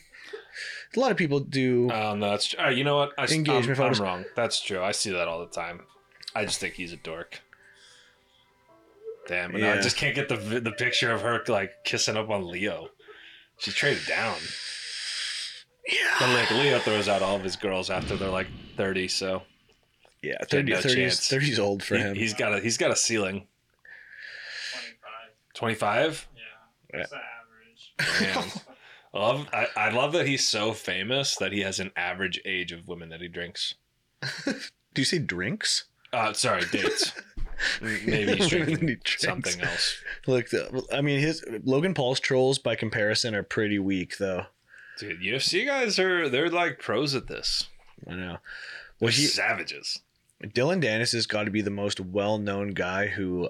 [0.97, 1.91] a lot of people do.
[1.91, 3.13] Um, no, that's uh, you know what?
[3.19, 4.01] I, Engagement I'm, photos.
[4.01, 4.25] I'm wrong.
[4.35, 4.83] That's true.
[4.83, 5.83] I see that all the time.
[6.35, 7.43] I just think he's a dork.
[9.29, 12.49] Damn, and I just can't get the the picture of her like kissing up on
[12.49, 12.89] Leo.
[13.59, 14.37] She traded down.
[15.87, 16.17] Yeah.
[16.19, 19.43] But like Leo throws out all of his girls after they're like thirty, so
[20.23, 21.29] yeah, 30, no 30's, chance.
[21.29, 22.15] 30's old for he, him.
[22.15, 23.47] he's got a he's got a ceiling.
[25.55, 25.55] 25.
[25.55, 26.29] Twenty five.
[26.35, 26.99] Yeah.
[26.99, 28.35] That's the average.
[28.35, 28.63] Damn.
[29.15, 32.73] I love I, I love that he's so famous that he has an average age
[32.73, 33.75] of women that he drinks.
[34.45, 34.55] do
[34.97, 35.85] you say drinks?
[36.15, 37.13] Uh sorry, dates.
[37.82, 40.01] Maybe he's He drinking something else.
[40.26, 44.47] Look, the, I mean, his Logan Paul's trolls by comparison are pretty weak, though.
[44.98, 47.68] Dude, UFC guys are they're like pros at this.
[48.09, 48.39] I know.
[49.01, 50.01] Well, he, savages.
[50.55, 53.48] Dillon Danis has got to be the most well-known guy who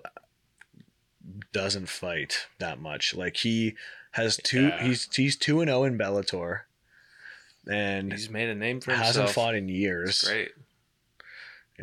[1.52, 3.14] doesn't fight that much.
[3.14, 3.74] Like he
[4.12, 4.68] has two.
[4.68, 4.82] Yeah.
[4.82, 6.60] He's he's two and zero in Bellator,
[7.70, 9.06] and He's made a name for himself.
[9.16, 10.22] hasn't fought in years.
[10.22, 10.50] great.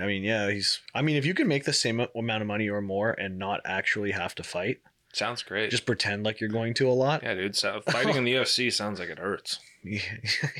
[0.01, 0.81] I mean, yeah, he's.
[0.93, 3.61] I mean, if you can make the same amount of money or more and not
[3.65, 4.79] actually have to fight,
[5.13, 5.71] Sounds great.
[5.71, 7.23] just pretend like you're going to a lot.
[7.23, 7.55] yeah, dude.
[7.55, 9.59] So fighting in the UFC sounds like it hurts.
[9.83, 10.01] Yeah.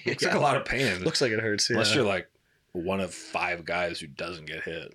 [0.06, 1.04] Looks like a lot of pain.
[1.04, 1.70] Looks like it hurts.
[1.70, 1.74] Yeah.
[1.76, 2.30] Unless you're like
[2.72, 4.94] one of five guys who doesn't get hit,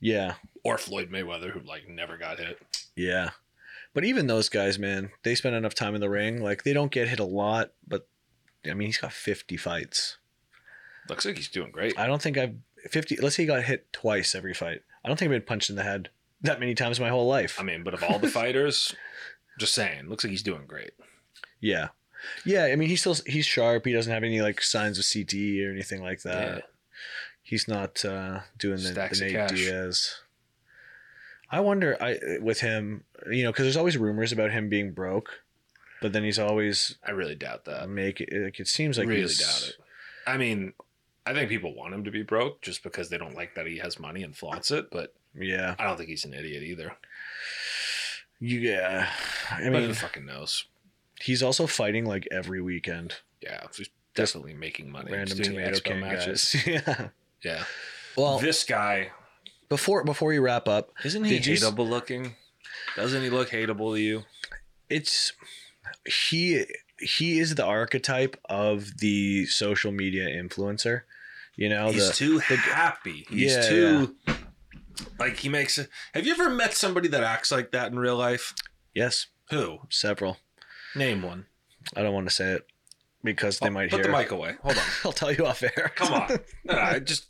[0.00, 0.34] yeah,
[0.64, 2.58] or Floyd Mayweather who like never got hit.
[2.96, 3.30] yeah.
[3.94, 6.42] But even those guys, man, they spend enough time in the ring.
[6.42, 8.08] Like they don't get hit a lot, but
[8.68, 10.18] I mean, he's got 50 fights.
[11.08, 11.96] Looks like he's doing great.
[11.96, 12.56] I don't think I've
[12.90, 13.16] 50.
[13.16, 14.82] Let's say he got hit twice every fight.
[15.04, 16.08] I don't think I've been punched in the head
[16.42, 17.58] that many times in my whole life.
[17.58, 18.94] I mean, but of all the fighters,
[19.58, 20.92] just saying, looks like he's doing great.
[21.60, 21.88] yeah,
[22.44, 22.64] yeah.
[22.64, 23.86] I mean, he's still he's sharp.
[23.86, 26.56] He doesn't have any like signs of CTE or anything like that.
[26.56, 26.60] Yeah.
[27.42, 29.48] He's not uh, doing the, Stacks the Nate.
[29.48, 30.20] Diaz.
[31.50, 35.42] I wonder, I with him, you know, because there's always rumors about him being broke,
[36.00, 37.88] but then he's always I really doubt that.
[37.88, 38.30] make it.
[38.32, 39.76] Like it seems like really doubt it.
[40.26, 40.72] I mean,
[41.26, 43.78] I think people want him to be broke just because they don't like that he
[43.78, 46.92] has money and flaunts it, but Yeah, I don't think he's an idiot either.
[48.40, 49.08] yeah.
[49.50, 50.66] I but mean, who fucking knows?
[51.20, 53.14] he's also fighting like every weekend.
[53.40, 55.12] Yeah, he's definitely making money.
[55.12, 56.54] Random He's doing tomato expo matches.
[56.54, 56.66] guys.
[56.86, 57.08] yeah.
[57.42, 57.64] Yeah.
[58.16, 59.10] Well, this guy
[59.68, 62.36] before before you wrap up, isn't he Did you hateable looking?
[62.96, 64.22] Doesn't he look hateable to you?
[64.90, 65.32] it's
[66.04, 66.64] he
[67.00, 71.02] he is the archetype of the social media influencer.
[71.56, 73.26] You know, he's the, too the- happy.
[73.28, 74.16] He's Yeah, too
[75.18, 75.88] like he makes it.
[76.12, 78.54] Have you ever met somebody that acts like that in real life?
[78.94, 79.78] yes, Who?
[79.90, 80.38] several.
[80.96, 81.46] Name one.
[81.96, 82.66] I don't want to say it
[83.22, 84.04] because they Oh, might put hear.
[84.12, 84.54] the mic away.
[84.62, 84.84] Hold on.
[85.04, 85.92] I'll tell you off air.
[85.96, 86.38] Come on.
[86.64, 87.26] No, I just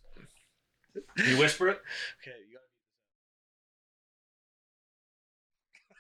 [1.27, 1.81] you whisper it.
[2.23, 2.59] Okay, you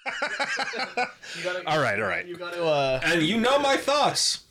[1.66, 2.26] all right, all right.
[2.26, 2.64] You got to.
[2.64, 4.43] Uh, And you know my thoughts.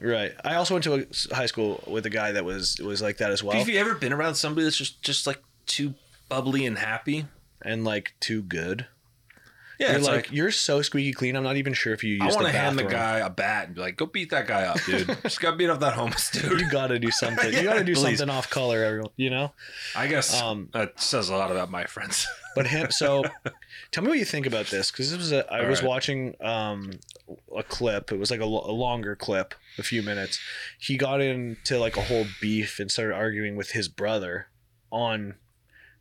[0.00, 0.32] Right.
[0.44, 3.30] I also went to a high school with a guy that was was like that
[3.30, 5.94] as well, Have you ever been around somebody that's just just like too
[6.28, 7.26] bubbly and happy?
[7.62, 8.86] and like too good.
[9.78, 11.36] Yeah, you're like, like, you're so squeaky clean.
[11.36, 12.22] I'm not even sure if you use.
[12.22, 14.64] I want to hand the guy a bat and be like, "Go beat that guy
[14.64, 15.06] up, dude.
[15.22, 17.52] just got beat up that homeless dude." You got to do something.
[17.52, 18.18] you got to do please.
[18.18, 19.10] something off color, everyone.
[19.16, 19.52] You know.
[19.94, 22.26] I guess Um, that says a lot about my friends.
[22.56, 22.90] But him.
[22.90, 23.22] So,
[23.92, 25.48] tell me what you think about this because this was a.
[25.52, 25.88] I All was right.
[25.88, 26.90] watching um
[27.56, 28.10] a clip.
[28.10, 30.40] It was like a, a longer clip, a few minutes.
[30.76, 34.48] He got into like a whole beef and started arguing with his brother
[34.90, 35.34] on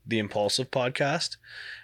[0.04, 1.36] the Impulsive podcast,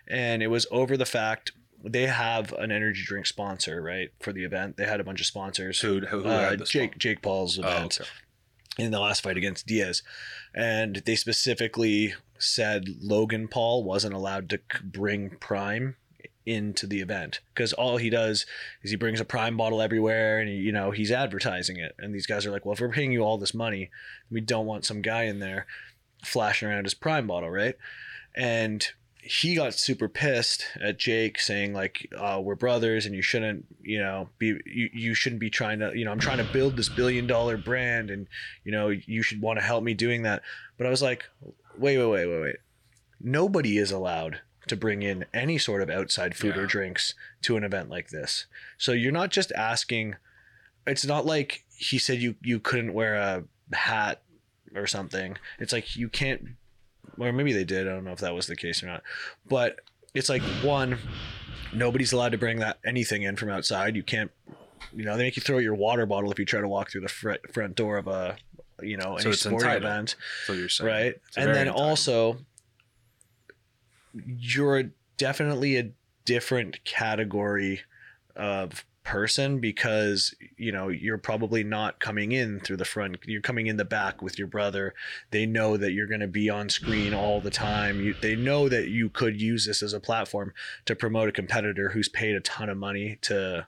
[0.08, 1.52] and it was over the fact
[1.84, 4.78] they have an energy drink sponsor right for the event.
[4.78, 5.80] They had a bunch of sponsors.
[5.82, 8.86] who who, uh, Jake Jake Paul's event Oh, okay.
[8.86, 10.02] in the last fight against Diaz,
[10.56, 15.96] and they specifically said Logan Paul wasn't allowed to bring Prime
[16.46, 18.46] into the event because all he does
[18.82, 21.96] is he brings a Prime bottle everywhere, and he, you know he's advertising it.
[22.00, 23.90] And these guys are like, well, if we're paying you all this money,
[24.32, 25.66] we don't want some guy in there
[26.24, 27.76] flashing around his Prime bottle, right?
[28.36, 28.86] And
[29.26, 34.00] he got super pissed at Jake saying like uh, we're brothers and you shouldn't you
[34.00, 36.90] know be you, you shouldn't be trying to you know I'm trying to build this
[36.90, 38.28] billion dollar brand and
[38.64, 40.42] you know you should want to help me doing that.
[40.78, 41.24] But I was like
[41.78, 42.56] wait wait wait wait wait.
[43.22, 47.14] Nobody is allowed to bring in any sort of outside food or drinks
[47.44, 48.46] to an event like this.
[48.78, 50.16] So you're not just asking
[50.86, 53.44] it's not like he said you you couldn't wear a
[53.74, 54.22] hat
[54.76, 55.38] or something.
[55.60, 56.50] It's like you can't,
[57.18, 57.88] or maybe they did.
[57.88, 59.04] I don't know if that was the case or not.
[59.48, 59.80] But
[60.14, 60.98] it's like one,
[61.74, 63.96] nobody's allowed to bring that anything in from outside.
[63.96, 64.32] You can't,
[64.94, 67.02] you know, they make you throw your water bottle if you try to walk through
[67.02, 68.36] the front front door of a,
[68.82, 69.84] you know, So any it's sporting entitled.
[69.84, 70.16] event
[70.46, 71.82] So you're saying right and then entitled.
[71.82, 72.38] also
[74.14, 74.84] you're
[75.18, 75.92] definitely a
[76.26, 77.82] different category
[78.36, 83.18] of person because you know you're probably not coming in through the front.
[83.26, 84.94] You're coming in the back with your brother.
[85.32, 88.00] They know that you're going to be on screen all the time.
[88.02, 90.54] You, they know that you could use this as a platform
[90.86, 93.68] to promote a competitor who's paid a ton of money to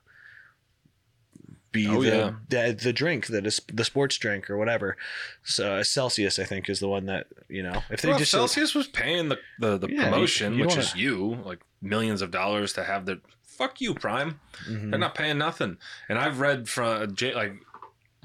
[1.72, 2.32] be Oh, the, yeah.
[2.70, 4.96] the the drink that is the sports drink or whatever.
[5.44, 8.32] So uh, celsius i think is the one that you know if they Well, just
[8.32, 11.60] Celsius was paying the the, the Yeah, you- promotion, you which wanna- is you, like
[11.82, 13.20] millions of dollars to have the
[13.58, 14.40] fuck you, Prime.
[14.68, 14.92] Mhm.
[14.92, 15.78] They're not paying nothing.
[16.10, 17.54] And I've read from Jake, like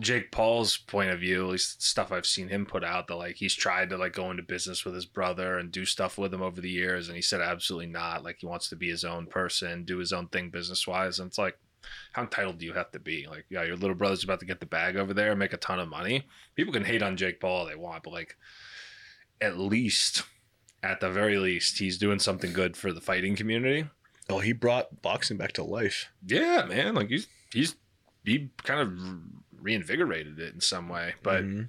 [0.01, 3.37] Jake Paul's point of view, at least stuff I've seen him put out that like
[3.37, 6.43] he's tried to like go into business with his brother and do stuff with him
[6.43, 8.25] over the years, and he said absolutely not.
[8.25, 11.29] Like he wants to be his own person, do his own thing business wise, and
[11.29, 11.59] it's like.
[12.13, 13.27] How entitled do you have to be?
[13.27, 15.57] Like, yeah, your little brother's about to get the bag over there and make a
[15.57, 16.27] ton of money.
[16.55, 18.37] People can hate on Jake Paul all they want, but like,
[19.41, 20.25] at least,
[20.83, 23.87] at the very least, he's doing something good for the fighting community.
[24.31, 26.95] Oh he brought boxing back to life Yeah, man.
[26.95, 27.75] Like he's he's
[28.25, 28.93] he kind of
[29.61, 31.15] reinvigorated it in some way.
[31.23, 31.69] But Mhm.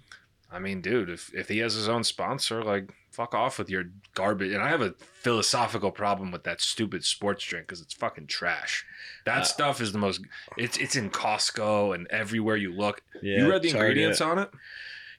[0.51, 3.85] I mean, dude, if if he has his own sponsor, like fuck off with your
[4.13, 4.51] garbage.
[4.53, 8.85] And I have a philosophical problem with that stupid sports drink because it's fucking trash.
[9.25, 10.21] That Uh, stuff is the most.
[10.57, 13.01] It's it's in Costco and everywhere you look.
[13.21, 14.49] yeah you read the ingredients on it?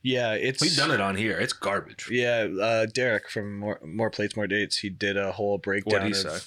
[0.02, 1.39] yeah it's We've done it on here.
[1.39, 2.09] It's garbage.
[2.10, 4.78] Yeah, uh, Derek from more more plates, more dates.
[4.78, 6.39] He did a whole breakdown he of say?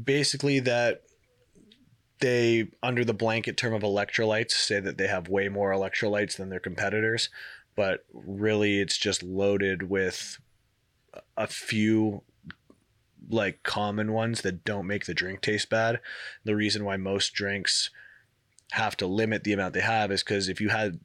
[0.00, 1.02] Basically that
[2.20, 6.50] they, under the blanket term of electrolytes, say that they have way more electrolytes than
[6.50, 7.28] their competitors,
[7.74, 10.38] but really it's just loaded with
[11.36, 12.22] a few
[13.28, 16.00] like common ones that don't make the drink taste bad.
[16.44, 17.90] The reason why most drinks
[18.72, 21.00] have to limit the amount they have is because if you had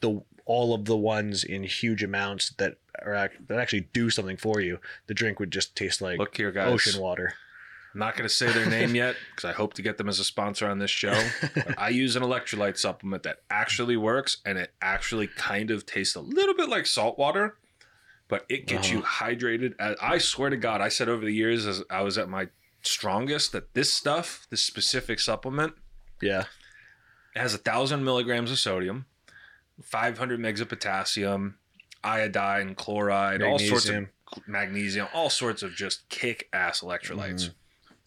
[0.00, 4.60] the all of the ones in huge amounts that are that actually do something for
[4.60, 6.72] you, the drink would just taste like Look here, guys.
[6.72, 7.34] ocean water.
[7.94, 10.18] I'm not going to say their name yet because I hope to get them as
[10.18, 11.16] a sponsor on this show.
[11.54, 16.16] But I use an electrolyte supplement that actually works and it actually kind of tastes
[16.16, 17.56] a little bit like salt water,
[18.26, 19.74] but it gets you hydrated.
[20.02, 22.48] I- swear to God, I said over the years as I was at my
[22.82, 25.74] strongest that this stuff, this specific supplement,
[26.20, 26.44] Yeah.
[27.36, 29.06] It has a thousand milligrams of sodium,
[29.82, 31.56] 500 megs of potassium,
[32.02, 34.10] iodine, chloride, all sorts of Magnesium.
[34.46, 37.44] magnesium, all sorts of just kick ass electrolytes.
[37.46, 37.52] Mm-hmm.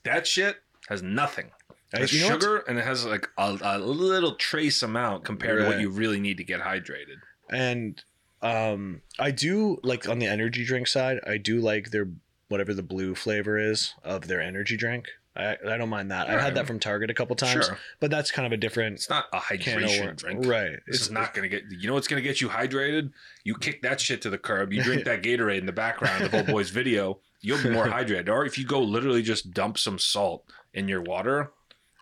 [0.08, 0.58] That shit
[0.90, 1.52] has nothing.
[1.94, 5.62] It has you know sugar and it has like a, a little trace amount compared
[5.62, 7.16] to what you really need to get hydrated.
[7.50, 8.04] and
[8.42, 12.08] um i do like on the energy drink side i do like their
[12.50, 16.40] whatever the blue flavor is of their energy drink i i don't mind that i've
[16.40, 17.80] had that from target a couple times Sure.
[18.00, 20.46] but that's kind of a different It's not a hydration drink.
[20.46, 23.12] right This is not going to get, you know what's going to get you hydrated?
[23.44, 24.72] You kick that shit to the curb.
[24.72, 27.20] You drink that Gatorade in the background of Old Boy's video.
[27.42, 28.30] You'll be more hydrated.
[28.30, 30.44] Or if you go literally just dump some salt
[30.74, 31.52] in your water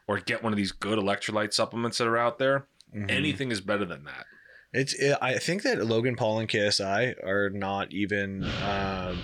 [0.07, 3.11] or get one of these good electrolyte supplements that are out there, Mhm.
[3.11, 4.25] anything is better than that.
[4.71, 4.93] It's.
[4.93, 9.21] It, I think that Logan Paul and KSI are not even um,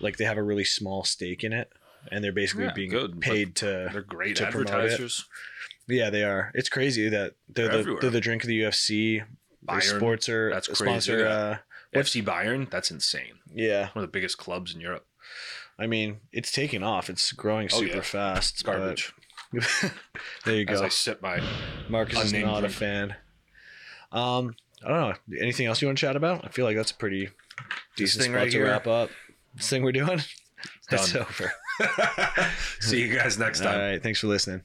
[0.00, 1.72] like they have a really small stake in it,
[2.10, 3.88] and they're basically Yeah, being good, paid to.
[3.92, 5.26] They're great to advertisers.
[5.88, 6.52] Yeah, they are.
[6.54, 8.00] It's crazy that they're, They're the everywhere.
[8.00, 9.22] they're the drink of the UFC.
[9.66, 11.18] Bayern, sports are that's crazy, sponsor.
[11.20, 11.28] yeah.
[11.28, 11.56] Uh,
[12.02, 13.34] FC Bayern, that's insane.
[13.52, 15.04] yeah, One of the biggest clubs in Europe.
[15.80, 17.08] I mean it's taking off.
[17.10, 18.02] It's growing Oh, super yeah.
[18.02, 18.54] fast.
[18.54, 19.12] It's garbage.
[20.44, 20.74] there you go.
[20.74, 20.82] As.
[20.82, 21.40] I sip my
[21.88, 23.16] Marcus is not a fan.
[24.12, 24.54] Um,
[24.84, 25.38] I don't know.
[25.40, 26.44] Anything else you want to chat about?
[26.44, 27.28] I feel like that's a pretty
[27.96, 28.66] decent thing spot right to here?
[28.66, 29.10] wrap up.
[29.54, 30.20] This thing we're doing.
[30.92, 31.22] It's done.
[31.22, 31.52] over.
[32.80, 33.74] See you guys next time.
[33.74, 34.02] All right.
[34.02, 34.62] Thanks for listening.